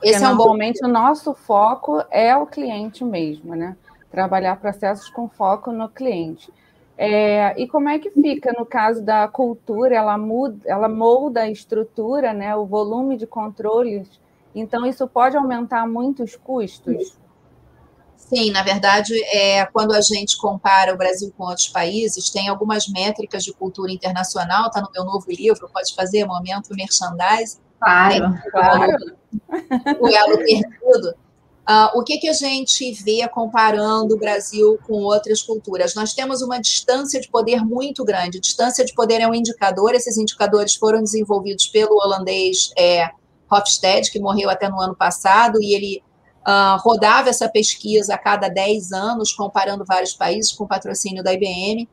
Esse 0.02 0.20
normalmente 0.20 0.82
é 0.82 0.86
um 0.86 0.90
bom... 0.90 0.98
o 1.00 1.02
nosso 1.02 1.34
foco 1.34 2.02
é 2.10 2.36
o 2.36 2.46
cliente 2.46 3.02
mesmo, 3.02 3.54
né? 3.54 3.76
Trabalhar 4.10 4.60
processos 4.60 5.08
com 5.08 5.28
foco 5.28 5.72
no 5.72 5.88
cliente. 5.88 6.52
É, 6.98 7.60
e 7.60 7.68
como 7.68 7.88
é 7.88 7.98
que 7.98 8.10
fica 8.10 8.52
no 8.56 8.64
caso 8.64 9.02
da 9.02 9.28
cultura? 9.28 9.94
Ela 9.94 10.16
muda, 10.16 10.58
ela 10.64 10.88
molda 10.88 11.42
a 11.42 11.50
estrutura, 11.50 12.32
né, 12.32 12.56
o 12.56 12.64
volume 12.64 13.16
de 13.16 13.26
controles. 13.26 14.08
Então 14.54 14.86
isso 14.86 15.06
pode 15.06 15.36
aumentar 15.36 15.86
muito 15.86 16.22
os 16.22 16.34
custos. 16.36 17.18
Sim, 18.16 18.50
na 18.50 18.62
verdade, 18.62 19.12
é, 19.32 19.66
quando 19.66 19.94
a 19.94 20.00
gente 20.00 20.36
compara 20.38 20.92
o 20.92 20.96
Brasil 20.96 21.32
com 21.36 21.44
outros 21.44 21.68
países, 21.68 22.30
tem 22.30 22.48
algumas 22.48 22.88
métricas 22.88 23.44
de 23.44 23.52
cultura 23.52 23.92
internacional, 23.92 24.66
está 24.66 24.80
no 24.80 24.90
meu 24.92 25.04
novo 25.04 25.26
livro, 25.28 25.68
pode 25.72 25.94
fazer 25.94 26.24
momento 26.24 26.74
merchandising. 26.74 27.60
Claro, 27.78 28.34
claro. 28.50 28.96
O 30.00 30.08
elo 30.08 30.38
perdido. 30.38 31.14
Uh, 31.68 31.98
o 31.98 32.04
que, 32.04 32.18
que 32.18 32.28
a 32.28 32.32
gente 32.32 32.92
vê 32.92 33.26
comparando 33.26 34.14
o 34.14 34.18
Brasil 34.18 34.78
com 34.86 35.02
outras 35.02 35.42
culturas? 35.42 35.96
Nós 35.96 36.14
temos 36.14 36.40
uma 36.40 36.60
distância 36.60 37.20
de 37.20 37.28
poder 37.28 37.64
muito 37.64 38.04
grande. 38.04 38.38
Distância 38.38 38.84
de 38.84 38.94
poder 38.94 39.20
é 39.20 39.26
um 39.26 39.34
indicador, 39.34 39.92
esses 39.92 40.16
indicadores 40.16 40.76
foram 40.76 41.02
desenvolvidos 41.02 41.66
pelo 41.66 41.96
holandês 41.96 42.70
é, 42.78 43.10
Hofstede, 43.50 44.12
que 44.12 44.20
morreu 44.20 44.48
até 44.48 44.68
no 44.68 44.80
ano 44.80 44.94
passado, 44.94 45.60
e 45.60 45.74
ele 45.74 46.02
uh, 46.46 46.78
rodava 46.78 47.30
essa 47.30 47.48
pesquisa 47.48 48.14
a 48.14 48.18
cada 48.18 48.48
10 48.48 48.92
anos, 48.92 49.32
comparando 49.32 49.84
vários 49.84 50.14
países 50.14 50.52
com 50.52 50.68
patrocínio 50.68 51.22
da 51.22 51.32
IBM. 51.32 51.82
Uh, 51.82 51.88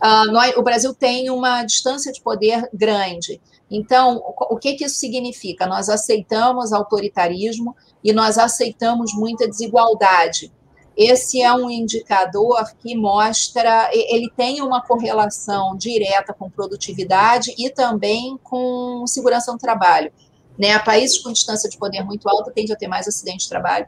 ah, 0.00 0.24
nós, 0.26 0.56
o 0.56 0.62
Brasil 0.62 0.94
tem 0.94 1.30
uma 1.30 1.64
distância 1.64 2.12
de 2.12 2.20
poder 2.22 2.68
grande. 2.72 3.40
Então, 3.70 4.22
o 4.50 4.56
que, 4.56 4.74
que 4.74 4.84
isso 4.84 4.96
significa? 4.96 5.66
Nós 5.66 5.88
aceitamos 5.88 6.72
autoritarismo, 6.72 7.76
e 8.02 8.12
nós 8.12 8.38
aceitamos 8.38 9.12
muita 9.14 9.48
desigualdade. 9.48 10.52
esse 10.96 11.40
é 11.40 11.52
um 11.52 11.70
indicador 11.70 12.72
que 12.78 12.96
mostra, 12.96 13.90
ele 13.92 14.30
tem 14.36 14.60
uma 14.60 14.82
correlação 14.82 15.76
direta 15.76 16.34
com 16.34 16.50
produtividade 16.50 17.54
e 17.56 17.70
também 17.70 18.38
com 18.42 19.06
segurança 19.06 19.52
no 19.52 19.58
trabalho. 19.58 20.12
Né? 20.58 20.78
Países 20.80 21.18
com 21.18 21.32
distância 21.32 21.70
de 21.70 21.78
poder 21.78 22.02
muito 22.04 22.28
alta 22.28 22.50
tendem 22.50 22.74
a 22.74 22.76
ter 22.76 22.88
mais 22.88 23.08
acidentes 23.08 23.44
de 23.44 23.48
trabalho 23.48 23.86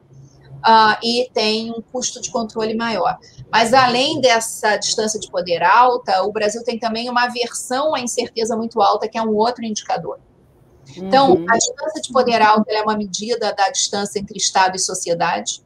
uh, 0.63 0.97
e 1.03 1.29
tem 1.35 1.71
um 1.71 1.83
custo 1.83 2.21
de 2.21 2.31
controle 2.31 2.75
maior. 2.75 3.19
Mas 3.51 3.75
além 3.75 4.21
dessa 4.21 4.77
distância 4.77 5.21
de 5.21 5.31
poder 5.31 5.63
alta, 5.63 6.23
o 6.23 6.33
Brasil 6.33 6.65
tem 6.65 6.79
também 6.79 7.11
uma 7.11 7.25
aversão 7.25 7.95
à 7.95 8.01
incerteza 8.01 8.57
muito 8.57 8.81
alta, 8.81 9.09
que 9.09 9.19
é 9.19 9.23
um 9.23 9.37
outro 9.37 9.65
indicador. 9.65 10.19
Então, 10.97 11.33
uhum. 11.33 11.47
a 11.49 11.57
distância 11.57 12.03
de 12.03 12.12
poder 12.12 12.43
alta 12.43 12.72
é 12.72 12.83
uma 12.83 12.97
medida 12.97 13.53
da 13.53 13.70
distância 13.70 14.18
entre 14.18 14.37
Estado 14.37 14.76
e 14.76 14.78
sociedade 14.78 15.62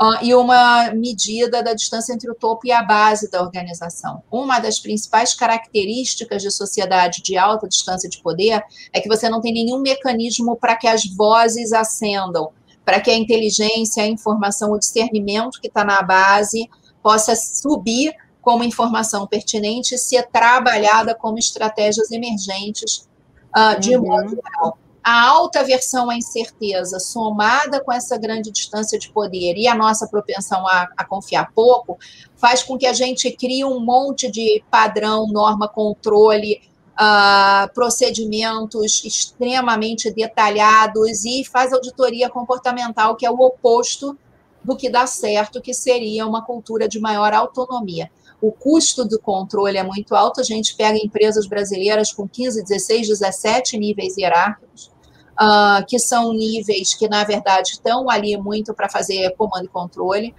uh, 0.00 0.22
e 0.22 0.34
uma 0.34 0.90
medida 0.92 1.62
da 1.62 1.74
distância 1.74 2.12
entre 2.12 2.30
o 2.30 2.34
topo 2.34 2.66
e 2.66 2.72
a 2.72 2.82
base 2.82 3.30
da 3.30 3.42
organização. 3.42 4.22
Uma 4.30 4.58
das 4.58 4.78
principais 4.78 5.34
características 5.34 6.42
de 6.42 6.50
sociedade 6.50 7.22
de 7.22 7.36
alta 7.36 7.68
distância 7.68 8.08
de 8.08 8.22
poder 8.22 8.62
é 8.92 9.00
que 9.00 9.08
você 9.08 9.28
não 9.28 9.40
tem 9.40 9.52
nenhum 9.52 9.80
mecanismo 9.80 10.56
para 10.56 10.76
que 10.76 10.86
as 10.86 11.04
vozes 11.04 11.72
acendam, 11.72 12.50
para 12.84 13.00
que 13.00 13.10
a 13.10 13.16
inteligência, 13.16 14.02
a 14.02 14.06
informação, 14.06 14.72
o 14.72 14.78
discernimento 14.78 15.60
que 15.60 15.68
está 15.68 15.84
na 15.84 16.02
base 16.02 16.68
possa 17.02 17.34
subir 17.34 18.14
como 18.40 18.64
informação 18.64 19.26
pertinente 19.26 19.94
e 19.94 19.98
ser 19.98 20.26
trabalhada 20.28 21.14
como 21.14 21.38
estratégias 21.38 22.10
emergentes 22.10 23.07
uh, 23.56 23.80
de 23.80 23.96
uhum. 23.96 24.06
modo 24.06 24.30
geral 24.30 24.78
a 25.08 25.26
alta 25.26 25.60
aversão 25.60 26.10
à 26.10 26.16
incerteza, 26.16 27.00
somada 27.00 27.80
com 27.82 27.90
essa 27.90 28.18
grande 28.18 28.50
distância 28.50 28.98
de 28.98 29.08
poder 29.08 29.54
e 29.56 29.66
a 29.66 29.74
nossa 29.74 30.06
propensão 30.06 30.66
a, 30.66 30.86
a, 30.94 31.02
confiar 31.02 31.50
pouco, 31.54 31.98
faz 32.36 32.62
com 32.62 32.76
que 32.76 32.84
a 32.84 32.92
gente 32.92 33.30
crie 33.30 33.64
um 33.64 33.80
monte 33.80 34.30
de 34.30 34.62
padrão, 34.70 35.26
norma, 35.26 35.66
controle, 35.66 36.60
uh, 36.92 37.72
procedimentos 37.72 39.02
extremamente 39.02 40.10
detalhados 40.10 41.24
e 41.24 41.42
faz 41.42 41.72
auditoria 41.72 42.28
comportamental, 42.28 43.16
que 43.16 43.24
é 43.24 43.30
o 43.30 43.40
oposto 43.40 44.14
do 44.62 44.76
que 44.76 44.90
dá 44.90 45.06
certo, 45.06 45.62
que 45.62 45.72
seria 45.72 46.26
uma 46.26 46.44
cultura 46.44 46.86
de 46.86 47.00
maior 47.00 47.32
autonomia 47.32 48.10
o 48.40 48.52
custo 48.52 49.04
do 49.04 49.18
controle 49.18 49.78
é 49.78 49.82
muito 49.82 50.14
alto. 50.14 50.40
A 50.40 50.44
gente 50.44 50.76
pega 50.76 50.98
empresas 50.98 51.46
brasileiras 51.46 52.12
com 52.12 52.28
15, 52.28 52.62
16, 52.62 53.08
17 53.08 53.78
níveis 53.78 54.16
hierárquicos 54.16 54.90
uh, 55.38 55.84
que 55.86 55.98
são 55.98 56.32
níveis 56.32 56.94
que, 56.94 57.08
na 57.08 57.24
verdade, 57.24 57.70
estão 57.70 58.10
ali 58.10 58.36
muito 58.36 58.74
para 58.74 58.88
fazer 58.88 59.34
comando 59.36 59.64
e 59.64 59.68
controle. 59.68 60.34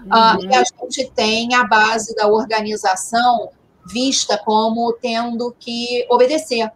Uh, 0.00 0.44
uhum. 0.44 0.50
E 0.50 0.54
a 0.54 0.62
gente 0.62 1.10
tem 1.10 1.54
a 1.54 1.64
base 1.64 2.14
da 2.14 2.28
organização 2.28 3.50
vista 3.86 4.38
como 4.38 4.92
tendo 4.94 5.54
que 5.58 6.06
obedecer, 6.08 6.70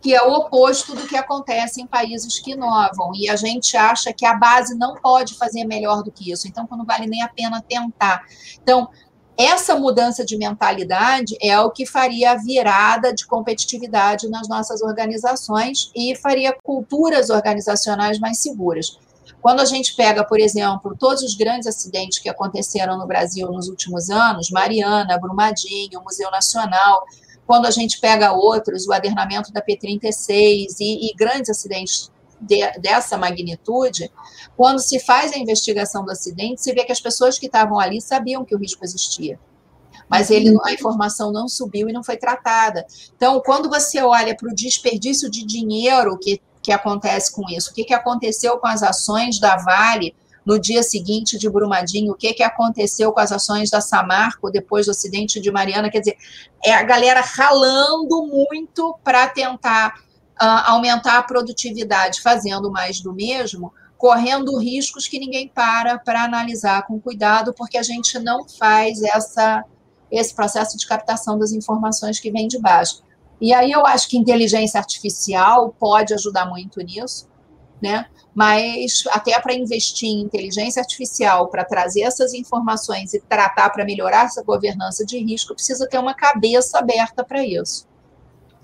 que 0.00 0.14
é 0.14 0.22
o 0.22 0.32
oposto 0.32 0.94
do 0.94 1.06
que 1.06 1.16
acontece 1.16 1.80
em 1.80 1.86
países 1.86 2.38
que 2.38 2.52
inovam. 2.52 3.12
E 3.14 3.28
a 3.28 3.36
gente 3.36 3.76
acha 3.76 4.12
que 4.12 4.26
a 4.26 4.34
base 4.34 4.76
não 4.76 4.94
pode 4.96 5.34
fazer 5.34 5.64
melhor 5.64 6.02
do 6.02 6.12
que 6.12 6.30
isso, 6.30 6.46
então 6.46 6.68
não 6.70 6.84
vale 6.84 7.06
nem 7.06 7.22
a 7.22 7.28
pena 7.28 7.62
tentar. 7.62 8.24
Então, 8.62 8.88
essa 9.36 9.74
mudança 9.74 10.24
de 10.24 10.36
mentalidade 10.36 11.36
é 11.40 11.58
o 11.58 11.70
que 11.70 11.84
faria 11.84 12.32
a 12.32 12.36
virada 12.36 13.12
de 13.12 13.26
competitividade 13.26 14.28
nas 14.28 14.48
nossas 14.48 14.80
organizações 14.80 15.90
e 15.94 16.14
faria 16.16 16.56
culturas 16.62 17.30
organizacionais 17.30 18.18
mais 18.20 18.38
seguras. 18.38 18.98
Quando 19.42 19.60
a 19.60 19.64
gente 19.64 19.94
pega, 19.96 20.24
por 20.24 20.40
exemplo, 20.40 20.96
todos 20.98 21.22
os 21.22 21.34
grandes 21.34 21.66
acidentes 21.66 22.18
que 22.18 22.28
aconteceram 22.28 22.96
no 22.96 23.06
Brasil 23.06 23.50
nos 23.50 23.68
últimos 23.68 24.08
anos, 24.08 24.50
Mariana, 24.50 25.18
Brumadinho, 25.18 26.02
Museu 26.02 26.30
Nacional, 26.30 27.04
quando 27.46 27.66
a 27.66 27.70
gente 27.70 28.00
pega 28.00 28.32
outros, 28.32 28.86
o 28.86 28.92
adernamento 28.92 29.52
da 29.52 29.60
P-36 29.60 30.76
e, 30.80 31.10
e 31.10 31.14
grandes 31.14 31.50
acidentes 31.50 32.10
de, 32.44 32.78
dessa 32.80 33.16
magnitude, 33.16 34.10
quando 34.56 34.78
se 34.78 34.98
faz 35.00 35.32
a 35.32 35.38
investigação 35.38 36.04
do 36.04 36.12
acidente, 36.12 36.62
se 36.62 36.72
vê 36.72 36.84
que 36.84 36.92
as 36.92 37.00
pessoas 37.00 37.38
que 37.38 37.46
estavam 37.46 37.78
ali 37.78 38.00
sabiam 38.00 38.44
que 38.44 38.54
o 38.54 38.58
risco 38.58 38.84
existia. 38.84 39.38
Mas 40.08 40.30
ele, 40.30 40.54
a 40.64 40.72
informação 40.72 41.32
não 41.32 41.48
subiu 41.48 41.88
e 41.88 41.92
não 41.92 42.04
foi 42.04 42.16
tratada. 42.16 42.86
Então, 43.16 43.40
quando 43.44 43.68
você 43.68 44.02
olha 44.02 44.36
para 44.36 44.50
o 44.50 44.54
desperdício 44.54 45.30
de 45.30 45.44
dinheiro 45.44 46.18
que, 46.18 46.40
que 46.62 46.72
acontece 46.72 47.32
com 47.32 47.42
isso, 47.50 47.70
o 47.70 47.74
que, 47.74 47.84
que 47.84 47.94
aconteceu 47.94 48.58
com 48.58 48.66
as 48.66 48.82
ações 48.82 49.38
da 49.38 49.56
Vale 49.56 50.14
no 50.44 50.58
dia 50.58 50.82
seguinte 50.82 51.38
de 51.38 51.48
Brumadinho, 51.48 52.12
o 52.12 52.16
que, 52.16 52.34
que 52.34 52.42
aconteceu 52.42 53.12
com 53.12 53.20
as 53.20 53.32
ações 53.32 53.70
da 53.70 53.80
Samarco 53.80 54.50
depois 54.50 54.86
do 54.86 54.90
acidente 54.90 55.40
de 55.40 55.50
Mariana, 55.50 55.90
quer 55.90 56.00
dizer, 56.00 56.18
é 56.62 56.74
a 56.74 56.82
galera 56.82 57.22
ralando 57.22 58.26
muito 58.26 58.98
para 59.02 59.26
tentar 59.28 59.94
uh, 60.40 60.66
aumentar 60.66 61.18
a 61.18 61.22
produtividade 61.22 62.20
fazendo 62.20 62.70
mais 62.70 63.00
do 63.00 63.12
mesmo, 63.12 63.72
correndo 63.96 64.58
riscos 64.58 65.08
que 65.08 65.18
ninguém 65.18 65.48
para 65.48 65.98
para 65.98 66.24
analisar 66.24 66.86
com 66.86 67.00
cuidado, 67.00 67.54
porque 67.54 67.78
a 67.78 67.82
gente 67.82 68.18
não 68.18 68.46
faz 68.48 69.02
essa, 69.02 69.64
esse 70.10 70.34
processo 70.34 70.76
de 70.76 70.86
captação 70.86 71.38
das 71.38 71.52
informações 71.52 72.20
que 72.20 72.30
vem 72.30 72.48
de 72.48 72.58
baixo. 72.58 73.02
E 73.40 73.52
aí 73.52 73.72
eu 73.72 73.86
acho 73.86 74.08
que 74.08 74.16
inteligência 74.16 74.78
artificial 74.78 75.74
pode 75.78 76.14
ajudar 76.14 76.46
muito 76.46 76.80
nisso, 76.80 77.28
né? 77.82 78.06
Mas 78.34 79.04
até 79.10 79.38
para 79.40 79.54
investir 79.54 80.08
em 80.08 80.20
inteligência 80.20 80.80
artificial, 80.80 81.48
para 81.48 81.64
trazer 81.64 82.02
essas 82.02 82.34
informações 82.34 83.14
e 83.14 83.20
tratar 83.20 83.70
para 83.70 83.84
melhorar 83.84 84.26
essa 84.26 84.42
governança 84.42 85.04
de 85.04 85.18
risco, 85.18 85.54
precisa 85.54 85.88
ter 85.88 85.98
uma 85.98 86.14
cabeça 86.14 86.78
aberta 86.78 87.24
para 87.24 87.44
isso. 87.44 87.86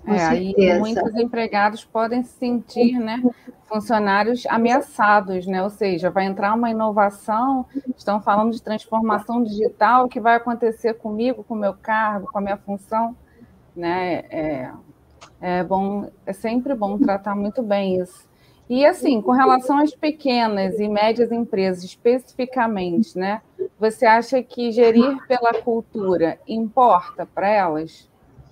É, 0.06 0.24
aí 0.24 0.54
muitos 0.78 1.14
empregados 1.14 1.84
podem 1.84 2.22
se 2.22 2.32
sentir, 2.38 2.98
né, 2.98 3.22
funcionários 3.66 4.44
ameaçados, 4.46 5.46
né? 5.46 5.62
Ou 5.62 5.70
seja, 5.70 6.10
vai 6.10 6.24
entrar 6.24 6.54
uma 6.54 6.70
inovação, 6.70 7.64
estão 7.96 8.20
falando 8.20 8.52
de 8.52 8.60
transformação 8.60 9.42
digital, 9.42 10.06
o 10.06 10.08
que 10.08 10.20
vai 10.20 10.34
acontecer 10.34 10.94
comigo, 10.94 11.44
com 11.44 11.54
o 11.54 11.58
meu 11.58 11.74
cargo, 11.74 12.26
com 12.32 12.38
a 12.38 12.40
minha 12.40 12.56
função, 12.56 13.14
né? 13.76 14.24
É, 14.30 14.70
é 15.40 15.62
bom, 15.62 16.10
é 16.26 16.32
sempre 16.32 16.74
bom 16.74 16.98
tratar 16.98 17.36
muito 17.36 17.62
bem 17.62 18.00
isso. 18.00 18.28
E 18.68 18.84
assim, 18.84 19.20
com 19.20 19.32
relação 19.32 19.78
às 19.78 19.94
pequenas 19.94 20.78
e 20.78 20.88
médias 20.88 21.30
empresas 21.30 21.84
especificamente, 21.84 23.16
né? 23.16 23.42
Você 23.78 24.06
acha 24.06 24.42
que 24.42 24.72
gerir 24.72 25.16
pela 25.26 25.54
cultura 25.54 26.38
importa 26.46 27.24
para 27.26 27.48
elas? 27.48 28.09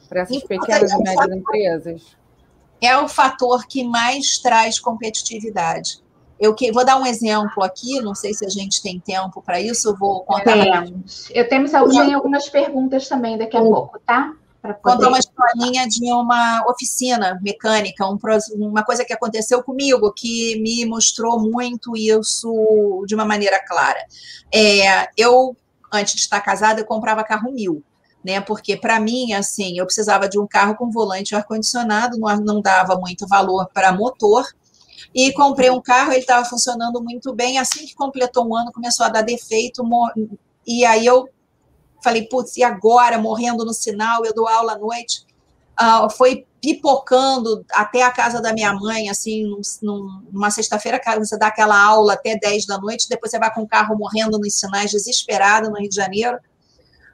Para 0.09 0.23
essas 0.23 0.43
pequenas 0.43 0.91
e 0.91 0.99
médias 0.99 1.37
empresas? 1.37 2.03
É 2.81 2.97
o 2.97 3.09
fator 3.09 3.67
que 3.67 3.85
mais 3.85 4.39
traz 4.39 4.79
competitividade. 4.79 6.01
Eu 6.39 6.55
que, 6.55 6.71
vou 6.71 6.85
dar 6.85 6.97
um 6.97 7.05
exemplo 7.05 7.65
aqui, 7.65 8.01
não 8.01 8.15
sei 8.15 8.33
se 8.33 8.47
a 8.47 8.49
gente 8.49 8.81
tem 8.81 9.01
tempo 9.01 9.43
para 9.43 9.61
isso, 9.61 9.89
eu 9.89 9.97
vou 9.97 10.21
contar. 10.21 10.53
Temos. 10.53 11.29
Eu 11.35 11.49
temos 11.49 11.75
algumas 11.75 12.49
perguntas 12.49 13.09
também 13.09 13.37
daqui 13.37 13.57
a 13.57 13.61
pouco, 13.61 13.99
tá? 14.07 14.33
Contar 14.83 15.09
uma 15.09 15.19
historinha 15.19 15.87
de 15.89 16.13
uma 16.13 16.65
oficina 16.69 17.39
mecânica, 17.43 18.05
um, 18.07 18.19
uma 18.57 18.85
coisa 18.85 19.05
que 19.05 19.13
aconteceu 19.13 19.63
comigo, 19.63 20.13
que 20.13 20.61
me 20.61 20.85
mostrou 20.85 21.41
muito 21.41 21.97
isso 21.97 23.05
de 23.07 23.15
uma 23.15 23.25
maneira 23.25 23.65
clara. 23.65 24.01
É, 24.53 25.09
eu, 25.17 25.57
antes 25.93 26.15
de 26.15 26.21
estar 26.21 26.41
casada, 26.41 26.81
eu 26.81 26.85
comprava 26.85 27.25
carro 27.25 27.53
mil 27.53 27.83
né? 28.25 28.41
Porque 28.41 28.77
para 28.77 28.99
mim, 29.01 29.33
assim, 29.33 29.79
eu 29.79 29.85
precisava 29.85 30.29
de 30.29 30.39
um 30.39 30.47
carro 30.47 30.77
com 30.77 30.91
volante 30.91 31.35
ar-condicionado, 31.35 32.19
não, 32.19 32.37
não 32.39 32.61
dava 32.61 32.97
muito 32.97 33.27
valor 33.27 33.69
para 33.73 33.93
motor. 33.93 34.47
E 35.15 35.33
comprei 35.33 35.71
um 35.71 35.81
carro, 35.81 36.13
ele 36.13 36.21
estava 36.21 36.45
funcionando 36.45 37.03
muito 37.03 37.35
bem. 37.35 37.59
Assim 37.59 37.87
que 37.87 37.95
completou 37.95 38.47
um 38.47 38.55
ano, 38.55 38.73
começou 38.73 39.07
a 39.07 39.09
dar 39.09 39.23
defeito. 39.23 39.83
E 40.67 40.85
aí 40.85 41.07
eu 41.07 41.29
falei, 42.03 42.27
putz, 42.29 42.57
e 42.57 42.63
agora? 42.63 43.19
Morrendo 43.19 43.65
no 43.65 43.73
sinal, 43.73 44.25
eu 44.25 44.35
dou 44.35 44.47
aula 44.47 44.73
à 44.73 44.79
noite. 44.79 45.27
Uh, 45.81 46.11
foi 46.11 46.45
pipocando 46.61 47.65
até 47.73 48.03
a 48.03 48.11
casa 48.11 48.41
da 48.41 48.53
minha 48.53 48.73
mãe, 48.75 49.09
assim, 49.09 49.45
num, 49.81 50.23
numa 50.33 50.51
sexta-feira, 50.51 51.01
você 51.17 51.39
dá 51.39 51.47
aquela 51.47 51.81
aula 51.81 52.15
até 52.15 52.37
10 52.37 52.67
da 52.67 52.79
noite, 52.79 53.09
depois 53.09 53.31
você 53.31 53.39
vai 53.39 53.53
com 53.55 53.63
o 53.63 53.69
carro 53.69 53.97
morrendo 53.97 54.39
nos 54.39 54.55
sinais, 54.55 54.91
desesperado 54.91 55.71
no 55.71 55.79
Rio 55.79 55.89
de 55.89 55.95
Janeiro. 55.95 56.37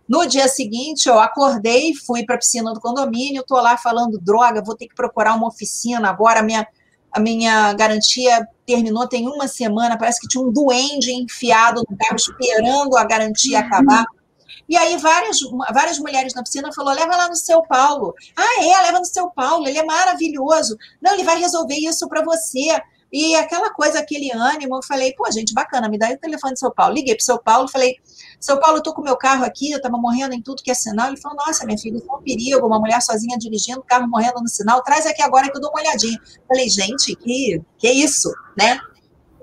No 0.08 0.26
dia 0.26 0.46
seguinte, 0.48 1.08
eu 1.08 1.18
acordei, 1.18 1.94
fui 1.94 2.24
para 2.24 2.34
a 2.34 2.38
piscina 2.38 2.72
do 2.72 2.80
condomínio, 2.80 3.40
estou 3.40 3.60
lá 3.60 3.76
falando, 3.76 4.18
droga, 4.20 4.62
vou 4.62 4.76
ter 4.76 4.86
que 4.86 4.94
procurar 4.94 5.34
uma 5.34 5.48
oficina 5.48 6.10
agora, 6.10 6.40
a 6.40 6.42
minha, 6.42 6.66
a 7.10 7.18
minha 7.18 7.72
garantia 7.72 8.46
terminou 8.66 9.08
tem 9.08 9.26
uma 9.26 9.48
semana, 9.48 9.96
parece 9.96 10.20
que 10.20 10.28
tinha 10.28 10.42
um 10.42 10.52
duende 10.52 11.12
enfiado 11.12 11.82
no 11.88 11.96
carro 11.96 12.16
esperando 12.16 12.96
a 12.96 13.04
garantia 13.04 13.60
uhum. 13.60 13.64
acabar. 13.64 14.04
E 14.68 14.76
aí 14.76 14.96
várias, 14.96 15.38
várias 15.72 15.98
mulheres 15.98 16.34
na 16.34 16.42
piscina 16.42 16.72
falou, 16.72 16.94
leva 16.94 17.16
lá 17.16 17.28
no 17.28 17.36
seu 17.36 17.62
Paulo. 17.62 18.14
Ah, 18.36 18.64
é, 18.64 18.82
leva 18.82 18.98
no 18.98 19.04
seu 19.04 19.30
Paulo, 19.30 19.66
ele 19.68 19.78
é 19.78 19.84
maravilhoso. 19.84 20.76
Não, 21.02 21.12
ele 21.12 21.24
vai 21.24 21.38
resolver 21.38 21.76
isso 21.76 22.08
para 22.08 22.22
você. 22.22 22.80
E 23.16 23.36
aquela 23.36 23.72
coisa, 23.72 24.00
aquele 24.00 24.32
ânimo, 24.32 24.74
eu 24.74 24.82
falei, 24.82 25.14
pô, 25.14 25.30
gente, 25.30 25.54
bacana, 25.54 25.88
me 25.88 25.96
dá 25.96 26.10
o 26.10 26.18
telefone 26.18 26.54
de 26.54 26.58
São 26.58 26.72
Paulo. 26.72 26.94
Liguei 26.94 27.14
para 27.14 27.24
São 27.24 27.38
Paulo, 27.38 27.68
falei, 27.68 27.94
São 28.40 28.58
Paulo, 28.58 28.78
eu 28.78 28.82
tô 28.82 28.92
com 28.92 29.02
meu 29.02 29.16
carro 29.16 29.44
aqui, 29.44 29.70
eu 29.70 29.80
tava 29.80 29.96
morrendo 29.96 30.34
em 30.34 30.42
tudo 30.42 30.64
que 30.64 30.70
é 30.72 30.74
sinal. 30.74 31.06
Ele 31.06 31.16
falou, 31.16 31.38
nossa, 31.46 31.64
minha 31.64 31.78
filha, 31.78 31.96
isso 31.96 32.10
é 32.10 32.12
um 32.12 32.20
perigo, 32.20 32.66
uma 32.66 32.80
mulher 32.80 33.00
sozinha 33.00 33.38
dirigindo, 33.38 33.84
carro 33.84 34.08
morrendo 34.08 34.40
no 34.40 34.48
sinal, 34.48 34.82
traz 34.82 35.06
aqui 35.06 35.22
agora 35.22 35.48
que 35.48 35.56
eu 35.56 35.60
dou 35.60 35.70
uma 35.70 35.80
olhadinha. 35.80 36.20
Falei, 36.48 36.68
gente, 36.68 37.14
que, 37.14 37.62
que 37.78 37.88
isso, 37.88 38.32
né? 38.58 38.80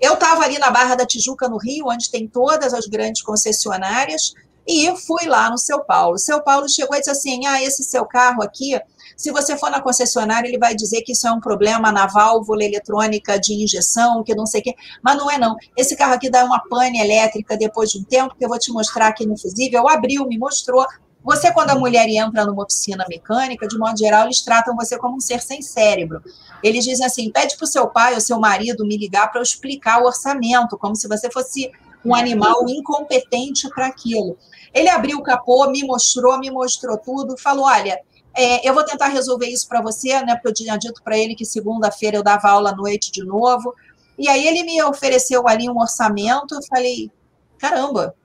Eu 0.02 0.16
estava 0.16 0.44
ali 0.44 0.60
na 0.60 0.70
Barra 0.70 0.96
da 0.96 1.06
Tijuca, 1.06 1.48
no 1.48 1.58
Rio, 1.58 1.88
onde 1.88 2.12
tem 2.12 2.28
todas 2.28 2.74
as 2.74 2.88
grandes 2.88 3.22
concessionárias, 3.22 4.34
e 4.68 4.94
fui 4.98 5.28
lá 5.28 5.50
no 5.50 5.58
Seu 5.58 5.80
Paulo. 5.80 6.18
Seu 6.18 6.42
Paulo 6.42 6.68
chegou 6.68 6.98
e 6.98 7.00
disse 7.00 7.12
assim: 7.12 7.46
Ah, 7.46 7.64
esse 7.64 7.84
seu 7.84 8.06
carro 8.06 8.44
aqui, 8.44 8.78
se 9.22 9.32
você 9.32 9.56
for 9.56 9.70
na 9.70 9.80
concessionária, 9.80 10.48
ele 10.48 10.58
vai 10.58 10.74
dizer 10.74 11.04
que 11.04 11.12
isso 11.12 11.28
é 11.28 11.32
um 11.32 11.40
problema 11.40 11.92
na 11.92 12.08
válvula 12.08 12.64
eletrônica 12.64 13.40
de 13.40 13.54
injeção, 13.54 14.24
que 14.24 14.34
não 14.34 14.48
sei 14.48 14.62
o 14.62 14.64
quê. 14.64 14.76
Mas 15.00 15.16
não 15.16 15.30
é, 15.30 15.38
não. 15.38 15.56
Esse 15.78 15.96
carro 15.96 16.16
aqui 16.16 16.28
dá 16.28 16.44
uma 16.44 16.60
pane 16.68 17.00
elétrica 17.00 17.56
depois 17.56 17.92
de 17.92 18.00
um 18.00 18.04
tempo, 18.04 18.34
que 18.36 18.44
eu 18.44 18.50
vou 18.50 18.58
te 18.58 18.72
mostrar 18.72 19.10
aqui 19.10 19.24
no 19.28 19.38
fusível. 19.38 19.88
Abriu, 19.88 20.26
me 20.28 20.40
mostrou. 20.40 20.84
Você, 21.24 21.54
quando 21.54 21.70
a 21.70 21.76
mulher 21.76 22.10
entra 22.10 22.48
numa 22.48 22.64
oficina 22.64 23.06
mecânica, 23.08 23.68
de 23.68 23.78
modo 23.78 23.96
geral, 23.96 24.26
eles 24.26 24.42
tratam 24.42 24.76
você 24.76 24.98
como 24.98 25.18
um 25.18 25.20
ser 25.20 25.40
sem 25.40 25.62
cérebro. 25.62 26.20
Eles 26.64 26.84
dizem 26.84 27.06
assim: 27.06 27.30
pede 27.30 27.56
para 27.56 27.66
o 27.66 27.68
seu 27.68 27.88
pai 27.88 28.16
ou 28.16 28.22
seu 28.22 28.40
marido 28.40 28.84
me 28.84 28.98
ligar 28.98 29.30
para 29.30 29.40
eu 29.40 29.44
explicar 29.44 30.02
o 30.02 30.08
orçamento, 30.08 30.80
como 30.80 30.96
se 30.96 31.08
você 31.08 31.30
fosse 31.30 31.72
um 32.04 32.16
animal 32.16 32.68
incompetente 32.68 33.70
para 33.70 33.86
aquilo. 33.86 34.36
Ele 34.74 34.90
abriu 34.90 35.20
o 35.20 35.24
capô, 35.24 35.70
me 35.70 35.84
mostrou, 35.84 36.40
me 36.40 36.50
mostrou 36.50 36.98
tudo, 36.98 37.38
falou: 37.38 37.66
olha, 37.66 38.00
é, 38.34 38.68
eu 38.68 38.74
vou 38.74 38.84
tentar 38.84 39.08
resolver 39.08 39.48
isso 39.48 39.68
para 39.68 39.82
você, 39.82 40.22
né? 40.22 40.36
Porque 40.36 40.50
eu 40.50 40.54
tinha 40.54 40.78
dito 40.78 41.02
para 41.04 41.18
ele 41.18 41.36
que 41.36 41.46
segunda-feira 41.46 42.18
eu 42.18 42.24
dava 42.24 42.50
aula 42.50 42.72
à 42.72 42.76
noite 42.76 43.12
de 43.12 43.24
novo. 43.24 43.74
E 44.18 44.30
aí 44.30 44.48
ele 44.48 44.64
me 44.64 44.82
ofereceu 44.84 45.48
ali 45.48 45.70
um 45.70 45.80
orçamento, 45.80 46.56
eu 46.56 46.62
falei, 46.70 47.12
caramba, 47.58 48.16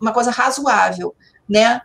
uma 0.00 0.12
coisa 0.12 0.30
razoável, 0.30 1.14
né? 1.48 1.80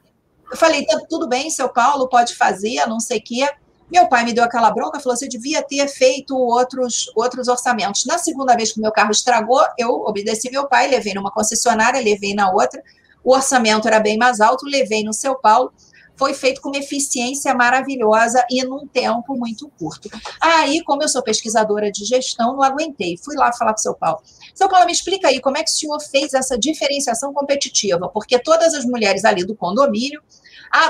Eu 0.49 0.57
falei, 0.57 0.85
tá, 0.85 0.99
tudo 1.09 1.27
bem, 1.27 1.49
seu 1.49 1.67
Paulo 1.69 2.07
pode 2.07 2.35
fazer, 2.35 2.85
não 2.87 2.99
sei 2.99 3.19
o 3.19 3.23
quê. 3.23 3.49
Meu 3.91 4.07
pai 4.07 4.25
me 4.25 4.33
deu 4.33 4.43
aquela 4.43 4.71
bronca, 4.71 4.99
falou: 4.99 5.15
você 5.15 5.27
devia 5.27 5.61
ter 5.61 5.87
feito 5.87 6.35
outros, 6.35 7.11
outros 7.15 7.47
orçamentos. 7.47 8.05
Na 8.05 8.17
segunda 8.17 8.55
vez 8.55 8.71
que 8.71 8.81
meu 8.81 8.91
carro 8.91 9.11
estragou, 9.11 9.63
eu 9.77 9.89
obedeci 9.89 10.49
meu 10.49 10.67
pai, 10.67 10.87
levei 10.87 11.13
numa 11.13 11.31
concessionária, 11.31 12.01
levei 12.01 12.33
na 12.33 12.51
outra. 12.51 12.81
O 13.23 13.33
orçamento 13.33 13.87
era 13.87 13.99
bem 13.99 14.17
mais 14.17 14.39
alto, 14.39 14.65
levei 14.65 15.03
no 15.03 15.13
seu 15.13 15.35
Paulo. 15.35 15.71
Foi 16.17 16.33
feito 16.33 16.61
com 16.61 16.69
uma 16.69 16.77
eficiência 16.77 17.53
maravilhosa 17.53 18.45
e 18.49 18.63
num 18.63 18.87
tempo 18.87 19.35
muito 19.35 19.69
curto. 19.77 20.09
Aí, 20.39 20.83
como 20.83 21.03
eu 21.03 21.09
sou 21.09 21.21
pesquisadora 21.21 21.91
de 21.91 22.05
gestão, 22.05 22.53
não 22.53 22.63
aguentei. 22.63 23.17
Fui 23.17 23.35
lá 23.35 23.51
falar 23.51 23.73
com 23.73 23.79
o 23.79 23.81
seu 23.81 23.93
Paulo. 23.93 24.21
Seu 24.53 24.69
Paulo, 24.69 24.85
me 24.85 24.91
explica 24.91 25.27
aí 25.27 25.41
como 25.41 25.57
é 25.57 25.63
que 25.63 25.69
o 25.69 25.73
senhor 25.73 25.99
fez 25.99 26.33
essa 26.33 26.57
diferenciação 26.57 27.33
competitiva, 27.33 28.07
porque 28.09 28.39
todas 28.39 28.73
as 28.73 28.85
mulheres 28.85 29.25
ali 29.25 29.45
do 29.45 29.55
condomínio 29.55 30.21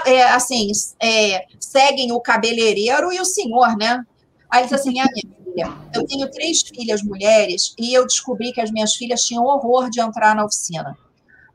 é, 0.06 0.24
assim, 0.24 0.72
é, 1.02 1.46
seguem 1.60 2.12
o 2.12 2.20
cabeleireiro 2.20 3.12
e 3.12 3.20
o 3.20 3.26
senhor, 3.26 3.76
né? 3.78 4.04
Aí 4.50 4.62
ele 4.62 4.70
disse 4.70 4.76
assim: 4.76 5.00
ah, 5.00 5.08
minha 5.12 5.36
filha, 5.44 5.78
eu 5.94 6.06
tenho 6.06 6.30
três 6.32 6.62
filhas 6.62 7.02
mulheres 7.04 7.74
e 7.78 7.94
eu 7.94 8.06
descobri 8.06 8.52
que 8.52 8.62
as 8.62 8.72
minhas 8.72 8.96
filhas 8.96 9.24
tinham 9.24 9.44
horror 9.44 9.90
de 9.90 10.00
entrar 10.00 10.36
na 10.36 10.46
oficina. 10.46 10.98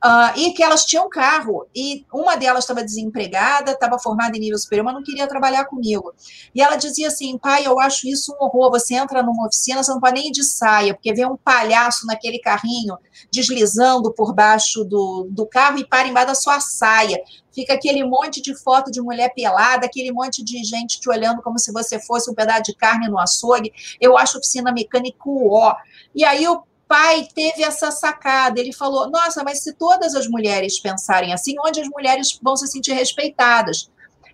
Uh, 0.03 0.33
e 0.35 0.51
que 0.53 0.63
elas 0.63 0.83
tinham 0.83 1.07
carro, 1.07 1.67
e 1.75 2.03
uma 2.11 2.35
delas 2.35 2.63
estava 2.63 2.83
desempregada, 2.83 3.73
estava 3.73 3.99
formada 3.99 4.35
em 4.35 4.39
nível 4.39 4.57
superior, 4.57 4.83
mas 4.83 4.95
não 4.95 5.03
queria 5.03 5.27
trabalhar 5.27 5.65
comigo. 5.65 6.11
E 6.55 6.61
ela 6.61 6.75
dizia 6.75 7.07
assim: 7.07 7.37
pai, 7.37 7.67
eu 7.67 7.79
acho 7.79 8.07
isso 8.07 8.33
um 8.33 8.43
horror. 8.43 8.71
Você 8.71 8.95
entra 8.95 9.21
numa 9.21 9.45
oficina, 9.45 9.83
você 9.83 9.91
não 9.91 9.99
pode 9.99 10.15
nem 10.15 10.29
ir 10.29 10.31
de 10.31 10.43
saia, 10.43 10.95
porque 10.95 11.13
vê 11.13 11.23
um 11.23 11.37
palhaço 11.37 12.07
naquele 12.07 12.39
carrinho 12.39 12.97
deslizando 13.31 14.11
por 14.11 14.33
baixo 14.33 14.83
do, 14.83 15.27
do 15.29 15.45
carro 15.45 15.77
e 15.77 15.85
para 15.85 16.07
embaixo 16.07 16.27
da 16.27 16.35
sua 16.35 16.59
saia. 16.59 17.21
Fica 17.53 17.73
aquele 17.73 18.03
monte 18.03 18.41
de 18.41 18.55
foto 18.55 18.89
de 18.89 19.01
mulher 19.01 19.31
pelada, 19.35 19.85
aquele 19.85 20.11
monte 20.11 20.43
de 20.43 20.63
gente 20.63 20.99
te 20.99 21.09
olhando 21.09 21.41
como 21.41 21.59
se 21.59 21.71
você 21.71 21.99
fosse 21.99 22.31
um 22.31 22.33
pedaço 22.33 22.63
de 22.63 22.75
carne 22.75 23.07
no 23.07 23.19
açougue. 23.19 23.71
Eu 23.99 24.17
acho 24.17 24.39
oficina 24.39 24.71
mecânica 24.71 25.19
ó. 25.25 25.75
E 26.15 26.23
aí 26.23 26.43
eu 26.43 26.63
pai 26.91 27.25
teve 27.33 27.63
essa 27.63 27.89
sacada. 27.89 28.59
Ele 28.59 28.73
falou: 28.73 29.09
Nossa, 29.09 29.41
mas 29.45 29.63
se 29.63 29.71
todas 29.71 30.13
as 30.13 30.27
mulheres 30.27 30.77
pensarem 30.77 31.31
assim, 31.31 31.55
onde 31.65 31.79
as 31.79 31.87
mulheres 31.87 32.37
vão 32.43 32.57
se 32.57 32.67
sentir 32.67 32.91
respeitadas? 32.91 33.89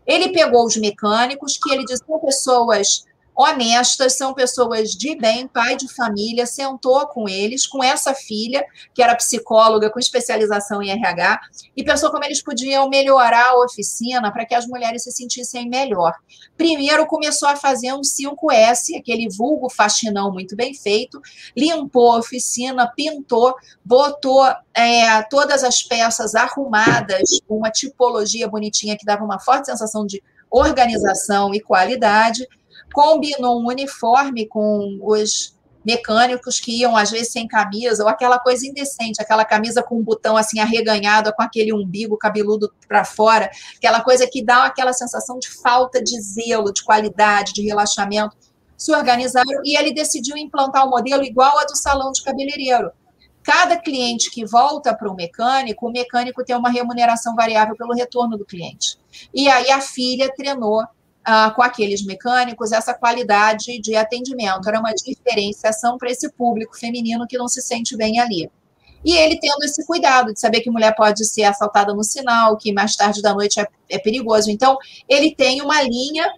Ele 0.07 0.29
pegou 0.29 0.65
os 0.65 0.75
mecânicos, 0.75 1.59
que 1.61 1.71
ele 1.71 1.85
disse 1.85 2.03
são 2.03 2.17
pessoas 2.19 3.05
honestas, 3.37 4.17
são 4.17 4.33
pessoas 4.33 4.91
de 4.91 5.15
bem, 5.15 5.47
pai 5.47 5.75
de 5.75 5.87
família, 5.93 6.47
sentou 6.47 7.05
com 7.07 7.29
eles, 7.29 7.67
com 7.67 7.83
essa 7.83 8.15
filha, 8.15 8.65
que 8.95 9.03
era 9.03 9.15
psicóloga 9.15 9.91
com 9.91 9.99
especialização 9.99 10.81
em 10.81 10.89
RH, 10.89 11.39
e 11.75 11.83
pensou 11.83 12.09
como 12.09 12.25
eles 12.25 12.41
podiam 12.41 12.89
melhorar 12.89 13.51
a 13.51 13.63
oficina 13.63 14.31
para 14.31 14.43
que 14.43 14.55
as 14.55 14.65
mulheres 14.65 15.03
se 15.03 15.11
sentissem 15.11 15.69
melhor. 15.69 16.13
Primeiro 16.57 17.05
começou 17.05 17.47
a 17.47 17.55
fazer 17.55 17.93
um 17.93 18.01
5S, 18.01 18.97
aquele 18.97 19.29
vulgo 19.29 19.69
faxinão 19.69 20.33
muito 20.33 20.55
bem 20.55 20.73
feito, 20.73 21.21
limpou 21.55 22.13
a 22.13 22.17
oficina, 22.17 22.91
pintou, 22.95 23.53
botou 23.85 24.43
é, 24.73 25.21
todas 25.29 25.63
as 25.63 25.83
peças 25.83 26.33
arrumadas, 26.33 27.29
uma 27.47 27.69
tipologia 27.69 28.47
bonitinha 28.47 28.97
que 28.97 29.05
dava 29.05 29.23
uma 29.23 29.39
forte 29.39 29.67
sensação 29.67 30.07
de 30.07 30.23
organização 30.49 31.53
e 31.53 31.59
qualidade, 31.59 32.47
combinou 32.93 33.61
um 33.61 33.67
uniforme 33.67 34.47
com 34.47 34.99
os 35.01 35.57
mecânicos 35.87 36.59
que 36.59 36.81
iam 36.81 36.97
às 36.97 37.09
vezes 37.09 37.31
sem 37.31 37.47
camisa, 37.47 38.03
ou 38.03 38.09
aquela 38.09 38.37
coisa 38.37 38.67
indecente, 38.67 39.21
aquela 39.21 39.45
camisa 39.45 39.81
com 39.81 39.97
um 39.97 40.03
botão 40.03 40.35
assim 40.35 40.59
arreganhado, 40.59 41.31
com 41.33 41.41
aquele 41.41 41.71
umbigo 41.71 42.17
cabeludo 42.17 42.69
para 42.89 43.05
fora, 43.05 43.49
aquela 43.77 44.01
coisa 44.01 44.27
que 44.27 44.43
dá 44.43 44.65
aquela 44.65 44.91
sensação 44.91 45.39
de 45.39 45.49
falta 45.49 46.03
de 46.03 46.19
zelo, 46.19 46.73
de 46.73 46.83
qualidade, 46.83 47.53
de 47.53 47.61
relaxamento. 47.61 48.35
Se 48.75 48.93
organizaram 48.93 49.61
e 49.63 49.77
ele 49.77 49.93
decidiu 49.93 50.35
implantar 50.35 50.85
um 50.85 50.89
modelo 50.89 51.23
igual 51.23 51.57
a 51.57 51.63
do 51.63 51.75
salão 51.77 52.11
de 52.11 52.21
cabeleireiro. 52.21 52.91
Cada 53.41 53.77
cliente 53.77 54.29
que 54.29 54.45
volta 54.45 54.93
para 54.93 55.09
o 55.09 55.15
mecânico, 55.15 55.87
o 55.87 55.91
mecânico 55.91 56.43
tem 56.43 56.53
uma 56.53 56.69
remuneração 56.69 57.33
variável 57.33 57.77
pelo 57.77 57.93
retorno 57.93 58.37
do 58.37 58.45
cliente. 58.45 58.97
E 59.33 59.47
aí 59.47 59.71
a 59.71 59.79
filha 59.79 60.29
treinou 60.35 60.83
ah, 61.29 61.51
com 61.51 61.61
aqueles 61.61 62.05
mecânicos 62.05 62.71
essa 62.71 62.93
qualidade 62.93 63.81
de 63.81 63.97
atendimento. 63.97 64.65
Era 64.65 64.79
uma 64.79 64.93
diferenciação 64.93 65.97
para 65.97 66.09
esse 66.09 66.31
público 66.31 66.77
feminino 66.77 67.27
que 67.27 67.37
não 67.37 67.49
se 67.49 67.61
sente 67.61 67.97
bem 67.97 68.17
ali. 68.17 68.49
E 69.03 69.11
ele 69.11 69.37
tendo 69.37 69.61
esse 69.65 69.85
cuidado 69.85 70.33
de 70.33 70.39
saber 70.39 70.61
que 70.61 70.71
mulher 70.71 70.95
pode 70.95 71.25
ser 71.25 71.43
assaltada 71.43 71.93
no 71.93 72.01
sinal, 72.01 72.55
que 72.55 72.71
mais 72.71 72.95
tarde 72.95 73.21
da 73.21 73.33
noite 73.33 73.59
é, 73.59 73.67
é 73.89 73.99
perigoso. 73.99 74.49
Então, 74.49 74.77
ele 75.05 75.35
tem 75.35 75.61
uma 75.61 75.81
linha 75.81 76.31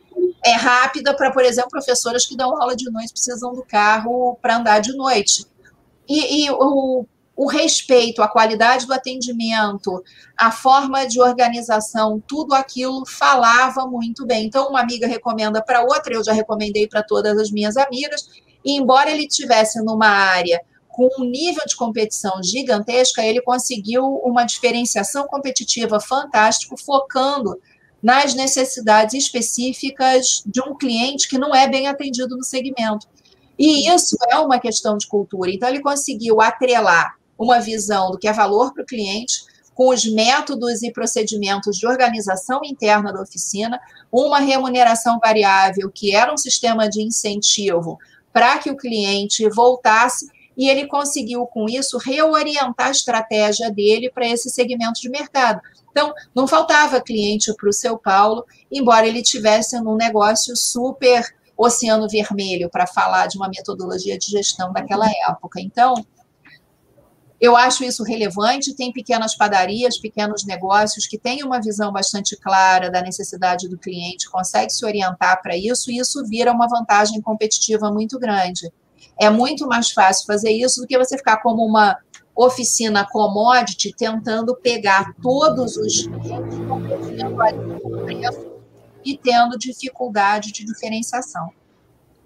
é, 0.44 0.54
rápida 0.54 1.16
para, 1.16 1.32
por 1.32 1.46
exemplo, 1.46 1.70
professoras 1.70 2.26
que 2.26 2.36
dão 2.36 2.60
aula 2.60 2.76
de 2.76 2.90
noite 2.90 3.14
precisam 3.14 3.54
do 3.54 3.64
carro 3.64 4.40
para 4.42 4.58
andar 4.58 4.80
de 4.80 4.98
noite. 4.98 5.46
E, 6.08 6.46
e 6.46 6.50
o 6.50 7.06
o 7.40 7.48
respeito, 7.48 8.22
a 8.22 8.28
qualidade 8.28 8.86
do 8.86 8.92
atendimento, 8.92 10.04
a 10.38 10.52
forma 10.52 11.08
de 11.08 11.22
organização, 11.22 12.22
tudo 12.28 12.54
aquilo 12.54 13.06
falava 13.06 13.88
muito 13.88 14.26
bem. 14.26 14.48
Então, 14.48 14.68
uma 14.68 14.82
amiga 14.82 15.08
recomenda 15.08 15.64
para 15.64 15.82
outra, 15.82 16.14
eu 16.14 16.22
já 16.22 16.34
recomendei 16.34 16.86
para 16.86 17.02
todas 17.02 17.40
as 17.40 17.50
minhas 17.50 17.78
amigas, 17.78 18.28
e 18.66 18.74
embora 18.74 19.10
ele 19.10 19.26
tivesse 19.26 19.82
numa 19.82 20.10
área 20.10 20.60
com 20.90 21.08
um 21.18 21.24
nível 21.24 21.64
de 21.66 21.78
competição 21.78 22.44
gigantesca, 22.44 23.24
ele 23.24 23.42
conseguiu 23.42 24.04
uma 24.22 24.44
diferenciação 24.44 25.26
competitiva 25.26 25.98
fantástica, 25.98 26.76
focando 26.76 27.58
nas 28.04 28.34
necessidades 28.34 29.14
específicas 29.14 30.44
de 30.46 30.60
um 30.60 30.78
cliente 30.78 31.30
que 31.30 31.38
não 31.38 31.56
é 31.56 31.70
bem 31.70 31.88
atendido 31.88 32.36
no 32.36 32.44
segmento. 32.44 33.08
E 33.58 33.90
isso 33.90 34.18
é 34.30 34.38
uma 34.40 34.60
questão 34.60 34.98
de 34.98 35.08
cultura. 35.08 35.50
Então, 35.50 35.70
ele 35.70 35.80
conseguiu 35.80 36.42
atrelar 36.42 37.18
uma 37.40 37.60
visão 37.60 38.12
do 38.12 38.20
que 38.20 38.28
é 38.28 38.34
valor 38.34 38.74
para 38.74 38.84
o 38.84 38.86
cliente, 38.86 39.48
com 39.74 39.90
os 39.90 40.06
métodos 40.06 40.84
e 40.84 40.92
procedimentos 40.92 41.78
de 41.78 41.88
organização 41.88 42.60
interna 42.66 43.14
da 43.14 43.22
oficina, 43.22 43.80
uma 44.12 44.40
remuneração 44.40 45.18
variável, 45.24 45.90
que 45.90 46.14
era 46.14 46.34
um 46.34 46.38
sistema 46.38 46.90
de 46.90 47.02
incentivo 47.02 47.98
para 48.34 48.58
que 48.58 48.70
o 48.70 48.76
cliente 48.76 49.48
voltasse, 49.48 50.30
e 50.58 50.68
ele 50.70 50.86
conseguiu, 50.88 51.46
com 51.46 51.70
isso, 51.70 51.98
reorientar 51.98 52.88
a 52.88 52.92
estratégia 52.92 53.72
dele 53.72 54.12
para 54.14 54.28
esse 54.28 54.50
segmento 54.50 55.00
de 55.00 55.10
mercado. 55.10 55.62
Então, 55.90 56.14
não 56.36 56.46
faltava 56.46 57.00
cliente 57.00 57.54
para 57.56 57.70
o 57.70 57.74
seu 57.74 57.98
Paulo, 57.98 58.46
embora 58.70 59.08
ele 59.08 59.24
tivesse 59.24 59.80
num 59.80 59.96
negócio 59.96 60.56
super 60.58 61.24
oceano 61.58 62.10
vermelho 62.10 62.70
para 62.70 62.86
falar 62.86 63.28
de 63.28 63.38
uma 63.38 63.48
metodologia 63.48 64.18
de 64.18 64.28
gestão 64.32 64.74
daquela 64.74 65.10
época. 65.30 65.62
Então, 65.62 65.94
eu 67.40 67.56
acho 67.56 67.84
isso 67.84 68.04
relevante. 68.04 68.76
Tem 68.76 68.92
pequenas 68.92 69.36
padarias, 69.36 69.98
pequenos 69.98 70.46
negócios 70.46 71.08
que 71.08 71.18
têm 71.18 71.44
uma 71.44 71.62
visão 71.62 71.92
bastante 71.92 72.36
clara 72.36 72.90
da 72.90 73.02
necessidade 73.02 73.68
do 73.68 73.78
cliente, 73.78 74.30
consegue 74.30 74.72
se 74.72 74.86
orientar 74.86 75.42
para 75.42 75.56
isso, 75.56 75.90
e 75.90 75.98
isso 75.98 76.26
vira 76.26 76.52
uma 76.52 76.68
vantagem 76.68 77.22
competitiva 77.22 77.92
muito 77.92 78.20
grande. 78.20 78.72
É 79.18 79.30
muito 79.30 79.68
mais 79.68 79.92
fácil 79.92 80.26
fazer 80.26 80.52
isso 80.52 80.82
do 80.82 80.88
que 80.88 80.98
você 80.98 81.18
ficar 81.18 81.38
como 81.38 81.66
uma 81.66 81.98
oficina 82.36 83.06
commodity 83.06 83.94
tentando 83.94 84.56
pegar 84.56 85.14
todos 85.22 85.76
os 85.76 86.08
e 89.04 89.18
tendo 89.18 89.58
dificuldade 89.58 90.52
de 90.52 90.66
diferenciação. 90.66 91.52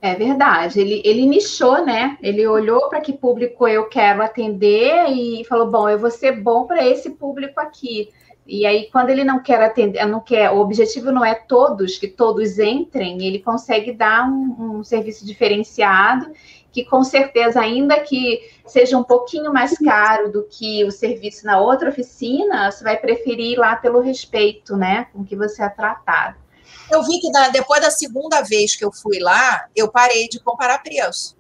É 0.04 0.16
verdade. 0.16 0.82
Ele, 0.82 1.02
ele 1.06 1.26
nichou, 1.26 1.86
né? 1.86 2.18
Ele 2.22 2.46
olhou 2.46 2.90
para 2.90 3.00
que 3.00 3.14
público 3.14 3.66
eu 3.66 3.88
quero 3.88 4.22
atender 4.22 5.08
e 5.08 5.46
falou: 5.46 5.72
bom, 5.72 5.88
eu 5.88 5.98
vou 5.98 6.12
ser 6.12 6.34
bom 6.42 6.66
para 6.68 6.86
esse 6.86 7.12
público 7.12 7.58
aqui. 7.62 8.10
E 8.46 8.66
aí, 8.66 8.90
quando 8.92 9.12
ele 9.12 9.24
não 9.24 9.42
quer 9.42 9.64
atender, 9.64 10.06
não 10.06 10.20
quer, 10.20 10.52
o 10.52 10.60
objetivo 10.60 11.10
não 11.10 11.24
é 11.24 11.34
todos, 11.34 11.98
que 11.98 12.10
todos 12.10 12.60
entrem, 12.60 13.26
ele 13.26 13.40
consegue 13.40 13.94
dar 13.94 14.30
um, 14.30 14.80
um 14.80 14.84
serviço 14.84 15.26
diferenciado, 15.26 16.30
que 16.70 16.84
com 16.84 17.02
certeza, 17.06 17.62
ainda 17.62 17.98
que 18.02 18.42
seja 18.66 18.98
um 18.98 19.04
pouquinho 19.06 19.54
mais 19.54 19.78
caro 19.78 20.30
do 20.30 20.44
que 20.44 20.84
o 20.84 20.92
serviço 20.92 21.46
na 21.46 21.62
outra 21.62 21.90
oficina, 21.90 22.70
você 22.70 22.84
vai 22.84 22.98
preferir 22.98 23.54
ir 23.54 23.56
lá 23.56 23.78
pelo 23.78 24.02
respeito, 24.02 24.76
né? 24.76 25.08
Com 25.14 25.24
que 25.24 25.38
você 25.38 25.64
é 25.64 25.70
tratado. 25.70 26.43
Eu 26.92 27.04
vi 27.04 27.20
que 27.20 27.30
na, 27.32 27.50
depois 27.50 27.82
da 27.82 27.92
segunda 27.92 28.42
vez 28.42 28.76
que 28.76 28.84
eu 28.84 28.92
fui 28.92 29.20
lá, 29.20 29.68
eu 29.76 29.90
parei 29.90 30.28
de 30.28 30.40
comparar 30.40 30.80
preço. 30.80 31.36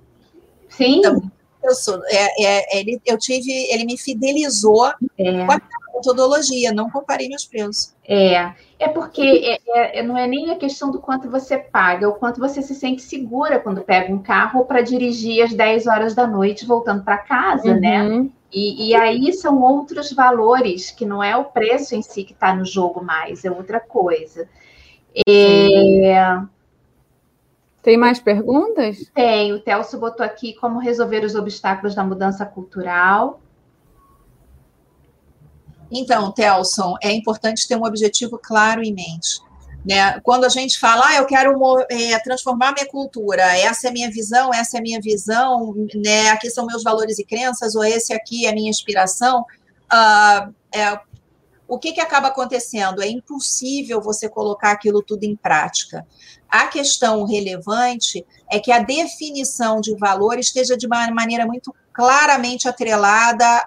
Sim. 0.69 0.99
Então, 0.99 1.31
eu, 1.63 1.75
sou, 1.75 2.01
é, 2.07 2.45
é, 2.45 2.79
ele, 2.79 3.01
eu 3.05 3.17
tive, 3.17 3.51
ele 3.71 3.85
me 3.85 3.97
fidelizou 3.97 4.87
é. 5.17 5.45
com 5.45 5.51
a 5.51 5.61
metodologia, 5.95 6.73
não 6.73 6.89
comparei 6.89 7.29
meus 7.29 7.45
preços. 7.45 7.93
É, 8.05 8.51
é 8.79 8.87
porque 8.89 9.21
é, 9.21 9.59
é, 9.67 9.99
é, 9.99 10.03
não 10.03 10.17
é 10.17 10.27
nem 10.27 10.51
a 10.51 10.57
questão 10.57 10.91
do 10.91 10.99
quanto 10.99 11.29
você 11.29 11.57
paga, 11.57 12.05
é 12.05 12.07
o 12.07 12.13
quanto 12.13 12.39
você 12.39 12.61
se 12.61 12.75
sente 12.75 13.01
segura 13.01 13.59
quando 13.59 13.81
pega 13.81 14.13
um 14.13 14.21
carro 14.21 14.65
para 14.65 14.81
dirigir 14.81 15.43
às 15.43 15.53
10 15.53 15.87
horas 15.87 16.13
da 16.13 16.27
noite 16.27 16.65
voltando 16.65 17.03
para 17.03 17.17
casa, 17.17 17.75
né? 17.75 18.03
uhum. 18.03 18.23
né? 18.23 18.29
E, 18.51 18.89
e, 18.89 18.95
aí 18.95 19.33
são 19.33 19.59
outros 19.63 20.11
valores, 20.11 20.91
que 20.91 21.07
não 21.07 21.23
é 21.23 21.35
o 21.35 21.45
preço 21.45 21.95
em 21.95 22.03
si 22.03 22.23
que 22.23 22.33
está 22.33 22.53
no 22.55 22.63
jogo 22.63 23.03
mais, 23.03 23.43
é 23.43 23.49
outra 23.49 23.79
coisa. 23.79 24.47
É... 25.27 26.41
Tem 27.81 27.97
mais 27.97 28.19
perguntas? 28.19 29.11
Tem. 29.13 29.51
O 29.53 29.59
Telso 29.59 29.99
botou 29.99 30.25
aqui 30.25 30.53
como 30.53 30.79
resolver 30.79 31.23
os 31.23 31.35
obstáculos 31.35 31.93
da 31.93 32.03
mudança 32.03 32.45
cultural. 32.45 33.41
Então, 35.91 36.31
Telson, 36.31 36.95
é 37.03 37.11
importante 37.11 37.67
ter 37.67 37.75
um 37.75 37.85
objetivo 37.85 38.39
claro 38.41 38.81
em 38.81 38.93
mente. 38.93 39.41
Né? 39.85 40.19
Quando 40.21 40.45
a 40.45 40.49
gente 40.49 40.79
fala, 40.79 41.03
ah, 41.07 41.15
eu 41.17 41.25
quero 41.25 41.53
é, 41.91 42.17
transformar 42.19 42.71
minha 42.71 42.87
cultura, 42.87 43.43
essa 43.57 43.87
é 43.87 43.89
a 43.89 43.93
minha 43.93 44.09
visão, 44.09 44.53
essa 44.53 44.77
é 44.77 44.79
a 44.79 44.81
minha 44.81 45.01
visão, 45.01 45.75
né? 45.93 46.29
aqui 46.29 46.49
são 46.49 46.65
meus 46.65 46.83
valores 46.83 47.19
e 47.19 47.25
crenças, 47.25 47.75
ou 47.75 47.83
esse 47.83 48.13
aqui 48.13 48.45
é 48.45 48.49
a 48.49 48.53
minha 48.53 48.69
inspiração, 48.69 49.41
uh, 49.41 50.53
é, 50.73 50.99
o 51.67 51.79
que, 51.79 51.93
que 51.93 52.01
acaba 52.01 52.27
acontecendo? 52.27 53.01
É 53.01 53.07
impossível 53.07 54.01
você 54.01 54.29
colocar 54.29 54.71
aquilo 54.71 55.01
tudo 55.01 55.23
em 55.23 55.35
prática. 55.35 56.05
A 56.49 56.67
questão 56.67 57.25
relevante 57.25 58.25
é 58.51 58.59
que 58.59 58.71
a 58.71 58.79
definição 58.79 59.81
de 59.81 59.95
valor 59.97 60.37
esteja 60.37 60.77
de 60.77 60.85
uma 60.85 61.09
maneira 61.11 61.45
muito 61.45 61.73
claramente 61.93 62.67
atrelada 62.67 63.65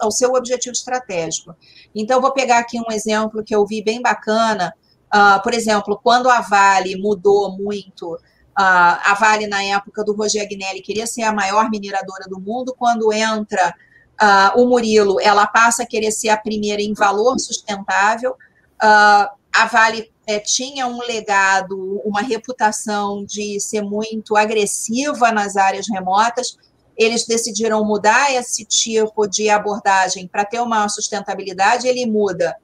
ao 0.00 0.10
seu 0.10 0.32
objetivo 0.34 0.72
estratégico. 0.72 1.54
Então, 1.94 2.20
vou 2.20 2.32
pegar 2.32 2.58
aqui 2.58 2.78
um 2.78 2.92
exemplo 2.92 3.42
que 3.42 3.54
eu 3.54 3.66
vi 3.66 3.82
bem 3.82 4.00
bacana. 4.00 4.72
Uh, 5.14 5.42
por 5.42 5.52
exemplo, 5.52 5.98
quando 6.02 6.28
a 6.30 6.40
Vale 6.40 6.96
mudou 6.96 7.56
muito, 7.56 8.14
uh, 8.14 8.18
a 8.56 9.16
Vale, 9.18 9.46
na 9.46 9.62
época 9.62 10.04
do 10.04 10.14
Roger 10.14 10.42
Agnelli, 10.42 10.80
queria 10.80 11.06
ser 11.06 11.22
a 11.22 11.32
maior 11.32 11.70
mineradora 11.70 12.24
do 12.28 12.40
mundo, 12.40 12.74
quando 12.78 13.12
entra 13.12 13.74
uh, 14.22 14.60
o 14.60 14.66
Murilo, 14.66 15.20
ela 15.20 15.46
passa 15.46 15.82
a 15.82 15.86
querer 15.86 16.12
ser 16.12 16.28
a 16.28 16.36
primeira 16.36 16.80
em 16.80 16.94
valor 16.94 17.38
sustentável. 17.38 18.32
Uh, 18.32 19.28
a 19.52 19.66
Vale 19.70 20.10
é, 20.26 20.38
tinha 20.38 20.86
um 20.86 21.00
legado, 21.00 22.00
uma 22.04 22.22
reputação 22.22 23.24
de 23.24 23.60
ser 23.60 23.82
muito 23.82 24.36
agressiva 24.36 25.32
nas 25.32 25.56
áreas 25.56 25.88
remotas. 25.88 26.56
Eles 26.96 27.26
decidiram 27.26 27.84
mudar 27.84 28.32
esse 28.32 28.64
tipo 28.64 29.26
de 29.26 29.50
abordagem 29.50 30.26
para 30.28 30.44
ter 30.44 30.60
uma 30.60 30.88
sustentabilidade. 30.88 31.88
Ele 31.88 32.06
muda 32.06 32.56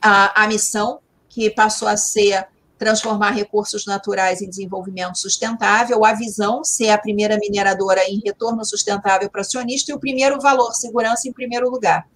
a, 0.00 0.44
a 0.44 0.46
missão, 0.46 1.00
que 1.28 1.48
passou 1.48 1.88
a 1.88 1.96
ser 1.96 2.46
transformar 2.80 3.32
recursos 3.32 3.84
naturais 3.84 4.40
em 4.40 4.48
desenvolvimento 4.48 5.18
sustentável, 5.18 6.02
a 6.02 6.14
visão 6.14 6.64
ser 6.64 6.88
a 6.88 6.96
primeira 6.96 7.36
mineradora 7.36 8.00
em 8.08 8.22
retorno 8.24 8.64
sustentável 8.64 9.28
para 9.28 9.42
acionista 9.42 9.92
e 9.92 9.94
o 9.94 10.00
primeiro 10.00 10.40
valor, 10.40 10.72
segurança 10.72 11.28
em 11.28 11.32
primeiro 11.32 11.68
lugar. 11.68 12.08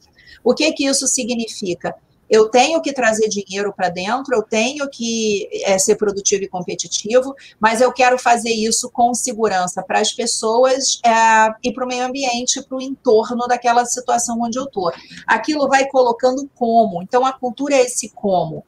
O 0.43 0.55
que 0.55 0.73
que 0.73 0.87
isso 0.87 1.07
significa? 1.07 1.95
Eu 2.31 2.49
tenho 2.49 2.81
que 2.81 2.95
trazer 2.95 3.29
dinheiro 3.29 3.75
para 3.77 3.91
dentro, 3.91 4.35
eu 4.35 4.43
tenho 4.43 4.89
que 4.89 5.47
é, 5.65 5.79
ser 5.79 5.97
produtivo 5.97 6.45
e 6.45 6.49
competitivo, 6.49 7.35
mas 7.61 7.83
eu 7.83 7.93
quero 7.93 8.19
fazer 8.19 8.49
isso 8.49 8.91
com 8.91 9.13
segurança 9.13 9.83
para 9.83 10.01
as 10.01 10.15
pessoas 10.15 10.99
é, 11.05 11.11
e 11.63 11.75
para 11.75 11.85
o 11.85 11.87
meio 11.87 12.07
ambiente, 12.07 12.63
para 12.63 12.79
o 12.79 12.81
entorno 12.81 13.47
daquela 13.47 13.85
situação 13.85 14.41
onde 14.41 14.59
eu 14.59 14.65
estou. 14.65 14.91
Aquilo 15.27 15.69
vai 15.69 15.87
colocando 15.87 16.49
como. 16.55 17.03
Então, 17.03 17.27
a 17.27 17.35
cultura 17.35 17.75
é 17.75 17.83
esse 17.83 18.09
como. 18.09 18.65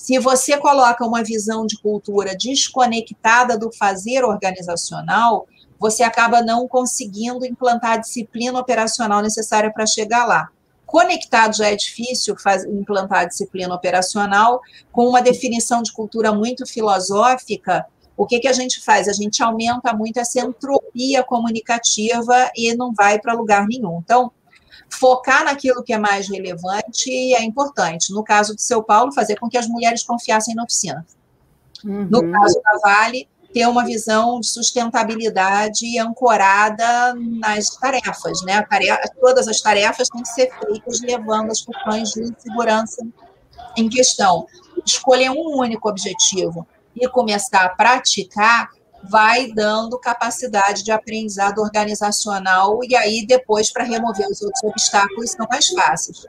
Se 0.00 0.18
você 0.18 0.56
coloca 0.56 1.04
uma 1.04 1.22
visão 1.22 1.66
de 1.66 1.76
cultura 1.76 2.34
desconectada 2.34 3.58
do 3.58 3.70
fazer 3.70 4.24
organizacional, 4.24 5.46
você 5.78 6.02
acaba 6.02 6.40
não 6.40 6.66
conseguindo 6.66 7.44
implantar 7.44 7.92
a 7.92 7.96
disciplina 7.98 8.58
operacional 8.58 9.20
necessária 9.20 9.70
para 9.70 9.84
chegar 9.84 10.24
lá. 10.24 10.48
Conectado 10.86 11.54
já 11.54 11.68
é 11.68 11.76
difícil 11.76 12.34
faz, 12.38 12.64
implantar 12.64 13.20
a 13.20 13.24
disciplina 13.26 13.74
operacional, 13.74 14.62
com 14.90 15.06
uma 15.06 15.20
definição 15.20 15.82
de 15.82 15.92
cultura 15.92 16.32
muito 16.32 16.66
filosófica, 16.66 17.86
o 18.16 18.26
que, 18.26 18.40
que 18.40 18.48
a 18.48 18.54
gente 18.54 18.82
faz? 18.82 19.06
A 19.06 19.12
gente 19.12 19.42
aumenta 19.42 19.92
muito 19.92 20.18
essa 20.18 20.40
entropia 20.40 21.22
comunicativa 21.22 22.50
e 22.56 22.74
não 22.74 22.94
vai 22.94 23.18
para 23.18 23.34
lugar 23.34 23.66
nenhum. 23.66 23.98
Então, 24.02 24.32
focar 24.90 25.44
naquilo 25.44 25.82
que 25.82 25.92
é 25.92 25.98
mais 25.98 26.28
relevante 26.28 27.10
é 27.34 27.42
importante. 27.42 28.12
No 28.12 28.24
caso 28.24 28.54
de 28.54 28.62
São 28.62 28.82
Paulo, 28.82 29.12
fazer 29.12 29.38
com 29.38 29.48
que 29.48 29.56
as 29.56 29.66
mulheres 29.66 30.02
confiassem 30.02 30.54
na 30.54 30.64
oficina. 30.64 31.06
Uhum. 31.84 32.08
No 32.10 32.32
caso 32.32 32.60
da 32.62 32.78
Vale, 32.82 33.28
ter 33.52 33.66
uma 33.66 33.84
visão 33.84 34.40
de 34.40 34.46
sustentabilidade 34.46 35.98
ancorada 35.98 37.14
nas 37.14 37.70
tarefas, 37.70 38.42
né? 38.44 38.62
Tarefa, 38.62 39.00
todas 39.20 39.48
as 39.48 39.60
tarefas 39.60 40.08
têm 40.08 40.22
que 40.22 40.28
ser 40.28 40.50
feitas 40.58 41.00
levando 41.00 41.50
as 41.50 41.60
questões 41.60 42.10
de 42.10 42.32
segurança 42.38 43.04
em 43.76 43.88
questão. 43.88 44.46
Escolher 44.84 45.30
um 45.30 45.58
único 45.58 45.88
objetivo 45.88 46.66
e 46.94 47.08
começar 47.08 47.64
a 47.64 47.68
praticar 47.70 48.70
vai 49.02 49.52
dando 49.52 49.98
capacidade 49.98 50.82
de 50.82 50.92
aprendizado 50.92 51.60
organizacional 51.60 52.80
e 52.84 52.94
aí 52.94 53.24
depois 53.26 53.72
para 53.72 53.84
remover 53.84 54.26
os 54.28 54.42
outros 54.42 54.62
obstáculos 54.64 55.30
são 55.30 55.46
mais 55.50 55.68
fáceis. 55.68 56.26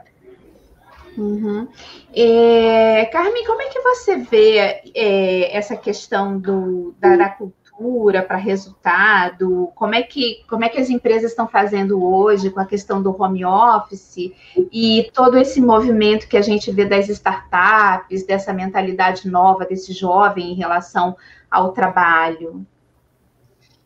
Uhum. 1.18 1.68
É, 2.14 3.06
Carmen, 3.12 3.46
como 3.46 3.62
é 3.62 3.68
que 3.68 3.80
você 3.82 4.18
vê 4.18 4.82
é, 4.96 5.56
essa 5.56 5.76
questão 5.76 6.38
do, 6.38 6.96
da, 7.00 7.18
da 7.18 7.30
cultura 7.30 8.22
para 8.22 8.38
resultado? 8.38 9.72
Como 9.76 9.94
é, 9.94 10.04
que, 10.04 10.44
como 10.50 10.64
é 10.64 10.70
que 10.70 10.80
as 10.80 10.90
empresas 10.90 11.32
estão 11.32 11.48
fazendo 11.48 12.04
hoje 12.04 12.50
com 12.50 12.60
a 12.60 12.66
questão 12.66 13.02
do 13.02 13.16
home 13.22 13.44
office 13.44 14.32
e 14.72 15.10
todo 15.14 15.38
esse 15.38 15.60
movimento 15.60 16.28
que 16.28 16.38
a 16.38 16.42
gente 16.42 16.72
vê 16.72 16.86
das 16.86 17.10
startups, 17.10 18.24
dessa 18.24 18.54
mentalidade 18.54 19.30
nova 19.30 19.66
desse 19.66 19.92
jovem 19.94 20.52
em 20.52 20.56
relação 20.56 21.16
ao 21.52 21.74
trabalho? 21.74 22.66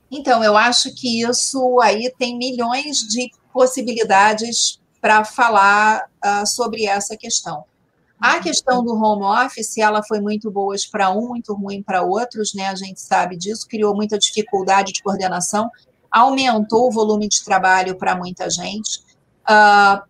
Então, 0.10 0.44
eu 0.44 0.56
acho 0.56 0.94
que 0.94 1.24
isso 1.24 1.80
aí 1.82 2.14
tem 2.18 2.38
milhões 2.38 3.00
de 3.00 3.32
possibilidades 3.52 4.80
para 5.02 5.26
falar 5.26 6.06
uh, 6.24 6.46
sobre 6.46 6.86
essa 6.86 7.18
questão. 7.18 7.66
A 8.20 8.40
questão 8.40 8.84
do 8.84 8.96
home 8.96 9.24
office, 9.24 9.78
ela 9.78 10.02
foi 10.02 10.22
muito 10.22 10.50
boa 10.50 10.76
para 10.92 11.12
um, 11.12 11.28
muito 11.28 11.54
ruim 11.54 11.84
para 11.84 12.02
outros, 12.02 12.54
né? 12.54 12.68
A 12.68 12.76
gente 12.76 13.02
sabe 13.02 13.36
disso, 13.36 13.68
criou 13.68 13.94
muita 13.94 14.18
dificuldade 14.18 14.94
de 14.94 15.04
coordenação, 15.04 15.70
aumentou 16.10 16.88
o 16.88 16.92
volume 16.92 17.28
de 17.28 17.44
trabalho 17.44 17.98
para 17.98 18.16
muita 18.16 18.50
gente. 18.50 19.04
Uh, 19.48 20.02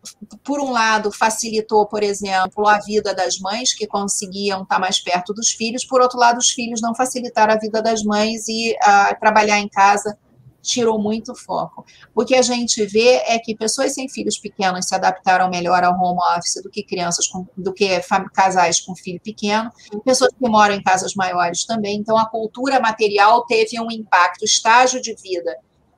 por 0.44 0.62
um 0.62 0.72
lado, 0.72 1.12
facilitou, 1.12 1.86
por 1.86 2.02
exemplo, 2.02 2.66
a 2.68 2.80
vida 2.80 3.14
das 3.14 3.38
mães 3.38 3.74
que 3.74 3.86
conseguiam 3.86 4.64
estar 4.64 4.80
mais 4.80 5.00
perto 5.00 5.34
dos 5.34 5.50
filhos, 5.50 5.84
por 5.84 6.02
outro 6.02 6.18
lado, 6.18 6.38
os 6.38 6.52
filhos 6.52 6.82
não 6.82 6.96
facilitaram 6.96 7.54
a 7.54 7.58
vida 7.58 7.82
das 7.82 8.02
mães 8.04 8.48
e 8.48 8.72
uh, 8.74 9.20
trabalhar 9.20 9.60
em 9.60 9.68
casa 9.68 10.18
tirou 10.66 11.00
muito 11.00 11.36
foco. 11.36 11.86
O 12.14 12.26
que 12.26 12.36
a 12.36 12.42
gente 12.42 12.84
vê 12.86 13.22
é 13.28 13.38
que 13.38 13.56
pessoas 13.56 13.94
sem 13.94 14.10
filhos 14.10 14.38
pequenos 14.38 14.88
se 14.88 14.96
adaptaram 14.96 15.50
melhor 15.50 15.84
ao 15.84 15.94
home 15.94 16.20
office 16.36 16.62
do 16.62 16.70
que 16.70 16.84
crianças 16.84 17.28
com, 17.28 17.46
do 17.56 17.72
que 17.72 18.02
casais 18.34 18.80
com 18.80 18.96
filho 18.96 19.22
pequeno, 19.22 19.72
pessoas 20.04 20.32
que 20.34 20.50
moram 20.50 20.76
em 20.76 20.82
casas 20.82 21.14
maiores 21.14 21.66
também. 21.66 21.98
Então, 21.98 22.18
a 22.18 22.26
cultura 22.26 22.80
material 22.80 23.46
teve 23.46 23.80
um 23.80 23.92
impacto, 23.92 24.42
o 24.42 24.46
estágio 24.46 25.00
de 25.00 25.14
vida 25.16 25.56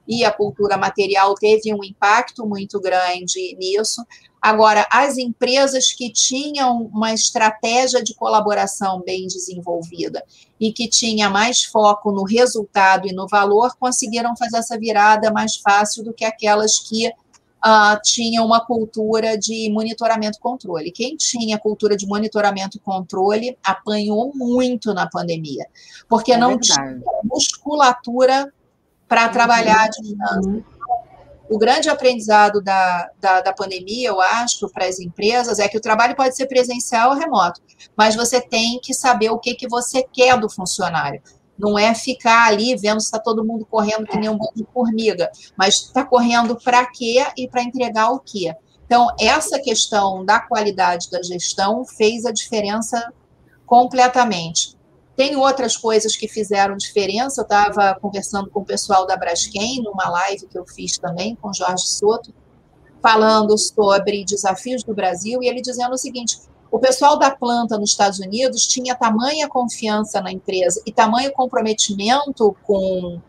e 0.08 0.24
a 0.24 0.32
cultura 0.32 0.78
material 0.78 1.36
teve 1.36 1.74
um 1.74 1.84
impacto 1.84 2.46
muito 2.46 2.80
grande 2.80 3.56
nisso. 3.60 4.06
Agora, 4.42 4.88
as 4.92 5.18
empresas 5.18 5.92
que 5.92 6.12
tinham 6.12 6.90
uma 6.94 7.14
estratégia 7.14 8.02
de 8.04 8.14
colaboração 8.14 9.02
bem 9.06 9.28
desenvolvida 9.28 10.24
e 10.60 10.72
que 10.72 10.88
tinha 10.88 11.30
mais 11.30 11.64
foco 11.64 12.12
no 12.12 12.24
resultado 12.24 13.08
e 13.08 13.14
no 13.14 13.28
valor, 13.28 13.76
conseguiram 13.80 14.36
fazer 14.38 14.58
essa 14.58 14.78
virada 14.78 15.32
mais 15.32 15.56
fácil 15.56 16.04
do 16.04 16.14
que 16.14 16.24
aquelas 16.24 16.80
que 16.80 17.10
uh, 17.10 18.00
tinham 18.04 18.46
uma 18.46 18.64
cultura 18.64 19.38
de 19.38 19.70
monitoramento 19.72 20.38
e 20.38 20.42
controle. 20.42 20.92
Quem 20.92 21.16
tinha 21.16 21.58
cultura 21.58 21.98
de 21.98 22.08
monitoramento 22.08 22.78
e 22.78 22.80
controle 22.80 23.58
apanhou 23.64 24.32
muito 24.34 24.94
na 24.94 25.08
pandemia, 25.08 25.66
porque 26.08 26.34
é 26.34 26.38
não 26.38 26.58
verdade. 26.58 26.74
tinha 26.74 27.02
musculatura 27.24 28.54
para 29.08 29.26
uhum. 29.26 29.32
trabalhar 29.32 29.86
à 29.86 29.88
distância. 29.88 30.66
O 31.50 31.58
grande 31.58 31.90
aprendizado 31.90 32.62
da, 32.62 33.10
da, 33.22 33.42
da 33.42 33.54
pandemia, 33.54 34.10
eu 34.10 34.20
acho, 34.20 34.68
para 34.70 34.86
as 34.86 35.00
empresas, 35.00 35.60
é 35.60 35.68
que 35.68 35.78
o 35.78 35.82
trabalho 35.82 36.16
pode 36.16 36.36
ser 36.36 36.46
presencial 36.46 37.12
ou 37.12 37.16
remoto, 37.16 37.62
mas 37.96 38.16
você 38.16 38.42
tem 38.42 38.80
que 38.82 38.94
saber 38.94 39.30
o 39.30 39.40
que, 39.40 39.56
que 39.56 39.68
você 39.68 40.04
quer 40.04 40.38
do 40.38 40.50
funcionário. 40.50 41.22
Não 41.58 41.80
é 41.80 41.96
ficar 41.96 42.48
ali 42.48 42.76
vendo 42.76 43.00
se 43.00 43.08
está 43.08 43.18
todo 43.18 43.46
mundo 43.46 43.66
correndo 43.66 44.06
que 44.06 44.18
nem 44.18 44.30
um 44.30 44.38
monte 44.38 44.58
de 44.58 44.68
formiga, 44.74 45.32
mas 45.58 45.76
está 45.76 46.04
correndo 46.04 46.58
para 46.58 46.86
quê 46.86 47.26
e 47.38 47.48
para 47.48 47.64
entregar 47.64 48.12
o 48.12 48.20
quê. 48.20 48.54
Então, 48.86 49.08
essa 49.20 49.60
questão 49.60 50.24
da 50.24 50.40
qualidade 50.40 51.10
da 51.10 51.22
gestão 51.24 51.86
fez 51.86 52.26
a 52.26 52.32
diferença 52.32 53.12
completamente. 53.66 54.77
Tem 55.18 55.36
outras 55.36 55.76
coisas 55.76 56.16
que 56.16 56.28
fizeram 56.28 56.78
diferença. 56.78 57.42
Eu 57.42 57.44
estava 57.44 57.98
conversando 58.00 58.52
com 58.52 58.60
o 58.60 58.66
pessoal 58.66 59.08
da 59.08 59.18
Braskem, 59.18 59.82
numa 59.82 60.08
live 60.08 60.46
que 60.46 60.58
eu 60.58 60.66
fiz 60.66 61.00
também 61.00 61.36
com 61.36 61.52
Jorge 61.52 61.88
Soto, 61.88 62.32
falando 63.02 63.58
sobre 63.58 64.24
desafios 64.24 64.84
do 64.84 64.94
Brasil, 64.94 65.42
e 65.42 65.48
ele 65.48 65.60
dizendo 65.60 65.94
o 65.94 65.98
seguinte: 65.98 66.38
o 66.70 66.78
pessoal 66.78 67.18
da 67.18 67.32
planta 67.32 67.80
nos 67.80 67.90
Estados 67.90 68.20
Unidos 68.20 68.68
tinha 68.68 68.94
tamanha 68.94 69.50
confiança 69.50 70.22
na 70.22 70.32
empresa 70.32 70.84
e 70.86 70.92
tamanho 70.92 71.34
comprometimento 71.34 72.56
com 72.64 73.20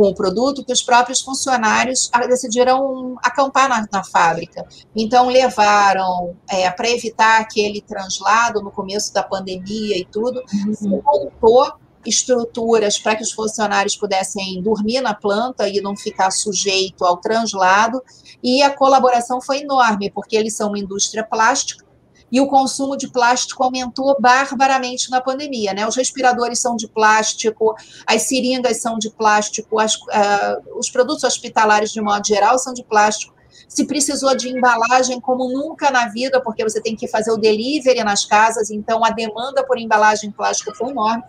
com 0.00 0.08
o 0.08 0.14
produto 0.14 0.64
que 0.64 0.72
os 0.72 0.82
próprios 0.82 1.20
funcionários 1.20 2.10
decidiram 2.26 3.18
acampar 3.22 3.68
na, 3.68 3.86
na 3.92 4.02
fábrica. 4.02 4.66
Então, 4.96 5.28
levaram, 5.28 6.34
é, 6.48 6.70
para 6.70 6.88
evitar 6.88 7.38
aquele 7.38 7.82
translado 7.82 8.62
no 8.62 8.70
começo 8.70 9.12
da 9.12 9.22
pandemia 9.22 9.98
e 9.98 10.06
tudo, 10.06 10.42
uhum. 10.80 11.02
montou 11.04 11.70
estruturas 12.06 12.98
para 12.98 13.14
que 13.14 13.22
os 13.22 13.30
funcionários 13.30 13.94
pudessem 13.94 14.62
dormir 14.62 15.02
na 15.02 15.12
planta 15.12 15.68
e 15.68 15.82
não 15.82 15.94
ficar 15.94 16.30
sujeito 16.30 17.04
ao 17.04 17.18
translado, 17.18 18.02
e 18.42 18.62
a 18.62 18.74
colaboração 18.74 19.38
foi 19.38 19.58
enorme, 19.58 20.10
porque 20.10 20.34
eles 20.34 20.56
são 20.56 20.68
uma 20.68 20.78
indústria 20.78 21.22
plástica, 21.22 21.84
e 22.30 22.40
o 22.40 22.46
consumo 22.46 22.96
de 22.96 23.08
plástico 23.08 23.62
aumentou 23.62 24.16
barbaramente 24.20 25.10
na 25.10 25.20
pandemia. 25.20 25.74
Né? 25.74 25.86
Os 25.86 25.96
respiradores 25.96 26.60
são 26.60 26.76
de 26.76 26.86
plástico, 26.86 27.74
as 28.06 28.22
seringas 28.22 28.80
são 28.80 28.98
de 28.98 29.10
plástico, 29.10 29.78
as, 29.78 29.96
uh, 29.96 30.78
os 30.78 30.90
produtos 30.90 31.24
hospitalares, 31.24 31.92
de 31.92 32.00
modo 32.00 32.26
geral, 32.26 32.58
são 32.58 32.72
de 32.72 32.84
plástico. 32.84 33.34
Se 33.68 33.84
precisou 33.84 34.36
de 34.36 34.48
embalagem 34.48 35.20
como 35.20 35.48
nunca 35.48 35.90
na 35.90 36.08
vida, 36.08 36.40
porque 36.40 36.62
você 36.62 36.80
tem 36.80 36.96
que 36.96 37.06
fazer 37.06 37.30
o 37.30 37.36
delivery 37.36 38.02
nas 38.02 38.24
casas, 38.24 38.70
então 38.70 39.04
a 39.04 39.10
demanda 39.10 39.64
por 39.64 39.78
embalagem 39.78 40.30
plástica 40.30 40.74
foi 40.74 40.90
enorme. 40.90 41.22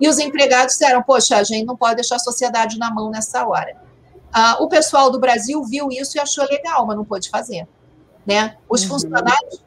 E 0.00 0.08
os 0.08 0.18
empregados 0.18 0.72
disseram: 0.74 1.02
Poxa, 1.02 1.36
a 1.36 1.44
gente 1.44 1.66
não 1.66 1.76
pode 1.76 1.96
deixar 1.96 2.16
a 2.16 2.20
sociedade 2.20 2.78
na 2.78 2.90
mão 2.90 3.10
nessa 3.10 3.46
hora. 3.46 3.76
Uh, 4.34 4.64
o 4.64 4.68
pessoal 4.68 5.10
do 5.10 5.20
Brasil 5.20 5.62
viu 5.62 5.88
isso 5.90 6.16
e 6.16 6.20
achou 6.20 6.44
legal, 6.46 6.86
mas 6.86 6.96
não 6.96 7.04
pôde 7.04 7.28
fazer. 7.28 7.68
Né? 8.26 8.56
Os 8.68 8.82
uhum. 8.82 8.88
funcionários, 8.88 9.62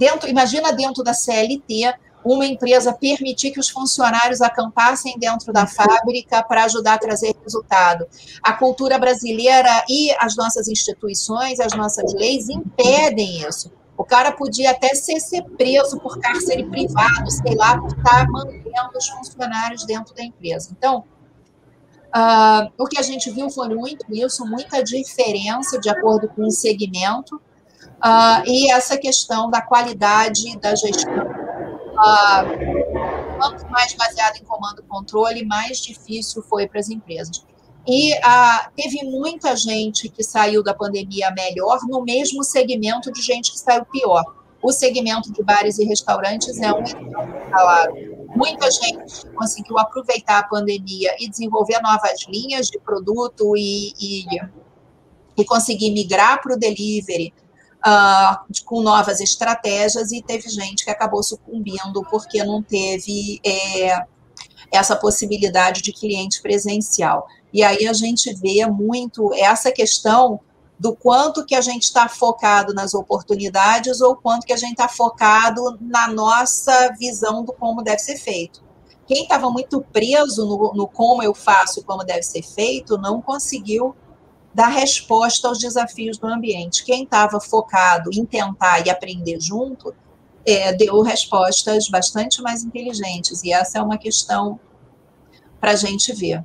dentro, 0.00 0.30
imagina 0.30 0.72
dentro 0.72 1.04
da 1.04 1.12
CLT, 1.12 1.94
uma 2.24 2.46
empresa 2.46 2.90
permitir 2.90 3.50
que 3.50 3.60
os 3.60 3.68
funcionários 3.68 4.40
acampassem 4.40 5.18
dentro 5.18 5.52
da 5.52 5.66
fábrica 5.66 6.42
para 6.42 6.64
ajudar 6.64 6.94
a 6.94 6.98
trazer 6.98 7.36
resultado. 7.44 8.06
A 8.42 8.54
cultura 8.54 8.98
brasileira 8.98 9.84
e 9.88 10.10
as 10.18 10.36
nossas 10.36 10.68
instituições, 10.68 11.60
as 11.60 11.74
nossas 11.74 12.14
leis 12.14 12.48
impedem 12.48 13.46
isso. 13.46 13.70
O 13.96 14.04
cara 14.04 14.32
podia 14.32 14.70
até 14.70 14.94
ser, 14.94 15.20
ser 15.20 15.42
preso 15.42 16.00
por 16.00 16.18
cárcere 16.18 16.64
privado, 16.64 17.30
sei 17.30 17.54
lá, 17.54 17.78
por 17.78 17.92
estar 17.94 18.26
mantendo 18.28 18.96
os 18.96 19.08
funcionários 19.08 19.84
dentro 19.84 20.14
da 20.14 20.24
empresa. 20.24 20.70
Então, 20.76 21.04
uh, 22.14 22.72
o 22.78 22.86
que 22.86 22.98
a 22.98 23.02
gente 23.02 23.30
viu 23.30 23.50
foi 23.50 23.68
muito 23.68 24.06
isso, 24.10 24.46
muita 24.46 24.82
diferença 24.82 25.78
de 25.78 25.90
acordo 25.90 26.28
com 26.28 26.46
o 26.46 26.50
segmento. 26.50 27.40
Uh, 28.02 28.42
e 28.46 28.72
essa 28.72 28.96
questão 28.96 29.50
da 29.50 29.60
qualidade 29.60 30.58
da 30.58 30.74
gestão. 30.74 31.26
Uh, 31.92 33.38
quanto 33.38 33.70
mais 33.70 33.92
baseado 33.94 34.36
em 34.36 34.44
comando 34.44 34.80
e 34.80 34.88
controle, 34.88 35.44
mais 35.44 35.78
difícil 35.78 36.42
foi 36.42 36.66
para 36.66 36.80
as 36.80 36.88
empresas. 36.88 37.44
E 37.86 38.14
uh, 38.14 38.70
teve 38.74 39.04
muita 39.04 39.54
gente 39.54 40.08
que 40.08 40.22
saiu 40.22 40.62
da 40.62 40.72
pandemia 40.72 41.30
melhor 41.30 41.80
no 41.88 42.02
mesmo 42.02 42.42
segmento 42.42 43.12
de 43.12 43.20
gente 43.20 43.52
que 43.52 43.58
saiu 43.58 43.84
pior. 43.84 44.24
O 44.62 44.72
segmento 44.72 45.32
de 45.32 45.42
bares 45.42 45.78
e 45.78 45.84
restaurantes 45.84 46.60
é 46.60 46.72
um 46.72 46.84
claro. 47.50 47.94
Muita 48.36 48.70
gente 48.70 49.26
conseguiu 49.34 49.78
aproveitar 49.78 50.38
a 50.38 50.42
pandemia 50.44 51.16
e 51.18 51.28
desenvolver 51.28 51.80
novas 51.80 52.26
linhas 52.28 52.68
de 52.68 52.78
produto 52.78 53.56
e, 53.56 53.92
e, 53.98 54.24
e 55.36 55.44
conseguir 55.44 55.90
migrar 55.90 56.40
para 56.42 56.54
o 56.54 56.58
delivery, 56.58 57.32
uh, 57.86 58.64
com 58.64 58.82
novas 58.82 59.20
estratégias 59.20 60.12
e 60.12 60.22
teve 60.22 60.48
gente 60.48 60.84
que 60.84 60.90
acabou 60.90 61.22
sucumbindo 61.22 62.02
porque 62.10 62.42
não 62.44 62.62
teve 62.62 63.40
é, 63.44 64.04
essa 64.70 64.96
possibilidade 64.96 65.82
de 65.82 65.92
cliente 65.92 66.40
presencial. 66.40 67.26
E 67.52 67.62
aí 67.62 67.86
a 67.86 67.92
gente 67.92 68.32
vê 68.34 68.64
muito 68.66 69.32
essa 69.34 69.72
questão 69.72 70.40
do 70.78 70.96
quanto 70.96 71.44
que 71.44 71.54
a 71.54 71.60
gente 71.60 71.82
está 71.82 72.08
focado 72.08 72.72
nas 72.72 72.94
oportunidades 72.94 74.00
ou 74.00 74.16
quanto 74.16 74.46
que 74.46 74.52
a 74.52 74.56
gente 74.56 74.72
está 74.72 74.88
focado 74.88 75.76
na 75.80 76.08
nossa 76.08 76.94
visão 76.98 77.44
do 77.44 77.52
como 77.52 77.82
deve 77.82 77.98
ser 77.98 78.16
feito. 78.16 78.62
Quem 79.06 79.24
estava 79.24 79.50
muito 79.50 79.80
preso 79.92 80.46
no, 80.46 80.72
no 80.72 80.86
como 80.86 81.22
eu 81.22 81.34
faço 81.34 81.80
e 81.80 81.82
como 81.82 82.04
deve 82.04 82.22
ser 82.22 82.42
feito, 82.42 82.96
não 82.96 83.20
conseguiu 83.20 83.94
dar 84.52 84.68
resposta 84.68 85.48
aos 85.48 85.58
desafios 85.58 86.18
do 86.18 86.26
ambiente. 86.26 86.84
Quem 86.84 87.04
estava 87.04 87.40
focado 87.40 88.10
em 88.12 88.24
tentar 88.24 88.84
e 88.86 88.90
aprender 88.90 89.40
junto, 89.40 89.94
é, 90.44 90.72
deu 90.72 91.02
respostas 91.02 91.88
bastante 91.88 92.42
mais 92.42 92.64
inteligentes, 92.64 93.44
e 93.44 93.52
essa 93.52 93.78
é 93.78 93.82
uma 93.82 93.98
questão 93.98 94.58
para 95.60 95.72
a 95.72 95.76
gente 95.76 96.12
ver. 96.12 96.44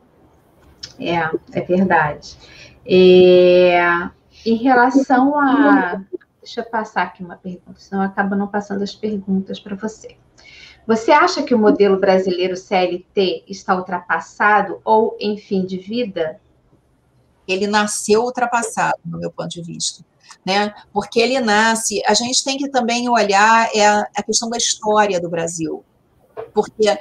É, 0.99 1.29
é 1.51 1.61
verdade. 1.61 2.37
É, 2.85 4.09
em 4.45 4.55
relação 4.55 5.37
a. 5.37 6.01
Deixa 6.41 6.61
eu 6.61 6.65
passar 6.65 7.03
aqui 7.03 7.23
uma 7.23 7.37
pergunta, 7.37 7.79
senão 7.79 8.03
eu 8.03 8.07
acabo 8.07 8.35
não 8.35 8.47
passando 8.47 8.83
as 8.83 8.93
perguntas 8.93 9.59
para 9.59 9.75
você. 9.75 10.15
Você 10.85 11.11
acha 11.11 11.41
que 11.41 11.55
o 11.55 11.57
modelo 11.57 11.99
brasileiro 11.99 12.55
CLT 12.55 13.45
está 13.47 13.75
ultrapassado 13.75 14.79
ou 14.85 15.17
em 15.19 15.37
fim 15.37 15.65
de 15.65 15.77
vida? 15.79 16.39
Ele 17.47 17.67
nasceu 17.67 18.23
ultrapassado, 18.23 18.99
no 19.05 19.19
meu 19.19 19.31
ponto 19.31 19.49
de 19.49 19.61
vista. 19.61 20.03
Né? 20.45 20.73
Porque 20.93 21.19
ele 21.19 21.39
nasce. 21.39 22.01
A 22.05 22.13
gente 22.13 22.43
tem 22.43 22.57
que 22.57 22.69
também 22.69 23.09
olhar 23.09 23.69
é 23.73 23.87
a, 23.87 24.07
a 24.15 24.23
questão 24.23 24.49
da 24.49 24.57
história 24.57 25.19
do 25.19 25.29
Brasil, 25.29 25.83
porque 26.53 26.89
uh, 26.89 26.97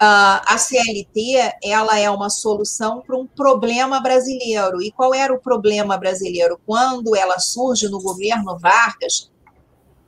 a 0.00 0.58
CLT 0.58 1.54
ela 1.62 1.98
é 1.98 2.10
uma 2.10 2.28
solução 2.28 3.00
para 3.00 3.16
um 3.16 3.26
problema 3.26 4.00
brasileiro. 4.00 4.82
E 4.82 4.90
qual 4.90 5.14
era 5.14 5.32
o 5.32 5.40
problema 5.40 5.96
brasileiro? 5.96 6.60
Quando 6.66 7.16
ela 7.16 7.38
surge 7.38 7.88
no 7.88 8.00
governo 8.00 8.58
Vargas, 8.58 9.30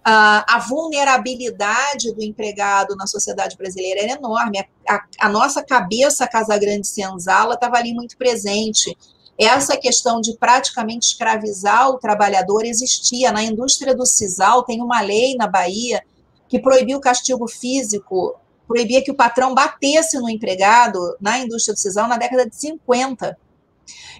Uh, 0.06 0.44
a 0.46 0.58
vulnerabilidade 0.58 2.12
do 2.12 2.22
empregado 2.22 2.94
na 2.94 3.06
sociedade 3.06 3.56
brasileira 3.56 4.02
era 4.02 4.12
enorme. 4.12 4.58
A, 4.58 4.96
a, 4.96 5.04
a 5.18 5.28
nossa 5.30 5.64
cabeça 5.64 6.28
Casa 6.28 6.58
Grande 6.58 6.86
Senzala 6.86 7.54
estava 7.54 7.78
ali 7.78 7.94
muito 7.94 8.14
presente 8.18 8.94
essa 9.38 9.76
questão 9.76 10.20
de 10.20 10.36
praticamente 10.36 11.08
escravizar 11.08 11.90
o 11.90 11.98
trabalhador 11.98 12.64
existia. 12.64 13.32
Na 13.32 13.42
indústria 13.42 13.94
do 13.94 14.06
sisal, 14.06 14.62
tem 14.62 14.80
uma 14.80 15.00
lei 15.00 15.34
na 15.34 15.46
Bahia 15.46 16.02
que 16.48 16.58
proibiu 16.58 16.98
o 16.98 17.00
castigo 17.00 17.48
físico, 17.48 18.36
proibia 18.66 19.02
que 19.02 19.10
o 19.10 19.16
patrão 19.16 19.54
batesse 19.54 20.18
no 20.18 20.28
empregado 20.28 21.16
na 21.20 21.38
indústria 21.38 21.74
do 21.74 21.80
sisal 21.80 22.08
na 22.08 22.16
década 22.16 22.48
de 22.48 22.54
50. 22.54 23.36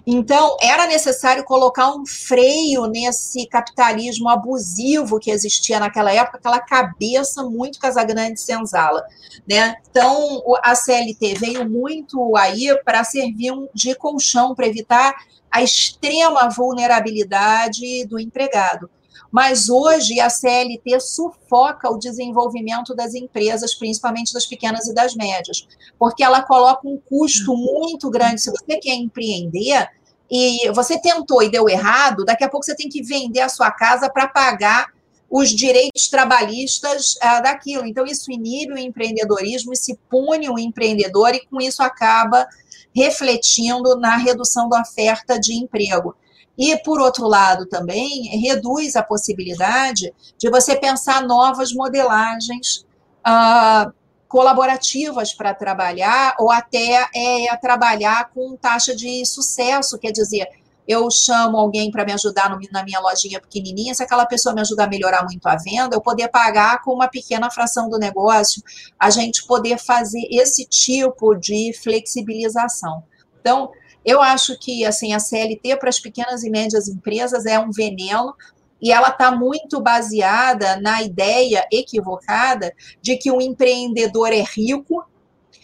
Então, 0.05 0.57
era 0.61 0.87
necessário 0.87 1.43
colocar 1.43 1.89
um 1.95 2.05
freio 2.05 2.85
nesse 2.85 3.47
capitalismo 3.47 4.29
abusivo 4.29 5.19
que 5.19 5.31
existia 5.31 5.79
naquela 5.79 6.11
época, 6.11 6.37
aquela 6.37 6.59
cabeça 6.59 7.43
muito 7.43 7.79
Casagrande 7.79 8.39
senzala. 8.39 9.03
Né? 9.47 9.75
Então, 9.89 10.41
a 10.63 10.75
CLT 10.75 11.35
veio 11.35 11.69
muito 11.69 12.35
aí 12.35 12.75
para 12.83 13.03
servir 13.03 13.53
de 13.73 13.95
colchão, 13.95 14.53
para 14.53 14.67
evitar 14.67 15.13
a 15.51 15.63
extrema 15.63 16.49
vulnerabilidade 16.49 18.05
do 18.05 18.19
empregado. 18.19 18.89
Mas 19.35 19.67
hoje 19.67 20.17
a 20.21 20.29
CLT 20.29 20.97
sufoca 21.01 21.91
o 21.91 21.97
desenvolvimento 21.97 22.95
das 22.95 23.13
empresas, 23.13 23.75
principalmente 23.75 24.31
das 24.33 24.45
pequenas 24.45 24.87
e 24.87 24.93
das 24.93 25.13
médias, 25.13 25.67
porque 25.99 26.23
ela 26.23 26.41
coloca 26.41 26.87
um 26.87 26.97
custo 26.97 27.53
muito 27.53 28.09
grande. 28.09 28.39
Se 28.39 28.49
você 28.49 28.77
quer 28.77 28.95
empreender 28.95 29.89
e 30.31 30.71
você 30.71 30.97
tentou 30.97 31.43
e 31.43 31.51
deu 31.51 31.67
errado, 31.67 32.23
daqui 32.23 32.45
a 32.45 32.49
pouco 32.49 32.65
você 32.65 32.77
tem 32.77 32.87
que 32.87 33.03
vender 33.03 33.41
a 33.41 33.49
sua 33.49 33.69
casa 33.71 34.09
para 34.09 34.25
pagar 34.25 34.87
os 35.29 35.49
direitos 35.49 36.07
trabalhistas 36.07 37.15
uh, 37.15 37.43
daquilo. 37.43 37.85
Então, 37.85 38.05
isso 38.05 38.31
inibe 38.31 38.71
o 38.71 38.77
empreendedorismo 38.77 39.73
e 39.73 39.75
se 39.75 39.99
pune 40.09 40.49
o 40.49 40.57
empreendedor, 40.57 41.35
e 41.35 41.45
com 41.45 41.59
isso 41.59 41.83
acaba 41.83 42.47
refletindo 42.95 43.97
na 43.97 44.15
redução 44.15 44.69
da 44.69 44.79
oferta 44.79 45.37
de 45.37 45.55
emprego. 45.55 46.15
E, 46.57 46.77
por 46.77 47.01
outro 47.01 47.27
lado, 47.27 47.65
também 47.65 48.39
reduz 48.39 48.95
a 48.95 49.03
possibilidade 49.03 50.13
de 50.37 50.49
você 50.49 50.75
pensar 50.75 51.21
novas 51.21 51.73
modelagens 51.73 52.85
uh, 53.27 53.91
colaborativas 54.27 55.33
para 55.33 55.53
trabalhar, 55.53 56.35
ou 56.39 56.51
até 56.51 57.07
é, 57.15 57.55
trabalhar 57.57 58.29
com 58.33 58.55
taxa 58.55 58.95
de 58.95 59.25
sucesso, 59.25 59.97
quer 59.99 60.11
dizer, 60.11 60.47
eu 60.87 61.09
chamo 61.09 61.57
alguém 61.57 61.89
para 61.89 62.05
me 62.05 62.13
ajudar 62.13 62.49
no, 62.49 62.59
na 62.71 62.83
minha 62.83 62.99
lojinha 62.99 63.39
pequenininha, 63.39 63.93
se 63.93 64.03
aquela 64.03 64.25
pessoa 64.25 64.53
me 64.53 64.61
ajudar 64.61 64.85
a 64.85 64.89
melhorar 64.89 65.23
muito 65.23 65.45
a 65.47 65.55
venda, 65.55 65.95
eu 65.95 66.01
poder 66.01 66.27
pagar 66.27 66.81
com 66.83 66.93
uma 66.93 67.07
pequena 67.07 67.49
fração 67.49 67.89
do 67.89 67.97
negócio, 67.97 68.61
a 68.99 69.09
gente 69.09 69.45
poder 69.45 69.77
fazer 69.77 70.27
esse 70.29 70.65
tipo 70.65 71.35
de 71.35 71.73
flexibilização. 71.81 73.03
Então, 73.41 73.71
eu 74.05 74.21
acho 74.21 74.57
que 74.59 74.85
assim 74.85 75.13
a 75.13 75.19
CLT 75.19 75.77
para 75.77 75.89
as 75.89 75.99
pequenas 75.99 76.43
e 76.43 76.49
médias 76.49 76.87
empresas 76.87 77.45
é 77.45 77.59
um 77.59 77.71
veneno 77.71 78.35
e 78.81 78.91
ela 78.91 79.09
está 79.09 79.31
muito 79.31 79.81
baseada 79.81 80.79
na 80.79 81.01
ideia 81.01 81.65
equivocada 81.71 82.71
de 83.01 83.17
que 83.17 83.31
o 83.31 83.41
empreendedor 83.41 84.31
é 84.31 84.43
rico 84.43 85.03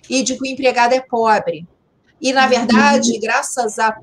e 0.10 0.24
de 0.24 0.36
que 0.36 0.44
o 0.44 0.46
empregado 0.46 0.94
é 0.94 1.02
pobre. 1.02 1.68
E, 2.20 2.34
na 2.34 2.48
verdade, 2.48 3.14
uhum. 3.14 3.20
graças 3.20 3.78
a, 3.78 3.96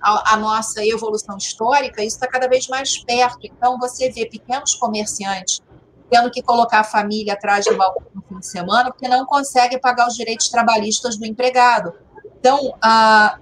a, 0.00 0.34
a, 0.34 0.36
nossa 0.36 0.84
evolução 0.84 1.36
histórica, 1.36 2.02
isso 2.02 2.16
está 2.16 2.26
cada 2.26 2.48
vez 2.48 2.66
mais 2.68 2.98
perto. 2.98 3.46
Então, 3.46 3.78
você 3.78 4.10
vê 4.10 4.26
pequenos 4.26 4.74
comerciantes 4.74 5.60
tendo 6.08 6.30
que 6.30 6.42
colocar 6.42 6.80
a 6.80 6.84
família 6.84 7.34
atrás 7.34 7.64
do 7.64 7.76
balcão 7.76 8.02
no 8.14 8.22
fim 8.22 8.38
de 8.38 8.46
semana 8.46 8.92
porque 8.92 9.08
não 9.08 9.26
consegue 9.26 9.78
pagar 9.78 10.06
os 10.06 10.14
direitos 10.14 10.48
trabalhistas 10.48 11.16
do 11.16 11.26
empregado. 11.26 11.92
Então, 12.38 12.76
a, 12.80 13.38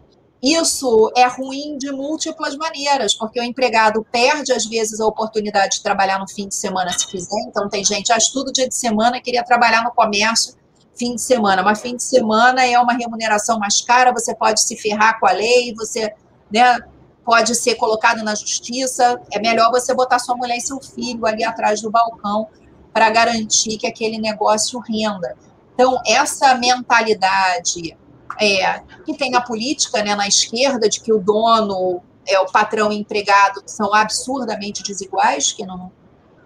isso 0.52 1.10
é 1.16 1.26
ruim 1.26 1.78
de 1.78 1.90
múltiplas 1.90 2.56
maneiras, 2.56 3.14
porque 3.14 3.40
o 3.40 3.42
empregado 3.42 4.04
perde, 4.10 4.52
às 4.52 4.66
vezes, 4.66 5.00
a 5.00 5.06
oportunidade 5.06 5.76
de 5.76 5.82
trabalhar 5.82 6.18
no 6.18 6.28
fim 6.28 6.48
de 6.48 6.54
semana 6.54 6.92
se 6.92 7.06
quiser. 7.06 7.40
Então, 7.48 7.68
tem 7.68 7.84
gente, 7.84 8.12
ah, 8.12 8.18
estudo 8.18 8.52
dia 8.52 8.68
de 8.68 8.74
semana, 8.74 9.20
queria 9.20 9.44
trabalhar 9.44 9.82
no 9.82 9.92
comércio 9.92 10.54
fim 10.96 11.14
de 11.14 11.22
semana, 11.22 11.62
mas 11.62 11.80
fim 11.80 11.96
de 11.96 12.02
semana 12.02 12.64
é 12.64 12.78
uma 12.78 12.92
remuneração 12.92 13.58
mais 13.58 13.80
cara, 13.80 14.12
você 14.12 14.34
pode 14.34 14.60
se 14.60 14.76
ferrar 14.76 15.18
com 15.18 15.26
a 15.26 15.32
lei, 15.32 15.74
você 15.74 16.12
né, 16.52 16.78
pode 17.24 17.54
ser 17.54 17.74
colocado 17.76 18.22
na 18.22 18.34
justiça. 18.34 19.20
É 19.32 19.40
melhor 19.40 19.70
você 19.70 19.94
botar 19.94 20.18
sua 20.18 20.36
mulher 20.36 20.56
e 20.56 20.60
seu 20.60 20.80
filho 20.80 21.26
ali 21.26 21.42
atrás 21.44 21.80
do 21.80 21.90
balcão 21.90 22.48
para 22.92 23.10
garantir 23.10 23.76
que 23.76 23.86
aquele 23.86 24.18
negócio 24.18 24.78
renda. 24.80 25.36
Então, 25.74 26.00
essa 26.06 26.54
mentalidade 26.54 27.96
é, 28.40 28.80
que 29.04 29.16
tem 29.16 29.34
a 29.34 29.40
política 29.40 30.02
né, 30.02 30.14
na 30.14 30.26
esquerda 30.26 30.88
de 30.88 31.00
que 31.00 31.12
o 31.12 31.18
dono, 31.18 32.02
é 32.26 32.38
o 32.38 32.46
patrão 32.46 32.90
e 32.90 32.96
empregado 32.96 33.62
são 33.66 33.94
absurdamente 33.94 34.82
desiguais, 34.82 35.52
que 35.52 35.64
não, 35.64 35.92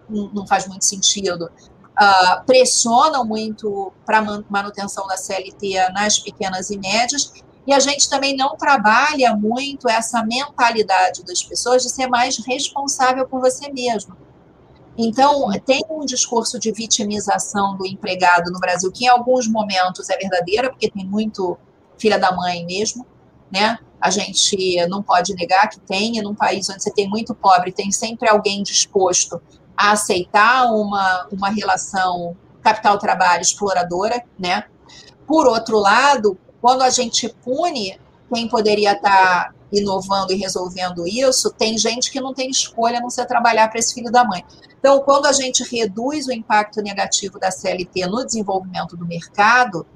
não 0.08 0.46
faz 0.46 0.66
muito 0.66 0.84
sentido, 0.84 1.50
uh, 1.98 2.44
pressionam 2.46 3.24
muito 3.24 3.92
para 4.04 4.22
manutenção 4.48 5.06
da 5.06 5.16
CLT 5.16 5.90
nas 5.92 6.18
pequenas 6.18 6.70
e 6.70 6.78
médias, 6.78 7.32
e 7.66 7.72
a 7.72 7.80
gente 7.80 8.08
também 8.08 8.34
não 8.34 8.56
trabalha 8.56 9.34
muito 9.36 9.88
essa 9.88 10.24
mentalidade 10.24 11.22
das 11.22 11.42
pessoas 11.42 11.82
de 11.82 11.90
ser 11.90 12.06
mais 12.06 12.38
responsável 12.38 13.28
por 13.28 13.40
você 13.40 13.70
mesmo. 13.70 14.16
Então, 14.96 15.48
tem 15.64 15.84
um 15.88 16.04
discurso 16.04 16.58
de 16.58 16.72
vitimização 16.72 17.76
do 17.76 17.86
empregado 17.86 18.50
no 18.50 18.58
Brasil, 18.58 18.90
que 18.90 19.04
em 19.04 19.08
alguns 19.08 19.46
momentos 19.46 20.08
é 20.08 20.16
verdadeira, 20.16 20.70
porque 20.70 20.90
tem 20.90 21.06
muito 21.06 21.56
filha 21.98 22.18
da 22.18 22.32
mãe 22.32 22.64
mesmo, 22.64 23.06
né? 23.50 23.78
A 24.00 24.10
gente 24.10 24.76
não 24.88 25.02
pode 25.02 25.34
negar 25.34 25.68
que 25.68 25.80
tem, 25.80 26.22
num 26.22 26.34
país 26.34 26.68
onde 26.70 26.82
você 26.82 26.92
tem 26.92 27.08
muito 27.08 27.34
pobre, 27.34 27.72
tem 27.72 27.90
sempre 27.90 28.28
alguém 28.28 28.62
disposto 28.62 29.40
a 29.76 29.92
aceitar 29.92 30.72
uma, 30.72 31.26
uma 31.32 31.50
relação 31.50 32.36
capital-trabalho 32.62 33.42
exploradora, 33.42 34.22
né? 34.38 34.64
Por 35.26 35.46
outro 35.46 35.78
lado, 35.78 36.38
quando 36.60 36.82
a 36.82 36.90
gente 36.90 37.28
pune 37.44 37.98
quem 38.32 38.48
poderia 38.48 38.92
estar 38.92 39.54
inovando 39.72 40.32
e 40.32 40.36
resolvendo 40.36 41.06
isso, 41.06 41.50
tem 41.50 41.76
gente 41.76 42.10
que 42.10 42.20
não 42.20 42.32
tem 42.32 42.50
escolha 42.50 43.00
não 43.00 43.10
ser 43.10 43.26
trabalhar 43.26 43.68
para 43.68 43.78
esse 43.78 43.94
filho 43.94 44.10
da 44.10 44.24
mãe. 44.24 44.44
Então, 44.78 45.00
quando 45.00 45.26
a 45.26 45.32
gente 45.32 45.62
reduz 45.64 46.26
o 46.26 46.32
impacto 46.32 46.80
negativo 46.80 47.38
da 47.38 47.50
CLT 47.50 48.06
no 48.06 48.24
desenvolvimento 48.24 48.96
do 48.96 49.06
mercado, 49.06 49.86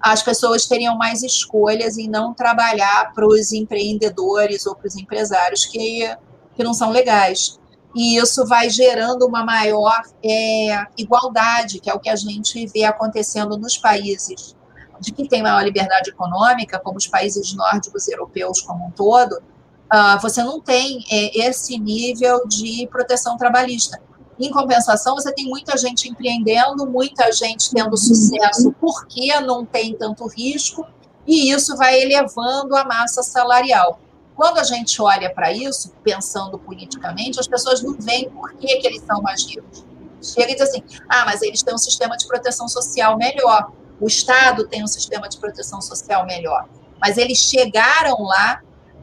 as 0.00 0.22
pessoas 0.22 0.66
teriam 0.66 0.96
mais 0.96 1.22
escolhas 1.22 1.96
em 1.98 2.08
não 2.08 2.34
trabalhar 2.34 3.12
para 3.14 3.26
os 3.26 3.52
empreendedores 3.52 4.66
ou 4.66 4.74
para 4.74 4.88
os 4.88 4.96
empresários 4.96 5.64
que, 5.66 6.16
que 6.54 6.64
não 6.64 6.74
são 6.74 6.90
legais. 6.90 7.58
E 7.94 8.16
isso 8.16 8.46
vai 8.46 8.70
gerando 8.70 9.26
uma 9.26 9.44
maior 9.44 10.02
é, 10.24 10.86
igualdade, 10.96 11.78
que 11.78 11.90
é 11.90 11.94
o 11.94 12.00
que 12.00 12.08
a 12.08 12.16
gente 12.16 12.66
vê 12.68 12.84
acontecendo 12.84 13.58
nos 13.58 13.76
países 13.76 14.56
de 15.02 15.12
que 15.12 15.28
tem 15.28 15.42
maior 15.42 15.62
liberdade 15.64 16.10
econômica, 16.10 16.78
como 16.78 16.96
os 16.96 17.08
países 17.08 17.52
nórdicos 17.54 18.06
europeus 18.08 18.60
como 18.62 18.86
um 18.86 18.90
todo, 18.92 19.32
uh, 19.32 20.20
você 20.22 20.42
não 20.44 20.60
tem 20.60 21.04
é, 21.10 21.46
esse 21.48 21.76
nível 21.78 22.46
de 22.46 22.86
proteção 22.90 23.36
trabalhista. 23.36 24.00
Em 24.42 24.50
compensação, 24.50 25.14
você 25.14 25.32
tem 25.32 25.46
muita 25.46 25.76
gente 25.76 26.08
empreendendo, 26.08 26.84
muita 26.84 27.30
gente 27.30 27.70
tendo 27.70 27.96
sucesso 27.96 28.74
porque 28.80 29.38
não 29.40 29.64
tem 29.64 29.94
tanto 29.94 30.26
risco, 30.26 30.84
e 31.24 31.52
isso 31.52 31.76
vai 31.76 32.02
elevando 32.02 32.74
a 32.74 32.84
massa 32.84 33.22
salarial. 33.22 34.00
Quando 34.34 34.58
a 34.58 34.64
gente 34.64 35.00
olha 35.00 35.32
para 35.32 35.52
isso, 35.52 35.92
pensando 36.02 36.58
politicamente, 36.58 37.38
as 37.38 37.46
pessoas 37.46 37.84
não 37.84 37.94
veem 37.96 38.30
por 38.30 38.52
que, 38.54 38.78
que 38.78 38.86
eles 38.88 39.04
são 39.06 39.22
mais 39.22 39.46
ricos. 39.46 39.84
Chega 40.20 40.50
e 40.50 40.54
diz 40.56 40.68
assim: 40.68 40.82
ah, 41.08 41.24
mas 41.24 41.40
eles 41.42 41.62
têm 41.62 41.72
um 41.72 41.78
sistema 41.78 42.16
de 42.16 42.26
proteção 42.26 42.66
social 42.66 43.16
melhor, 43.16 43.70
o 44.00 44.08
Estado 44.08 44.66
tem 44.66 44.82
um 44.82 44.88
sistema 44.88 45.28
de 45.28 45.38
proteção 45.38 45.80
social 45.80 46.26
melhor. 46.26 46.68
Mas 47.00 47.16
eles 47.16 47.38
chegaram 47.38 48.20
lá 48.22 48.60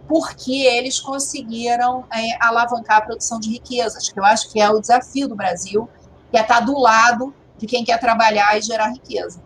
porque 0.10 0.64
eles 0.66 1.00
conseguiram 1.00 2.04
é, 2.12 2.44
alavancar 2.44 2.98
a 2.98 3.02
produção 3.02 3.40
de 3.40 3.52
riquezas, 3.52 4.10
que 4.10 4.20
eu 4.20 4.26
acho 4.26 4.52
que 4.52 4.60
é 4.60 4.68
o 4.68 4.80
desafio 4.80 5.28
do 5.28 5.36
Brasil, 5.36 5.88
que 6.32 6.38
é 6.38 6.42
estar 6.42 6.62
do 6.62 6.80
lado 6.80 7.32
de 7.60 7.68
quem 7.68 7.86
quer 7.86 8.00
trabalhar 8.00 8.58
e 8.58 8.62
gerar 8.62 8.90
riqueza. 8.90 9.40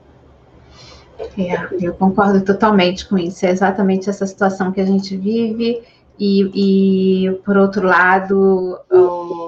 É, 1.38 1.86
eu 1.86 1.94
concordo 1.94 2.42
totalmente 2.46 3.06
com 3.10 3.18
isso. 3.18 3.46
É 3.46 3.50
exatamente 3.50 4.10
essa 4.10 4.26
situação 4.26 4.72
que 4.72 4.80
a 4.80 4.86
gente 4.86 5.18
vive. 5.18 5.84
E, 6.18 7.26
e 7.28 7.32
por 7.44 7.58
outro 7.58 7.86
lado, 7.86 8.80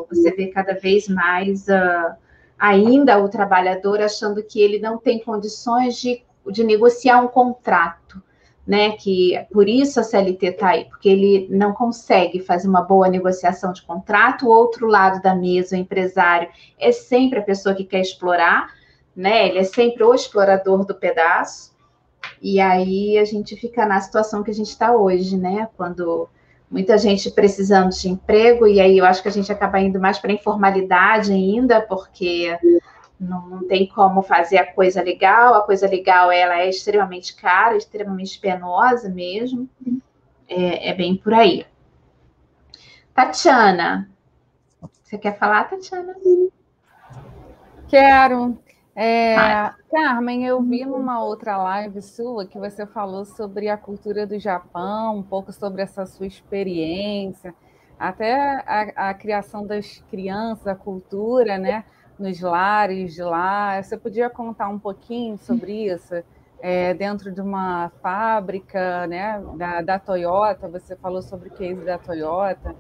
você 0.09 0.32
vê 0.36 0.47
cada 0.47 0.74
vez 0.74 1.07
mais 1.07 1.66
uh, 1.68 2.13
ainda 2.59 3.24
o 3.24 3.30
trabalhador 3.30 4.01
achando 4.01 4.43
que 4.43 4.59
ele 4.59 4.80
não 4.80 4.97
tem 4.97 5.20
condições 5.20 5.95
de, 5.95 6.24
de 6.51 6.63
negociar 6.63 7.22
um 7.22 7.28
contrato 7.28 8.05
né? 8.66 8.91
Que 8.93 9.45
por 9.51 9.70
isso 9.70 9.99
a 9.99 10.03
CLT 10.03 10.47
está 10.47 10.70
aí, 10.70 10.86
porque 10.86 11.07
ele 11.07 11.47
não 11.49 11.74
consegue 11.74 12.39
fazer 12.39 12.68
uma 12.68 12.82
boa 12.82 13.07
negociação 13.07 13.72
de 13.72 13.82
contrato. 13.84 14.47
O 14.47 14.49
outro 14.49 14.88
lado 14.88 15.22
da 15.22 15.36
mesa, 15.36 15.76
o 15.76 15.80
empresário, 15.80 16.49
é 16.80 16.91
sempre 16.91 17.39
a 17.39 17.43
pessoa 17.43 17.76
que 17.76 17.84
quer 17.84 18.01
explorar, 18.01 18.74
né? 19.16 19.47
Ele 19.47 19.59
é 19.59 19.63
sempre 19.63 20.03
o 20.03 20.13
explorador 20.13 20.86
do 20.86 20.95
pedaço. 20.95 21.76
E 22.41 22.59
aí 22.59 23.18
a 23.18 23.26
gente 23.26 23.55
fica 23.55 23.86
na 23.86 23.99
situação 24.01 24.43
que 24.43 24.51
a 24.51 24.53
gente 24.53 24.70
está 24.70 24.95
hoje, 24.95 25.38
né? 25.38 25.70
Quando 25.78 26.28
muita 26.70 26.97
gente 26.97 27.30
precisando 27.30 27.91
de 27.91 28.09
emprego, 28.09 28.68
e 28.68 28.82
aí 28.82 28.97
eu 28.97 29.05
acho 29.05 29.22
que 29.22 29.28
a 29.28 29.32
gente 29.32 29.51
acaba 29.51 29.80
indo 29.80 29.99
mais 29.99 30.18
para 30.18 30.32
a 30.32 30.34
informalidade 30.34 31.32
ainda, 31.32 31.82
porque 31.82 32.57
não, 33.20 33.47
não, 33.47 33.68
tem 33.68 33.88
como 33.88 34.22
fazer 34.22 34.57
a 34.57 34.74
coisa 34.74 35.01
legal, 35.01 35.55
a 35.55 35.63
coisa 35.63 35.88
legal 35.88 36.32
ela 36.32 36.59
é 36.59 36.70
extremamente 36.70 37.36
cara, 37.36 37.78
extremamente 37.78 38.39
penosa 38.39 39.09
mesmo. 39.09 39.70
é, 40.47 40.89
é 40.89 40.93
bem 40.93 41.16
por 41.16 41.34
aí. 41.34 41.66
Tatiana, 43.13 44.09
você 45.03 45.18
quer 45.18 45.38
falar, 45.38 45.63
Tatiana? 45.66 46.13
Quero. 47.88 48.57
É, 48.95 49.36
Carmen, 49.91 50.45
eu 50.45 50.61
vi 50.61 50.86
numa 50.86 51.22
outra 51.22 51.57
live 51.57 52.01
sua 52.01 52.45
que 52.45 52.57
você 52.57 52.86
falou 52.86 53.26
sobre 53.26 53.68
a 53.68 53.78
cultura 53.78 54.26
do 54.26 54.39
Japão, 54.39 55.18
um 55.18 55.24
pouco 55.24 55.51
sobre 55.51 55.82
essa 55.82 56.05
sua 56.05 56.26
experiência, 56.26 57.53
até 57.99 58.34
a, 58.66 59.09
a 59.09 59.13
criação 59.13 59.66
das 59.66 60.01
crianças, 60.09 60.66
a 60.68 60.76
cultura, 60.76 61.57
né, 61.57 61.84
nos 62.18 62.39
lares 62.39 63.13
de 63.13 63.24
lá. 63.24 63.82
Você 63.82 63.97
podia 63.97 64.30
contar 64.30 64.70
um 64.70 64.80
pouquinho 64.80 65.38
sobre 65.38 65.88
isso? 65.91 66.24
É, 66.59 66.93
dentro 66.93 67.32
de 67.32 67.41
uma 67.41 67.91
fábrica 68.01 69.05
né, 69.07 69.41
da, 69.55 69.82
da 69.82 69.99
Toyota, 69.99 70.68
você 70.68 70.95
falou 70.95 71.22
sobre 71.22 71.49
o 71.49 71.51
case 71.51 71.82
da 71.82 71.97
Toyota. 71.97 72.76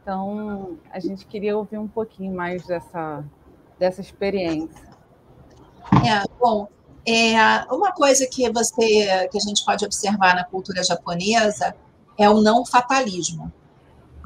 Então, 0.00 0.78
a 0.90 1.00
gente 1.00 1.26
queria 1.26 1.56
ouvir 1.56 1.78
um 1.78 1.88
pouquinho 1.88 2.34
mais 2.34 2.64
dessa, 2.64 3.24
dessa 3.78 4.00
experiência. 4.00 4.86
É, 5.92 6.24
bom, 6.40 6.68
é, 7.06 7.36
uma 7.72 7.92
coisa 7.92 8.26
que 8.26 8.50
você 8.50 9.28
que 9.28 9.38
a 9.38 9.40
gente 9.40 9.64
pode 9.64 9.84
observar 9.84 10.34
na 10.34 10.44
cultura 10.44 10.82
japonesa 10.82 11.74
é 12.18 12.28
o 12.28 12.40
não 12.40 12.64
fatalismo, 12.64 13.52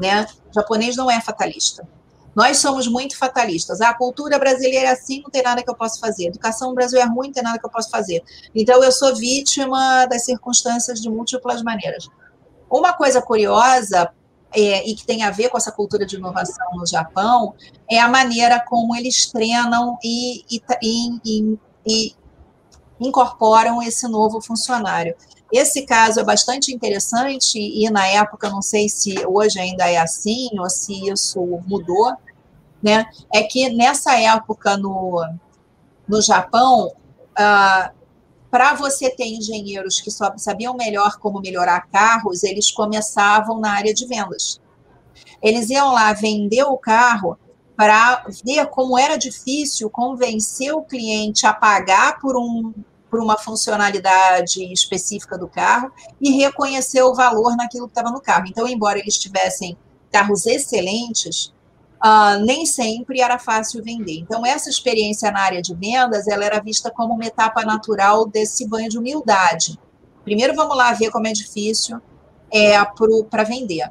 né? 0.00 0.26
O 0.50 0.54
japonês 0.54 0.96
não 0.96 1.11
é 1.11 1.20
fatalista. 1.20 1.86
Nós 2.34 2.58
somos 2.58 2.86
muito 2.86 3.16
fatalistas. 3.16 3.80
Ah, 3.80 3.90
a 3.90 3.94
cultura 3.94 4.38
brasileira 4.38 4.88
é 4.88 4.92
assim, 4.92 5.20
não 5.22 5.30
tem 5.30 5.42
nada 5.42 5.62
que 5.62 5.70
eu 5.70 5.74
possa 5.74 5.98
fazer. 5.98 6.26
A 6.26 6.28
educação 6.28 6.68
no 6.68 6.74
Brasil 6.74 7.00
é 7.00 7.04
ruim, 7.04 7.28
não 7.28 7.32
tem 7.32 7.42
nada 7.42 7.58
que 7.58 7.66
eu 7.66 7.70
possa 7.70 7.90
fazer. 7.90 8.22
Então, 8.54 8.82
eu 8.82 8.92
sou 8.92 9.14
vítima 9.16 10.06
das 10.06 10.24
circunstâncias 10.24 11.00
de 11.00 11.10
múltiplas 11.10 11.62
maneiras. 11.62 12.08
Uma 12.70 12.92
coisa 12.92 13.20
curiosa, 13.20 14.10
é, 14.52 14.88
e 14.88 14.94
que 14.94 15.04
tem 15.04 15.22
a 15.22 15.30
ver 15.30 15.48
com 15.48 15.56
essa 15.56 15.72
cultura 15.72 16.04
de 16.04 16.16
inovação 16.16 16.66
no 16.74 16.86
Japão, 16.86 17.54
é 17.90 17.98
a 17.98 18.08
maneira 18.08 18.60
como 18.60 18.96
eles 18.96 19.26
treinam 19.26 19.98
e, 20.02 20.44
e, 20.50 20.62
e, 20.82 21.58
e 21.86 22.16
incorporam 23.00 23.82
esse 23.82 24.06
novo 24.08 24.40
funcionário. 24.40 25.14
Esse 25.53 25.82
caso 25.82 26.20
é 26.20 26.24
bastante 26.24 26.72
interessante 26.72 27.59
e 27.59 27.88
na 27.90 28.07
época, 28.07 28.48
não 28.48 28.62
sei 28.62 28.88
se 28.88 29.14
hoje 29.26 29.59
ainda 29.59 29.88
é 29.90 29.98
assim 29.98 30.48
ou 30.59 30.70
se 30.70 31.09
isso 31.09 31.40
mudou, 31.66 32.12
né? 32.82 33.05
É 33.32 33.42
que 33.42 33.68
nessa 33.70 34.18
época 34.18 34.76
no, 34.76 35.24
no 36.07 36.22
Japão, 36.22 36.92
ah, 37.36 37.90
para 38.51 38.74
você 38.74 39.11
ter 39.11 39.26
engenheiros 39.26 40.01
que 40.01 40.11
sabiam 40.11 40.74
melhor 40.76 41.18
como 41.18 41.40
melhorar 41.40 41.86
carros, 41.88 42.42
eles 42.42 42.70
começavam 42.70 43.61
na 43.61 43.72
área 43.72 43.94
de 43.94 44.07
vendas. 44.07 44.61
Eles 45.42 45.70
iam 45.70 45.92
lá 45.92 46.12
vender 46.12 46.64
o 46.64 46.76
carro 46.76 47.38
para 47.76 48.24
ver 48.44 48.66
como 48.66 48.98
era 48.98 49.16
difícil 49.16 49.88
convencer 49.88 50.72
o 50.74 50.82
cliente 50.82 51.46
a 51.46 51.55
pagar 51.55 52.18
por, 52.18 52.36
um, 52.36 52.74
por 53.11 53.20
uma 53.20 53.36
funcionalidade 53.36 54.62
específica 54.72 55.36
do 55.36 55.48
carro 55.48 55.90
e 56.20 56.30
reconhecer 56.30 57.02
o 57.02 57.14
valor 57.14 57.56
naquilo 57.56 57.86
que 57.86 57.92
estava 57.92 58.11
no 58.11 58.20
carro. 58.20 58.46
Então, 58.46 58.68
embora 58.68 58.98
eles 58.98 59.18
tivessem 59.18 59.76
carros 60.12 60.46
excelentes, 60.46 61.52
uh, 62.02 62.38
nem 62.44 62.64
sempre 62.64 63.20
era 63.20 63.38
fácil 63.38 63.82
vender. 63.82 64.18
Então, 64.20 64.46
essa 64.46 64.70
experiência 64.70 65.30
na 65.30 65.40
área 65.40 65.61
de 65.61 65.74
vendas, 65.74 66.28
ela 66.28 66.44
era 66.44 66.61
vista 66.61 66.90
como 66.90 67.14
uma 67.14 67.26
etapa 67.26 67.64
natural 67.64 68.26
desse 68.26 68.66
banho 68.66 68.88
de 68.88 68.98
humildade. 68.98 69.78
Primeiro, 70.24 70.54
vamos 70.54 70.76
lá 70.76 70.92
ver 70.92 71.11
como 71.11 71.26
é 71.26 71.32
difícil 71.32 72.00
é, 72.50 72.72
para 73.28 73.42
vender. 73.42 73.90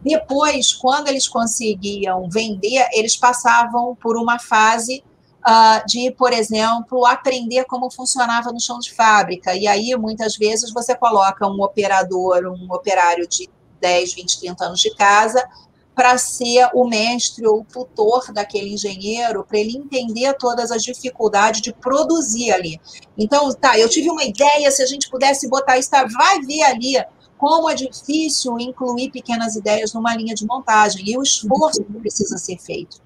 Depois, 0.00 0.72
quando 0.72 1.08
eles 1.08 1.26
conseguiam 1.26 2.28
vender, 2.30 2.86
eles 2.92 3.16
passavam 3.16 3.96
por 3.96 4.16
uma 4.16 4.38
fase 4.38 5.02
uh, 5.46 5.86
de, 5.86 6.10
por 6.12 6.32
exemplo, 6.32 7.06
aprender 7.06 7.64
como 7.64 7.90
funcionava 7.90 8.52
no 8.52 8.60
chão 8.60 8.78
de 8.78 8.92
fábrica. 8.92 9.54
E 9.54 9.66
aí, 9.66 9.94
muitas 9.96 10.36
vezes, 10.36 10.72
você 10.72 10.94
coloca 10.94 11.46
um 11.46 11.62
operador, 11.62 12.46
um 12.46 12.72
operário 12.72 13.26
de 13.26 13.48
10, 13.80 14.14
20, 14.14 14.40
30 14.40 14.64
anos 14.64 14.80
de 14.80 14.94
casa, 14.94 15.46
para 15.94 16.16
ser 16.16 16.68
o 16.74 16.86
mestre 16.86 17.44
ou 17.44 17.60
o 17.60 17.64
tutor 17.64 18.32
daquele 18.32 18.72
engenheiro, 18.72 19.44
para 19.44 19.58
ele 19.58 19.76
entender 19.76 20.32
todas 20.34 20.70
as 20.70 20.82
dificuldades 20.84 21.60
de 21.60 21.72
produzir 21.72 22.52
ali. 22.52 22.80
Então, 23.16 23.52
tá, 23.52 23.76
eu 23.76 23.88
tive 23.88 24.08
uma 24.08 24.22
ideia, 24.22 24.70
se 24.70 24.80
a 24.80 24.86
gente 24.86 25.10
pudesse 25.10 25.48
botar 25.48 25.76
isso, 25.76 25.90
tá, 25.90 26.06
vai 26.06 26.40
ver 26.42 26.62
ali 26.62 27.04
como 27.36 27.68
é 27.68 27.74
difícil 27.74 28.58
incluir 28.60 29.10
pequenas 29.10 29.56
ideias 29.56 29.92
numa 29.92 30.14
linha 30.14 30.34
de 30.34 30.46
montagem 30.46 31.02
e 31.04 31.18
o 31.18 31.22
esforço 31.22 31.82
que 31.82 31.92
precisa 31.94 32.38
ser 32.38 32.58
feito. 32.58 33.00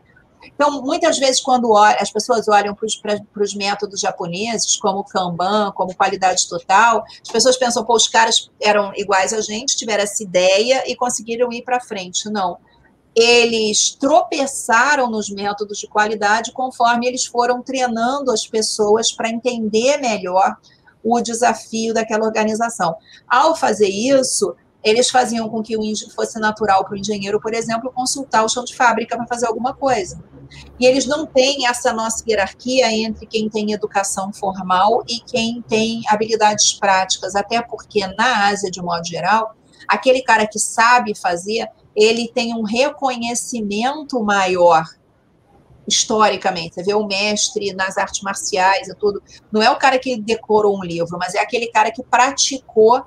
Então, 0.45 0.83
muitas 0.83 1.19
vezes, 1.19 1.41
quando 1.41 1.77
as 1.77 2.11
pessoas 2.11 2.49
olham 2.49 2.75
para 2.75 3.43
os 3.43 3.55
métodos 3.55 4.01
japoneses, 4.01 4.77
como 4.77 5.05
Kanban, 5.05 5.73
como 5.73 5.95
qualidade 5.95 6.49
total, 6.49 7.05
as 7.23 7.31
pessoas 7.31 7.57
pensam, 7.57 7.85
pô, 7.85 7.95
os 7.95 8.09
caras 8.09 8.51
eram 8.61 8.93
iguais 8.97 9.33
a 9.33 9.41
gente, 9.41 9.77
tiveram 9.77 10.03
essa 10.03 10.23
ideia 10.23 10.85
e 10.87 10.97
conseguiram 10.97 11.53
ir 11.53 11.63
para 11.63 11.81
frente. 11.81 12.29
Não 12.31 12.59
eles 13.15 13.91
tropeçaram 13.91 15.11
nos 15.11 15.29
métodos 15.29 15.79
de 15.79 15.87
qualidade 15.87 16.53
conforme 16.53 17.07
eles 17.07 17.27
foram 17.27 17.63
treinando 17.63 18.31
as 18.31 18.47
pessoas 18.47 19.13
para 19.13 19.29
entender 19.29 19.99
melhor 19.99 20.57
o 21.05 21.21
desafio 21.21 21.93
daquela 21.93 22.25
organização. 22.25 22.97
Ao 23.29 23.55
fazer 23.55 23.89
isso, 23.89 24.55
eles 24.83 25.11
faziam 25.11 25.49
com 25.49 25.63
que 25.63 25.77
o 25.77 25.83
fosse 26.15 26.39
natural 26.41 26.85
para 26.85 26.95
o 26.95 26.99
engenheiro, 26.99 27.41
por 27.41 27.55
exemplo, 27.55 27.93
consultar 27.93 28.45
o 28.45 28.49
chão 28.49 28.65
de 28.65 28.75
fábrica 28.75 29.17
para 29.17 29.27
fazer 29.27 29.47
alguma 29.47 29.75
coisa. 29.75 30.23
E 30.79 30.85
eles 30.85 31.07
não 31.07 31.25
têm 31.25 31.67
essa 31.67 31.93
nossa 31.93 32.23
hierarquia 32.29 32.93
entre 32.93 33.27
quem 33.27 33.49
tem 33.49 33.73
educação 33.73 34.33
formal 34.33 35.03
e 35.09 35.21
quem 35.21 35.63
tem 35.63 36.03
habilidades 36.09 36.75
práticas, 36.75 37.35
até 37.35 37.63
porque 37.63 38.07
na 38.19 38.49
Ásia, 38.49 38.71
de 38.71 38.83
modo 38.83 39.07
geral, 39.07 39.55
aquele 39.89 40.23
cara 40.23 40.47
que 40.47 40.59
sabe 40.59 41.15
fazer 41.15 41.69
ele 41.95 42.29
tem 42.29 42.55
um 42.55 42.63
reconhecimento 42.63 44.23
maior 44.23 44.85
historicamente. 45.87 46.75
Você 46.75 46.83
vê 46.83 46.95
o 46.95 47.07
mestre 47.07 47.73
nas 47.75 47.99
artes 47.99 48.23
marciais 48.23 48.89
e 48.89 48.95
tudo. 48.95 49.23
Não 49.51 49.63
é 49.63 49.71
o 49.71 49.79
cara 49.79 49.99
que 49.99 50.17
decorou 50.17 50.79
um 50.79 50.85
livro, 50.85 51.19
mas 51.19 51.35
é 51.35 51.41
aquele 51.41 51.67
cara 51.69 51.91
que 51.91 52.03
praticou 52.03 53.05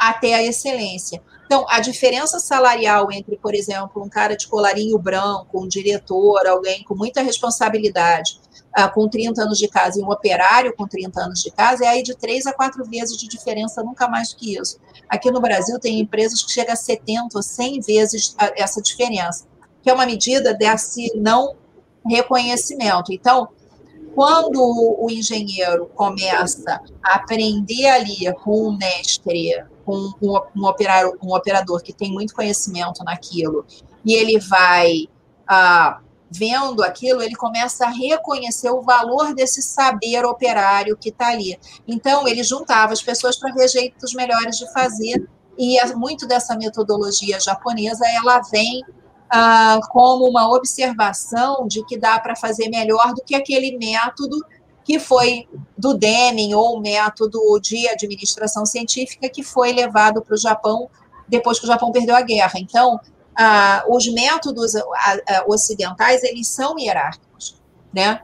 até 0.00 0.34
a 0.34 0.42
excelência. 0.42 1.22
Então, 1.44 1.66
a 1.68 1.80
diferença 1.80 2.38
salarial 2.38 3.12
entre, 3.12 3.36
por 3.36 3.54
exemplo, 3.54 4.02
um 4.02 4.08
cara 4.08 4.34
de 4.34 4.46
colarinho 4.46 4.96
branco, 4.98 5.60
um 5.60 5.68
diretor, 5.68 6.46
alguém 6.46 6.82
com 6.84 6.94
muita 6.94 7.22
responsabilidade, 7.22 8.40
uh, 8.78 8.90
com 8.94 9.08
30 9.08 9.42
anos 9.42 9.58
de 9.58 9.68
casa, 9.68 10.00
e 10.00 10.02
um 10.02 10.10
operário 10.10 10.72
com 10.74 10.86
30 10.86 11.20
anos 11.20 11.42
de 11.42 11.50
casa, 11.50 11.84
é 11.84 11.88
aí 11.88 12.02
de 12.02 12.14
três 12.14 12.46
a 12.46 12.52
quatro 12.52 12.84
vezes 12.84 13.18
de 13.18 13.28
diferença, 13.28 13.82
nunca 13.82 14.08
mais 14.08 14.30
do 14.30 14.36
que 14.36 14.56
isso. 14.56 14.78
Aqui 15.08 15.30
no 15.30 15.40
Brasil, 15.40 15.78
tem 15.78 15.98
empresas 15.98 16.42
que 16.42 16.52
chegam 16.52 16.72
a 16.72 16.76
70 16.76 17.36
ou 17.36 17.42
100 17.42 17.80
vezes 17.80 18.34
essa 18.56 18.80
diferença, 18.80 19.44
que 19.82 19.90
é 19.90 19.92
uma 19.92 20.06
medida 20.06 20.54
desse 20.54 21.12
não 21.16 21.56
reconhecimento. 22.06 23.12
Então, 23.12 23.48
quando 24.14 24.60
o 24.60 25.10
engenheiro 25.10 25.86
começa 25.94 26.80
a 27.02 27.16
aprender 27.16 27.86
ali 27.88 28.32
com 28.44 28.68
um 28.68 28.76
mestre 28.76 29.52
com 29.84 30.12
um, 30.20 30.40
um, 30.56 30.66
operador, 30.66 31.16
um 31.22 31.34
operador 31.34 31.82
que 31.82 31.92
tem 31.92 32.12
muito 32.12 32.34
conhecimento 32.34 33.02
naquilo, 33.04 33.64
e 34.04 34.14
ele 34.14 34.38
vai 34.38 35.08
ah, 35.46 36.00
vendo 36.30 36.82
aquilo, 36.82 37.22
ele 37.22 37.34
começa 37.34 37.86
a 37.86 37.90
reconhecer 37.90 38.70
o 38.70 38.82
valor 38.82 39.34
desse 39.34 39.60
saber 39.60 40.24
operário 40.24 40.96
que 40.96 41.08
está 41.08 41.28
ali. 41.28 41.58
Então, 41.88 42.28
ele 42.28 42.42
juntava 42.44 42.92
as 42.92 43.02
pessoas 43.02 43.36
para 43.36 43.52
ver 43.52 43.68
jeitos 43.68 44.14
melhores 44.14 44.56
de 44.56 44.72
fazer, 44.72 45.28
e 45.58 45.78
é 45.78 45.94
muito 45.94 46.26
dessa 46.26 46.56
metodologia 46.56 47.40
japonesa, 47.40 48.04
ela 48.06 48.40
vem 48.50 48.82
ah, 49.28 49.80
como 49.90 50.28
uma 50.28 50.48
observação 50.54 51.66
de 51.66 51.84
que 51.84 51.98
dá 51.98 52.18
para 52.18 52.36
fazer 52.36 52.68
melhor 52.68 53.12
do 53.14 53.22
que 53.22 53.34
aquele 53.34 53.76
método 53.76 54.36
que 54.90 54.98
foi 54.98 55.46
do 55.78 55.94
Deming, 55.94 56.52
ou 56.52 56.76
o 56.76 56.80
método 56.80 57.38
de 57.62 57.88
administração 57.88 58.66
científica, 58.66 59.28
que 59.28 59.40
foi 59.40 59.72
levado 59.72 60.20
para 60.20 60.34
o 60.34 60.36
Japão 60.36 60.90
depois 61.28 61.60
que 61.60 61.64
o 61.64 61.68
Japão 61.68 61.92
perdeu 61.92 62.16
a 62.16 62.22
guerra. 62.22 62.54
Então, 62.56 62.98
ah, 63.38 63.84
os 63.86 64.12
métodos 64.12 64.72
ocidentais, 65.46 66.24
eles 66.24 66.48
são 66.48 66.76
hierárquicos, 66.76 67.54
né? 67.94 68.20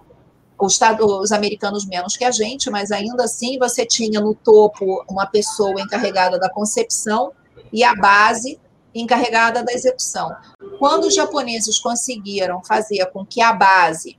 Os, 0.59 0.77
os 1.21 1.31
americanos 1.31 1.87
menos 1.87 2.17
que 2.17 2.25
a 2.25 2.33
gente, 2.33 2.69
mas 2.69 2.91
ainda 2.91 3.23
assim 3.23 3.61
você 3.61 3.87
tinha 3.87 4.21
no 4.21 4.35
topo 4.35 5.05
uma 5.09 5.27
pessoa 5.27 5.81
encarregada 5.81 6.37
da 6.37 6.51
concepção 6.51 7.31
e 7.73 7.85
a 7.85 7.95
base 7.95 8.59
encarregada 8.93 9.62
da 9.62 9.73
execução. 9.73 10.35
Quando 10.81 11.05
os 11.05 11.14
japoneses 11.14 11.79
conseguiram 11.79 12.61
fazer 12.64 13.07
com 13.12 13.25
que 13.25 13.41
a 13.41 13.53
base 13.53 14.19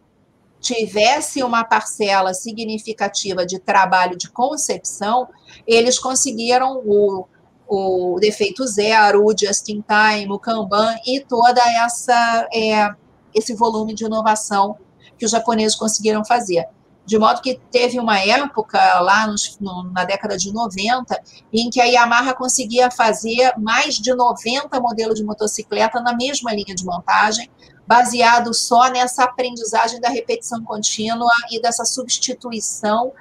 tivesse 0.59 1.43
uma 1.43 1.63
parcela 1.63 2.33
significativa 2.33 3.45
de 3.45 3.59
trabalho 3.59 4.17
de 4.17 4.29
concepção, 4.29 5.27
eles 5.65 5.99
conseguiram 5.99 6.81
o, 6.85 7.25
o 7.67 8.19
defeito 8.19 8.65
zero, 8.65 9.23
o 9.25 9.31
just 9.37 9.69
in 9.69 9.83
time, 9.83 10.31
o 10.31 10.39
Kanban 10.39 10.95
e 11.05 11.19
toda 11.19 11.61
essa 11.83 12.47
é, 12.53 12.89
esse 13.33 13.53
volume 13.53 13.93
de 13.93 14.05
inovação 14.05 14.77
que 15.17 15.25
os 15.25 15.31
japoneses 15.31 15.75
conseguiram 15.75 16.23
fazer. 16.25 16.65
De 17.05 17.17
modo 17.17 17.41
que 17.41 17.57
teve 17.71 17.99
uma 17.99 18.19
época 18.19 18.99
lá 18.99 19.27
nos, 19.27 19.57
no, 19.61 19.83
na 19.93 20.03
década 20.03 20.35
de 20.35 20.51
90 20.51 21.17
em 21.53 21.69
que 21.69 21.79
a 21.79 21.85
Yamaha 21.85 22.33
conseguia 22.33 22.91
fazer 22.91 23.53
mais 23.57 23.95
de 23.95 24.13
90 24.13 24.77
modelos 24.81 25.15
de 25.15 25.23
motocicleta 25.23 26.01
na 26.01 26.13
mesma 26.13 26.53
linha 26.53 26.75
de 26.75 26.83
montagem, 26.83 27.49
baseado 27.87 28.53
só 28.53 28.89
nessa 28.89 29.23
aprendizagem 29.23 30.01
da 30.01 30.09
repetição 30.09 30.61
contínua 30.63 31.31
e 31.49 31.61
dessa 31.61 31.85
substituição 31.85 33.13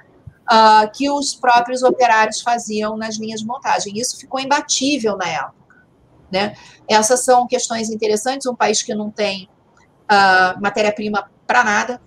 uh, 0.51 0.91
que 0.93 1.09
os 1.09 1.33
próprios 1.33 1.83
operários 1.83 2.41
faziam 2.41 2.97
nas 2.97 3.17
linhas 3.17 3.39
de 3.39 3.47
montagem. 3.47 3.97
Isso 3.97 4.17
ficou 4.17 4.39
imbatível 4.39 5.15
na 5.15 5.27
época. 5.27 5.55
Né? 6.29 6.55
Essas 6.87 7.23
são 7.23 7.47
questões 7.47 7.89
interessantes. 7.89 8.45
Um 8.45 8.55
país 8.55 8.83
que 8.83 8.93
não 8.93 9.09
tem 9.09 9.49
uh, 10.11 10.61
matéria-prima 10.61 11.31
para 11.45 11.63
nada, 11.63 12.01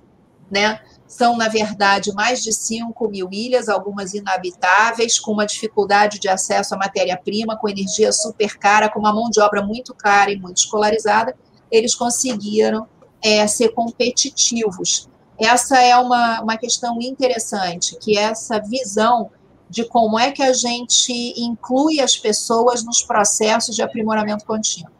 né? 0.50 0.80
São, 1.06 1.36
na 1.36 1.48
verdade, 1.48 2.12
mais 2.12 2.40
de 2.40 2.52
5 2.52 3.08
mil 3.08 3.28
ilhas, 3.32 3.68
algumas 3.68 4.14
inabitáveis, 4.14 5.18
com 5.18 5.32
uma 5.32 5.44
dificuldade 5.44 6.20
de 6.20 6.28
acesso 6.28 6.74
à 6.74 6.78
matéria-prima, 6.78 7.56
com 7.56 7.68
energia 7.68 8.12
super 8.12 8.56
cara, 8.58 8.88
com 8.88 9.00
uma 9.00 9.12
mão 9.12 9.28
de 9.28 9.40
obra 9.40 9.60
muito 9.60 9.92
cara 9.92 10.30
e 10.30 10.38
muito 10.38 10.58
escolarizada, 10.58 11.34
eles 11.70 11.94
conseguiram 11.94 12.86
é, 13.22 13.46
ser 13.46 13.70
competitivos. 13.70 15.08
Essa 15.38 15.80
é 15.80 15.96
uma, 15.96 16.42
uma 16.42 16.56
questão 16.56 17.00
interessante, 17.00 17.96
que 17.98 18.18
é 18.18 18.22
essa 18.22 18.60
visão 18.60 19.30
de 19.70 19.84
como 19.84 20.18
é 20.18 20.32
que 20.32 20.42
a 20.42 20.52
gente 20.52 21.12
inclui 21.40 22.00
as 22.00 22.16
pessoas 22.16 22.84
nos 22.84 23.02
processos 23.02 23.76
de 23.76 23.82
aprimoramento 23.82 24.44
contínuo. 24.44 24.90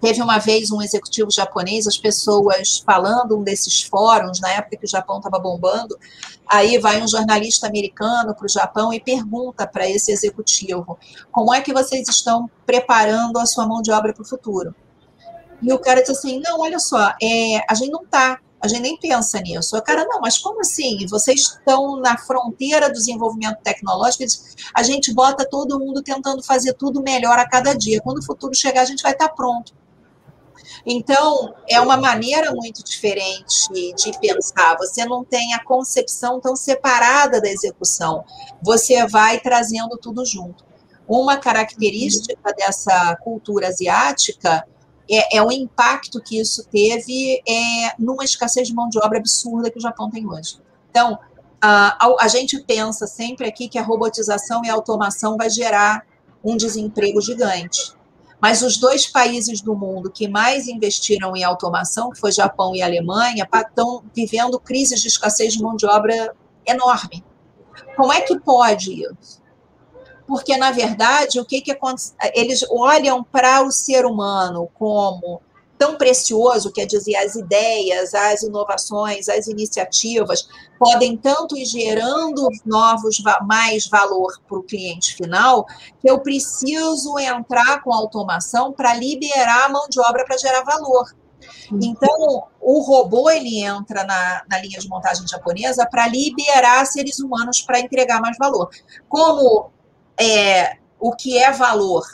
Teve 0.00 0.20
uma 0.20 0.38
vez 0.38 0.72
um 0.72 0.82
executivo 0.82 1.30
japonês, 1.30 1.86
as 1.86 1.96
pessoas 1.96 2.82
falando 2.84 3.38
um 3.38 3.44
desses 3.44 3.82
fóruns, 3.82 4.40
na 4.40 4.50
época 4.50 4.78
que 4.78 4.84
o 4.84 4.88
Japão 4.88 5.18
estava 5.18 5.38
bombando, 5.38 5.96
aí 6.44 6.76
vai 6.78 7.00
um 7.00 7.06
jornalista 7.06 7.68
americano 7.68 8.34
para 8.34 8.46
o 8.46 8.48
Japão 8.48 8.92
e 8.92 8.98
pergunta 8.98 9.64
para 9.64 9.88
esse 9.88 10.10
executivo: 10.10 10.98
como 11.30 11.54
é 11.54 11.60
que 11.60 11.72
vocês 11.72 12.08
estão 12.08 12.50
preparando 12.66 13.38
a 13.38 13.46
sua 13.46 13.64
mão 13.64 13.80
de 13.80 13.92
obra 13.92 14.12
para 14.12 14.22
o 14.22 14.26
futuro? 14.26 14.74
E 15.62 15.72
o 15.72 15.78
cara 15.78 16.00
diz 16.00 16.10
assim: 16.10 16.40
não, 16.40 16.60
olha 16.60 16.78
só, 16.78 17.12
é, 17.22 17.60
a 17.68 17.74
gente 17.74 17.90
não 17.90 18.02
está 18.02 18.38
a 18.62 18.68
gente 18.68 18.80
nem 18.80 18.96
pensa 18.96 19.40
nisso. 19.40 19.76
O 19.76 19.82
cara, 19.82 20.04
não, 20.04 20.20
mas 20.20 20.38
como 20.38 20.60
assim? 20.60 21.04
Vocês 21.08 21.40
estão 21.40 21.96
na 21.96 22.16
fronteira 22.16 22.88
do 22.88 22.92
desenvolvimento 22.92 23.58
tecnológico, 23.60 24.22
a 24.72 24.84
gente 24.84 25.12
bota 25.12 25.44
todo 25.44 25.80
mundo 25.80 26.00
tentando 26.00 26.40
fazer 26.44 26.72
tudo 26.74 27.02
melhor 27.02 27.36
a 27.40 27.48
cada 27.48 27.74
dia. 27.74 28.00
Quando 28.00 28.18
o 28.18 28.24
futuro 28.24 28.54
chegar, 28.54 28.82
a 28.82 28.84
gente 28.84 29.02
vai 29.02 29.10
estar 29.12 29.30
pronto. 29.30 29.74
Então, 30.86 31.52
é 31.68 31.80
uma 31.80 31.96
maneira 31.96 32.52
muito 32.52 32.84
diferente 32.84 33.68
de 33.96 34.18
pensar. 34.20 34.76
Você 34.78 35.04
não 35.04 35.24
tem 35.24 35.54
a 35.54 35.64
concepção 35.64 36.40
tão 36.40 36.54
separada 36.54 37.40
da 37.40 37.48
execução. 37.48 38.24
Você 38.62 39.04
vai 39.08 39.40
trazendo 39.40 39.98
tudo 39.98 40.24
junto. 40.24 40.64
Uma 41.08 41.36
característica 41.36 42.52
dessa 42.56 43.16
cultura 43.16 43.68
asiática 43.68 44.64
é, 45.10 45.36
é 45.36 45.42
o 45.42 45.50
impacto 45.50 46.20
que 46.22 46.38
isso 46.38 46.64
teve 46.70 47.42
é, 47.48 47.94
numa 47.98 48.24
escassez 48.24 48.68
de 48.68 48.74
mão 48.74 48.88
de 48.88 48.98
obra 48.98 49.18
absurda 49.18 49.70
que 49.70 49.78
o 49.78 49.82
Japão 49.82 50.10
tem 50.10 50.26
hoje. 50.26 50.58
Então, 50.90 51.18
a, 51.60 51.96
a 52.20 52.28
gente 52.28 52.58
pensa 52.60 53.06
sempre 53.06 53.46
aqui 53.46 53.68
que 53.68 53.78
a 53.78 53.82
robotização 53.82 54.64
e 54.64 54.70
a 54.70 54.74
automação 54.74 55.36
vai 55.36 55.48
gerar 55.48 56.04
um 56.44 56.56
desemprego 56.56 57.20
gigante. 57.20 57.94
Mas 58.40 58.60
os 58.62 58.76
dois 58.76 59.06
países 59.06 59.60
do 59.60 59.76
mundo 59.76 60.10
que 60.10 60.26
mais 60.26 60.66
investiram 60.66 61.36
em 61.36 61.44
automação, 61.44 62.10
que 62.10 62.18
foi 62.18 62.32
Japão 62.32 62.74
e 62.74 62.82
Alemanha, 62.82 63.48
estão 63.54 64.02
vivendo 64.12 64.58
crises 64.58 65.00
de 65.00 65.06
escassez 65.06 65.52
de 65.52 65.62
mão 65.62 65.76
de 65.76 65.86
obra 65.86 66.34
enorme. 66.66 67.24
Como 67.96 68.12
é 68.12 68.20
que 68.20 68.38
pode 68.40 69.04
isso? 69.04 69.41
Porque, 70.32 70.56
na 70.56 70.70
verdade, 70.70 71.38
o 71.38 71.44
que, 71.44 71.60
que 71.60 71.72
acontece? 71.72 72.14
Eles 72.32 72.64
olham 72.70 73.22
para 73.22 73.62
o 73.62 73.70
ser 73.70 74.06
humano 74.06 74.66
como 74.72 75.42
tão 75.76 75.96
precioso, 75.96 76.72
quer 76.72 76.86
dizer, 76.86 77.16
as 77.16 77.34
ideias, 77.34 78.14
as 78.14 78.42
inovações, 78.42 79.28
as 79.28 79.46
iniciativas 79.46 80.48
podem 80.78 81.18
tanto 81.18 81.54
ir 81.54 81.66
gerando 81.66 82.48
novos 82.64 83.22
mais 83.46 83.86
valor 83.88 84.40
para 84.48 84.58
o 84.58 84.62
cliente 84.62 85.14
final, 85.16 85.66
que 86.00 86.10
eu 86.10 86.18
preciso 86.20 87.18
entrar 87.18 87.82
com 87.82 87.92
automação 87.92 88.72
para 88.72 88.94
liberar 88.94 89.66
a 89.66 89.68
mão 89.68 89.86
de 89.90 90.00
obra 90.00 90.24
para 90.24 90.38
gerar 90.38 90.62
valor. 90.62 91.14
Uhum. 91.70 91.78
Então, 91.82 92.44
o 92.58 92.80
robô 92.80 93.28
ele 93.28 93.62
entra 93.62 94.02
na, 94.04 94.44
na 94.48 94.58
linha 94.60 94.78
de 94.78 94.88
montagem 94.88 95.28
japonesa 95.28 95.84
para 95.84 96.08
liberar 96.08 96.86
seres 96.86 97.18
humanos 97.18 97.60
para 97.60 97.80
entregar 97.80 98.18
mais 98.18 98.38
valor. 98.38 98.70
Como 99.10 99.70
é, 100.22 100.76
o 101.00 101.12
que 101.12 101.36
é 101.36 101.50
valor 101.50 102.04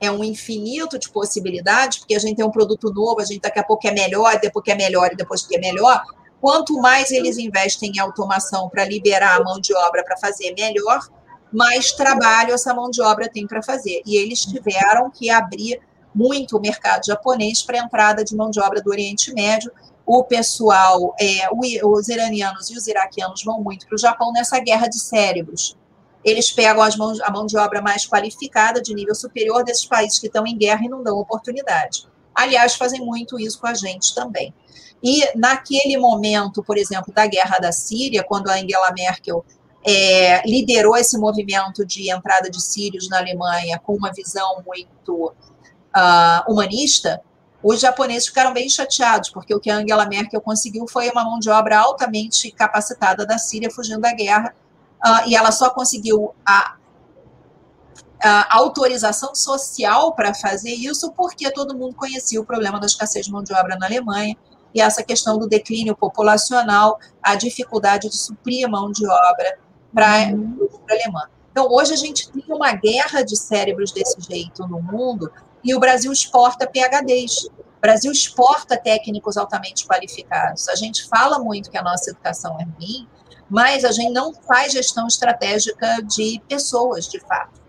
é 0.00 0.10
um 0.10 0.24
infinito 0.24 0.98
de 0.98 1.10
possibilidades, 1.10 1.98
porque 1.98 2.14
a 2.14 2.18
gente 2.18 2.36
tem 2.36 2.44
um 2.44 2.50
produto 2.50 2.90
novo, 2.90 3.20
a 3.20 3.24
gente 3.24 3.42
daqui 3.42 3.58
a 3.58 3.64
pouco 3.64 3.86
é 3.86 3.92
melhor, 3.92 4.40
depois 4.40 4.64
que 4.64 4.72
é 4.72 4.74
melhor 4.74 5.10
e 5.12 5.16
depois 5.16 5.42
que 5.42 5.56
é 5.56 5.60
melhor. 5.60 6.02
Quanto 6.40 6.80
mais 6.80 7.10
eles 7.10 7.36
investem 7.36 7.92
em 7.94 8.00
automação 8.00 8.70
para 8.70 8.86
liberar 8.86 9.36
a 9.36 9.44
mão 9.44 9.60
de 9.60 9.74
obra 9.74 10.02
para 10.02 10.16
fazer 10.16 10.54
melhor, 10.58 11.06
mais 11.52 11.92
trabalho 11.92 12.54
essa 12.54 12.72
mão 12.72 12.90
de 12.90 13.02
obra 13.02 13.28
tem 13.28 13.46
para 13.46 13.62
fazer. 13.62 14.00
E 14.06 14.16
eles 14.16 14.40
tiveram 14.46 15.10
que 15.10 15.28
abrir 15.28 15.78
muito 16.14 16.56
o 16.56 16.60
mercado 16.60 17.04
japonês 17.04 17.62
para 17.62 17.78
a 17.78 17.84
entrada 17.84 18.24
de 18.24 18.34
mão 18.34 18.50
de 18.50 18.58
obra 18.58 18.80
do 18.80 18.88
Oriente 18.88 19.34
Médio. 19.34 19.70
O 20.06 20.24
pessoal, 20.24 21.14
é, 21.20 21.46
os 21.84 22.08
iranianos 22.08 22.70
e 22.70 22.76
os 22.76 22.86
iraquianos 22.86 23.44
vão 23.44 23.62
muito 23.62 23.86
para 23.86 23.96
o 23.96 23.98
Japão 23.98 24.32
nessa 24.32 24.58
guerra 24.60 24.88
de 24.88 24.98
cérebros 24.98 25.76
eles 26.24 26.50
pegam 26.50 26.86
mãos, 26.98 27.20
a 27.20 27.30
mão 27.30 27.46
de 27.46 27.56
obra 27.56 27.80
mais 27.80 28.06
qualificada, 28.06 28.80
de 28.80 28.94
nível 28.94 29.14
superior, 29.14 29.64
desses 29.64 29.86
países 29.86 30.18
que 30.18 30.26
estão 30.26 30.46
em 30.46 30.56
guerra 30.56 30.84
e 30.84 30.88
não 30.88 31.02
dão 31.02 31.18
oportunidade. 31.18 32.06
Aliás, 32.34 32.74
fazem 32.74 33.00
muito 33.00 33.38
isso 33.38 33.58
com 33.60 33.66
a 33.66 33.74
gente 33.74 34.14
também. 34.14 34.54
E 35.02 35.26
naquele 35.36 35.96
momento, 35.96 36.62
por 36.62 36.76
exemplo, 36.76 37.12
da 37.12 37.26
guerra 37.26 37.58
da 37.58 37.72
Síria, 37.72 38.22
quando 38.22 38.48
a 38.48 38.54
Angela 38.54 38.92
Merkel 38.92 39.44
é, 39.86 40.46
liderou 40.46 40.96
esse 40.96 41.16
movimento 41.16 41.86
de 41.86 42.10
entrada 42.10 42.50
de 42.50 42.62
sírios 42.62 43.08
na 43.08 43.18
Alemanha 43.18 43.78
com 43.78 43.94
uma 43.94 44.12
visão 44.12 44.62
muito 44.66 45.32
uh, 45.96 46.52
humanista, 46.52 47.22
os 47.62 47.80
japoneses 47.80 48.28
ficaram 48.28 48.52
bem 48.52 48.68
chateados, 48.68 49.30
porque 49.30 49.54
o 49.54 49.60
que 49.60 49.70
a 49.70 49.76
Angela 49.76 50.06
Merkel 50.06 50.40
conseguiu 50.40 50.86
foi 50.86 51.10
uma 51.10 51.24
mão 51.24 51.38
de 51.38 51.48
obra 51.48 51.78
altamente 51.78 52.50
capacitada 52.50 53.26
da 53.26 53.38
Síria 53.38 53.70
fugindo 53.70 54.00
da 54.00 54.12
guerra 54.12 54.54
uh, 55.04 55.28
e 55.28 55.34
ela 55.34 55.52
só 55.52 55.70
conseguiu 55.70 56.34
a, 56.46 56.76
a 58.22 58.56
autorização 58.56 59.34
social 59.34 60.12
para 60.14 60.34
fazer 60.34 60.72
isso 60.72 61.12
porque 61.12 61.50
todo 61.50 61.76
mundo 61.76 61.94
conhecia 61.94 62.40
o 62.40 62.44
problema 62.44 62.78
da 62.78 62.86
escassez 62.86 63.26
de 63.26 63.32
mão 63.32 63.42
de 63.42 63.52
obra 63.52 63.76
na 63.76 63.86
Alemanha 63.86 64.36
e 64.74 64.80
essa 64.80 65.02
questão 65.02 65.38
do 65.38 65.48
declínio 65.48 65.96
populacional, 65.96 66.98
a 67.22 67.34
dificuldade 67.34 68.08
de 68.08 68.16
suprir 68.16 68.66
a 68.66 68.70
mão 68.70 68.90
de 68.90 69.06
obra 69.06 69.58
para 69.92 70.06
a 70.06 70.18
uhum. 70.26 70.30
indústria 70.30 71.00
alemã. 71.02 71.22
Então, 71.50 71.66
hoje 71.68 71.92
a 71.92 71.96
gente 71.96 72.30
tem 72.30 72.44
uma 72.48 72.72
guerra 72.72 73.22
de 73.22 73.36
cérebros 73.36 73.92
desse 73.92 74.20
jeito 74.20 74.66
no 74.68 74.80
mundo 74.80 75.30
e 75.64 75.74
o 75.74 75.80
Brasil 75.80 76.12
exporta 76.12 76.66
PHDs. 76.66 77.46
O 77.46 77.80
Brasil 77.80 78.12
exporta 78.12 78.76
técnicos 78.76 79.36
altamente 79.36 79.86
qualificados. 79.86 80.68
A 80.68 80.76
gente 80.76 81.08
fala 81.08 81.38
muito 81.38 81.70
que 81.70 81.76
a 81.76 81.82
nossa 81.82 82.10
educação 82.10 82.56
é 82.60 82.64
ruim, 82.64 83.08
mas 83.50 83.84
a 83.84 83.90
gente 83.90 84.12
não 84.12 84.32
faz 84.32 84.72
gestão 84.72 85.08
estratégica 85.08 86.00
de 86.02 86.40
pessoas, 86.48 87.08
de 87.08 87.18
fato. 87.18 87.60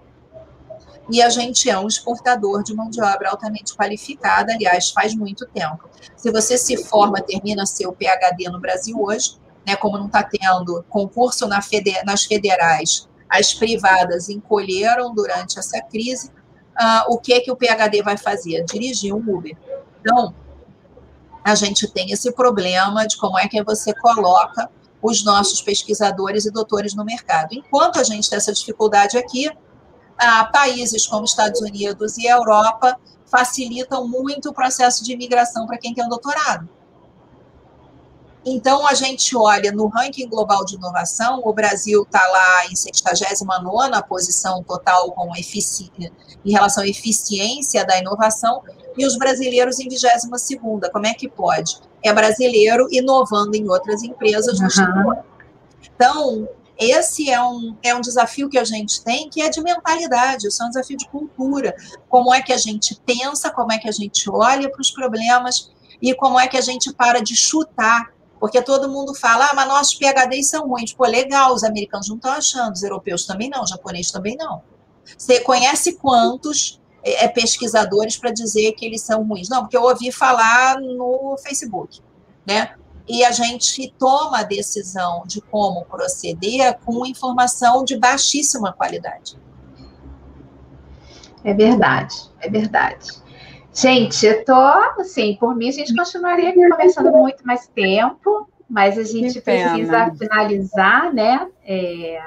E 1.10 1.22
a 1.22 1.30
gente 1.30 1.70
é 1.70 1.78
um 1.78 1.88
exportador 1.88 2.64
de 2.64 2.74
mão 2.74 2.90
de 2.90 3.02
obra 3.02 3.32
altamente 3.32 3.76
qualificada, 3.76 4.54
aliás, 4.54 4.92
faz 4.92 5.16
muito 5.16 5.46
tempo. 5.48 5.90
Se 6.16 6.32
você 6.32 6.58
se 6.58 6.86
forma, 6.86 7.20
termina 7.20 7.66
seu 7.66 7.92
PhD 7.92 8.48
no 8.50 8.60
Brasil 8.60 8.96
hoje, 9.02 9.36
né, 9.66 9.76
como 9.76 9.98
não 9.98 10.06
está 10.06 10.24
tendo 10.24 10.86
concurso 10.88 11.48
na 11.48 11.62
feder 11.62 12.06
nas 12.06 12.24
federais, 12.24 13.10
as 13.28 13.54
privadas 13.54 14.30
encolheram 14.30 15.14
durante 15.14 15.58
essa 15.58 15.82
crise, 15.82 16.30
uh, 16.30 17.14
o 17.14 17.18
que, 17.18 17.42
que 17.42 17.52
o 17.52 17.56
PhD 17.56 18.04
vai 18.04 18.18
fazer? 18.18 18.64
Dirigir 18.66 19.14
um 19.14 19.20
Uber. 19.20 19.58
Então, 20.00 20.34
a 21.44 21.56
gente 21.56 21.88
tem 21.88 22.12
esse 22.12 22.32
problema 22.32 23.08
de 23.08 23.18
como 23.18 23.38
é 23.40 23.48
que 23.48 23.64
você 23.64 23.94
coloca 23.94 24.70
os 25.02 25.24
nossos 25.24 25.62
pesquisadores 25.62 26.46
e 26.46 26.52
doutores 26.52 26.94
no 26.94 27.04
mercado. 27.04 27.54
Enquanto 27.54 28.00
a 28.00 28.04
gente 28.04 28.30
tem 28.30 28.38
essa 28.38 28.54
dificuldade 28.54 29.18
aqui, 29.18 29.50
ah, 30.18 30.46
países 30.46 31.08
como 31.08 31.26
Estados 31.26 31.62
Unidos 31.62 32.18
e 32.18 32.28
Europa 32.28 33.00
facilitam 33.26 34.08
muito 34.08 34.50
o 34.50 34.54
processo 34.54 35.04
de 35.04 35.14
imigração 35.14 35.66
para 35.66 35.78
quem 35.78 35.94
tem 35.94 36.06
um 36.06 36.10
doutorado. 36.10 36.70
Então, 38.44 38.88
a 38.88 38.96
gente 38.96 39.38
olha 39.38 39.72
no 39.72 39.88
ranking 39.88 40.28
global 40.28 40.66
de 40.66 40.76
inovação, 40.76 41.42
o 41.46 41.54
Brasil 41.54 42.02
está 42.02 42.26
lá 42.28 42.66
em 42.66 42.76
69 42.76 44.02
posição 44.08 44.64
total 44.64 45.12
com 45.12 45.32
em 45.36 46.52
relação 46.52 46.84
à 46.84 46.88
eficiência 46.88 47.86
da 47.86 48.00
inovação, 48.00 48.64
e 48.98 49.06
os 49.06 49.18
brasileiros 49.18 49.80
em 49.80 49.88
22. 49.88 50.24
Como 50.92 51.06
é 51.06 51.14
que 51.14 51.30
pode? 51.30 51.80
É 52.04 52.12
brasileiro 52.12 52.88
inovando 52.92 53.56
em 53.56 53.70
outras 53.70 54.02
empresas 54.04 54.60
no 54.60 54.66
uhum. 54.66 55.14
Então, 55.96 56.50
esse 56.78 57.30
é 57.30 57.40
um, 57.42 57.76
é 57.84 57.94
um 57.94 58.02
desafio 58.02 58.50
que 58.50 58.58
a 58.58 58.64
gente 58.64 59.04
tem, 59.04 59.30
que 59.30 59.42
é 59.42 59.50
de 59.50 59.62
mentalidade, 59.62 60.48
isso 60.48 60.64
é 60.64 60.66
um 60.66 60.70
desafio 60.70 60.98
de 60.98 61.08
cultura. 61.08 61.76
Como 62.10 62.34
é 62.34 62.42
que 62.42 62.52
a 62.52 62.58
gente 62.58 63.00
pensa, 63.06 63.52
como 63.52 63.72
é 63.72 63.78
que 63.78 63.88
a 63.88 63.92
gente 63.92 64.28
olha 64.30 64.70
para 64.70 64.82
os 64.82 64.90
problemas 64.90 65.72
e 66.02 66.16
como 66.16 66.40
é 66.40 66.48
que 66.48 66.58
a 66.58 66.62
gente 66.62 66.92
para 66.92 67.20
de 67.20 67.36
chutar 67.36 68.12
porque 68.42 68.60
todo 68.60 68.90
mundo 68.90 69.14
fala, 69.14 69.50
ah, 69.52 69.54
mas 69.54 69.68
nossos 69.68 69.94
PHDs 69.94 70.50
são 70.50 70.68
ruins. 70.68 70.92
Pô, 70.92 71.06
legal, 71.06 71.54
os 71.54 71.64
americanos 71.64 72.10
não 72.10 72.16
estão 72.16 72.32
achando, 72.32 72.74
os 72.74 72.82
europeus 72.82 73.24
também 73.24 73.48
não, 73.52 73.62
os 73.62 73.70
japoneses 73.70 74.12
também 74.12 74.36
não. 74.36 74.64
Você 75.16 75.42
conhece 75.42 75.94
quantos 75.94 76.82
é, 77.04 77.28
pesquisadores 77.28 78.18
para 78.18 78.32
dizer 78.32 78.72
que 78.72 78.84
eles 78.84 79.04
são 79.04 79.24
ruins? 79.24 79.48
Não, 79.48 79.62
porque 79.62 79.78
eu 79.78 79.84
ouvi 79.84 80.12
falar 80.12 80.82
no 80.82 81.38
Facebook, 81.38 82.02
né? 82.44 82.74
E 83.08 83.24
a 83.24 83.32
gente 83.32 83.94
toma 84.00 84.40
a 84.40 84.44
decisão 84.44 85.22
de 85.28 85.40
como 85.40 85.86
proceder 85.86 86.80
com 86.84 87.06
informação 87.06 87.84
de 87.84 87.96
baixíssima 87.96 88.74
qualidade. 88.74 89.38
É 91.44 91.54
verdade, 91.54 92.16
é 92.40 92.50
verdade. 92.50 93.21
Gente, 93.74 94.26
eu 94.26 94.44
tô, 94.44 94.54
assim, 94.54 95.38
por 95.40 95.56
mim 95.56 95.70
a 95.70 95.72
gente 95.72 95.96
continuaria 95.96 96.50
aqui 96.50 96.70
conversando 96.70 97.12
muito 97.12 97.46
mais 97.46 97.68
tempo, 97.68 98.50
mas 98.70 98.98
a 98.98 99.04
gente 99.04 99.40
precisa 99.40 100.12
finalizar, 100.18 101.14
né? 101.14 101.48
É... 101.66 102.22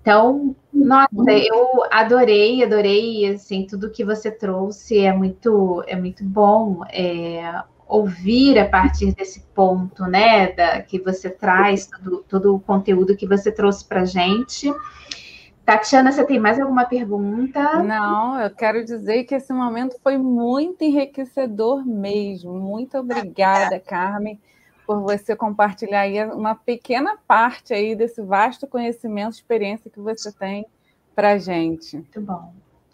Então, 0.00 0.54
nossa, 0.70 1.08
eu 1.30 1.82
adorei, 1.90 2.62
adorei, 2.62 3.26
assim, 3.32 3.66
tudo 3.66 3.90
que 3.90 4.04
você 4.04 4.30
trouxe 4.30 4.98
é 4.98 5.10
muito, 5.10 5.82
é 5.86 5.96
muito 5.96 6.22
bom 6.22 6.82
é, 6.92 7.62
ouvir 7.88 8.58
a 8.58 8.68
partir 8.68 9.14
desse 9.14 9.40
ponto, 9.54 10.02
né, 10.02 10.52
da, 10.52 10.82
que 10.82 10.98
você 10.98 11.30
traz, 11.30 11.86
todo, 11.86 12.24
todo 12.28 12.54
o 12.54 12.60
conteúdo 12.60 13.16
que 13.16 13.26
você 13.26 13.50
trouxe 13.50 13.82
para 13.86 14.04
gente. 14.04 14.66
gente. 14.66 14.74
Tatiana, 15.64 16.12
você 16.12 16.24
tem 16.24 16.38
mais 16.38 16.60
alguma 16.60 16.84
pergunta? 16.84 17.82
Não, 17.82 18.38
eu 18.38 18.50
quero 18.50 18.84
dizer 18.84 19.24
que 19.24 19.34
esse 19.34 19.52
momento 19.52 19.96
foi 20.02 20.18
muito 20.18 20.82
enriquecedor 20.82 21.86
mesmo. 21.86 22.52
Muito 22.52 22.98
obrigada, 22.98 23.80
Carmen, 23.80 24.38
por 24.86 25.00
você 25.00 25.34
compartilhar 25.34 26.00
aí 26.00 26.22
uma 26.26 26.54
pequena 26.54 27.16
parte 27.26 27.72
aí 27.72 27.96
desse 27.96 28.20
vasto 28.20 28.66
conhecimento, 28.66 29.32
experiência 29.32 29.90
que 29.90 30.00
você 30.00 30.30
tem 30.30 30.66
para 31.14 31.32
a 31.32 31.38
gente. 31.38 31.96
Muito 31.96 32.20
bom, 32.20 32.52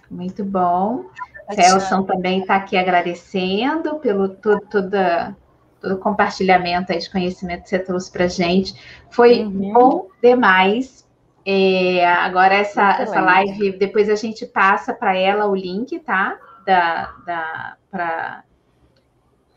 muito 0.09 0.45
bom. 0.45 1.07
Celson 1.53 2.05
também 2.05 2.43
está 2.43 2.55
aqui 2.55 2.77
agradecendo 2.77 3.97
pelo 3.97 4.29
todo, 4.29 4.61
toda, 4.71 5.37
todo 5.81 5.95
o 5.95 5.99
compartilhamento 5.99 6.93
aí 6.93 6.99
de 7.01 7.11
conhecimento 7.11 7.65
que 7.65 7.71
você 7.71 7.81
trouxe 7.81 8.13
para 8.13 8.27
a 8.27 8.29
gente. 8.29 8.73
Foi 9.11 9.45
uhum. 9.45 9.73
bom 9.73 10.09
demais 10.23 11.05
é, 11.45 12.07
agora 12.07 12.55
essa, 12.55 13.01
essa 13.01 13.21
live, 13.21 13.73
depois 13.79 14.09
a 14.11 14.15
gente 14.15 14.45
passa 14.47 14.93
para 14.93 15.17
ela 15.17 15.47
o 15.47 15.55
link, 15.55 15.99
tá? 16.01 16.39
Da, 16.67 17.15
da, 17.27 17.77
pra... 17.91 18.45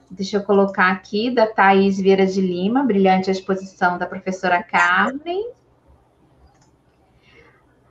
Deixa 0.10 0.38
eu 0.38 0.44
colocar 0.44 0.92
aqui, 0.92 1.32
da 1.32 1.48
Thaís 1.48 1.98
Vieira 1.98 2.26
de 2.26 2.40
Lima, 2.40 2.84
brilhante 2.84 3.32
exposição 3.32 3.98
da 3.98 4.06
professora 4.06 4.62
Carmen. 4.62 5.50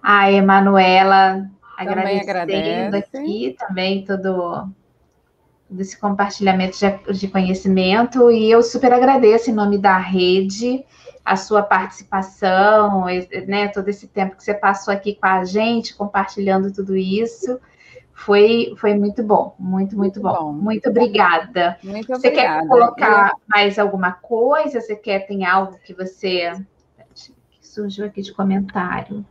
A 0.01 0.31
Emanuela 0.31 1.51
agradecendo 1.77 2.31
agradece. 2.31 3.17
aqui 3.17 3.57
também 3.59 4.05
todo, 4.05 4.69
todo 5.69 5.81
esse 5.81 5.99
compartilhamento 5.99 6.79
de, 6.79 7.19
de 7.19 7.29
conhecimento. 7.29 8.31
E 8.31 8.51
eu 8.51 8.63
super 8.63 8.93
agradeço 8.93 9.51
em 9.51 9.55
nome 9.55 9.79
da 9.79 9.99
rede 9.99 10.85
a 11.25 11.37
sua 11.37 11.63
participação, 11.63 13.07
né, 13.47 13.69
todo 13.69 13.89
esse 13.89 14.09
tempo 14.09 14.37
que 14.37 14.43
você 14.43 14.55
passou 14.55 14.93
aqui 14.93 15.15
com 15.15 15.27
a 15.27 15.45
gente, 15.45 15.95
compartilhando 15.95 16.73
tudo 16.73 16.97
isso. 16.97 17.61
Foi, 18.13 18.75
foi 18.77 18.95
muito 18.95 19.23
bom, 19.23 19.55
muito, 19.59 19.97
muito 19.97 20.21
bom. 20.21 20.33
bom. 20.33 20.53
Muito 20.53 20.89
obrigada. 20.89 21.79
Muito 21.83 22.07
você 22.09 22.29
obrigada. 22.29 22.61
quer 22.61 22.69
colocar 22.69 23.33
mais 23.49 23.79
alguma 23.79 24.13
coisa? 24.13 24.81
Você 24.81 24.95
quer, 24.95 25.27
tem 25.27 25.45
algo 25.45 25.79
que 25.85 25.95
você. 25.95 26.53
Que 27.15 27.67
surgiu 27.67 28.07
aqui 28.07 28.23
de 28.23 28.33
comentário. 28.33 29.25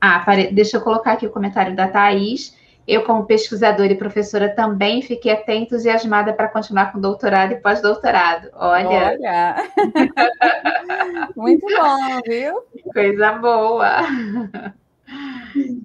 Ah, 0.00 0.20
pare... 0.20 0.52
deixa 0.52 0.76
eu 0.76 0.80
colocar 0.80 1.12
aqui 1.12 1.26
o 1.26 1.30
comentário 1.30 1.76
da 1.76 1.88
Thaís. 1.88 2.56
Eu, 2.88 3.04
como 3.04 3.26
pesquisadora 3.26 3.92
e 3.92 3.98
professora, 3.98 4.48
também 4.48 5.02
fiquei 5.02 5.30
até 5.30 5.54
entusiasmada 5.54 6.32
para 6.32 6.48
continuar 6.48 6.90
com 6.90 6.98
doutorado 6.98 7.52
e 7.52 7.56
pós-doutorado. 7.60 8.48
Olha. 8.54 9.10
Olha. 9.10 9.56
Muito 11.36 11.66
bom, 11.66 12.20
viu? 12.26 12.62
Coisa 12.90 13.32
boa. 13.32 13.98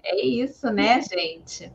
É 0.02 0.26
isso, 0.26 0.72
né, 0.72 1.02
gente? 1.02 1.70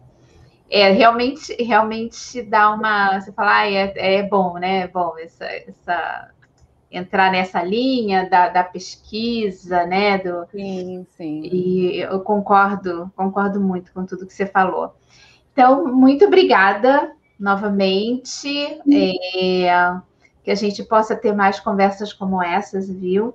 É, 0.71 0.93
realmente, 0.93 1.55
realmente 1.63 2.41
dá 2.41 2.71
uma. 2.75 3.21
Você 3.21 3.31
fala, 3.33 3.59
ah, 3.59 3.71
é, 3.71 4.19
é 4.19 4.23
bom, 4.23 4.55
né? 4.55 4.85
É 4.85 4.89
bom 4.89 5.15
essa, 5.19 5.45
essa, 5.45 6.31
entrar 6.91 7.31
nessa 7.31 7.63
linha 7.63 8.31
da, 8.31 8.49
da 8.49 8.65
pesquisa, 8.65 9.85
né? 9.85 10.17
Do, 10.17 10.47
sim, 10.51 11.07
sim. 11.11 11.43
E 11.45 12.01
eu 12.01 12.21
concordo, 12.21 13.13
concordo 13.15 13.61
muito 13.61 13.93
com 13.93 14.07
tudo 14.07 14.27
que 14.27 14.33
você 14.33 14.47
falou. 14.47 14.98
Então, 15.59 15.93
muito 15.93 16.25
obrigada 16.25 17.11
novamente. 17.37 18.81
É, 18.89 19.99
que 20.45 20.53
a 20.53 20.55
gente 20.55 20.85
possa 20.85 21.17
ter 21.17 21.35
mais 21.35 21.59
conversas 21.59 22.13
como 22.13 22.41
essas, 22.41 22.89
viu? 22.89 23.35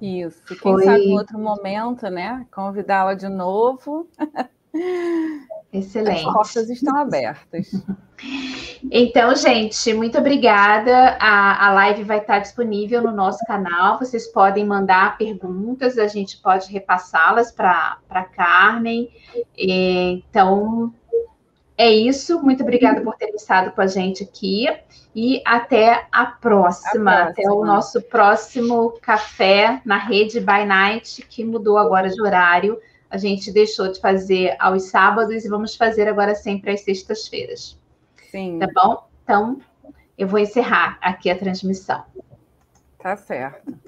Isso. 0.00 0.40
Quem 0.46 0.58
Foi... 0.58 0.84
sabe 0.84 1.00
em 1.06 1.18
outro 1.18 1.36
momento, 1.36 2.08
né? 2.08 2.46
Convidá-la 2.54 3.14
de 3.14 3.28
novo. 3.28 4.08
Excelente. 5.72 6.24
As 6.24 6.32
portas 6.32 6.70
estão 6.70 6.96
abertas. 6.96 7.72
Então, 8.88 9.34
gente, 9.34 9.92
muito 9.92 10.16
obrigada. 10.18 11.16
A, 11.20 11.66
a 11.66 11.72
live 11.72 12.04
vai 12.04 12.18
estar 12.18 12.38
disponível 12.38 13.02
no 13.02 13.10
nosso 13.10 13.44
canal. 13.44 13.98
Vocês 13.98 14.28
podem 14.28 14.64
mandar 14.64 15.18
perguntas, 15.18 15.98
a 15.98 16.06
gente 16.06 16.40
pode 16.40 16.70
repassá-las 16.72 17.50
para 17.50 17.98
a 18.08 18.24
Carmen. 18.24 19.10
Então, 19.58 20.94
é 21.76 21.90
isso. 21.90 22.42
Muito 22.42 22.62
obrigada 22.62 23.00
por 23.00 23.16
ter 23.16 23.28
estado 23.34 23.70
com 23.72 23.80
a 23.80 23.86
gente 23.86 24.24
aqui. 24.24 24.66
E 25.14 25.42
até 25.44 26.06
a 26.10 26.26
próxima. 26.26 27.12
A 27.12 27.14
próxima. 27.14 27.30
Até 27.30 27.50
o 27.50 27.64
nosso 27.64 28.02
próximo 28.02 28.98
café 29.00 29.80
na 29.84 29.98
rede 29.98 30.40
By 30.40 30.64
Night, 30.66 31.22
que 31.22 31.44
mudou 31.44 31.78
agora 31.78 32.08
de 32.08 32.20
horário. 32.20 32.78
A 33.10 33.16
gente 33.16 33.52
deixou 33.52 33.90
de 33.90 34.00
fazer 34.00 34.56
aos 34.58 34.84
sábados 34.84 35.44
e 35.44 35.48
vamos 35.48 35.76
fazer 35.76 36.08
agora 36.08 36.34
sempre 36.34 36.72
às 36.72 36.80
sextas-feiras. 36.80 37.78
Sim. 38.30 38.58
Tá 38.58 38.68
bom? 38.74 39.06
Então, 39.22 39.60
eu 40.18 40.26
vou 40.26 40.38
encerrar 40.38 40.98
aqui 41.00 41.30
a 41.30 41.38
transmissão. 41.38 42.04
Tá 42.98 43.16
certo. 43.16 43.85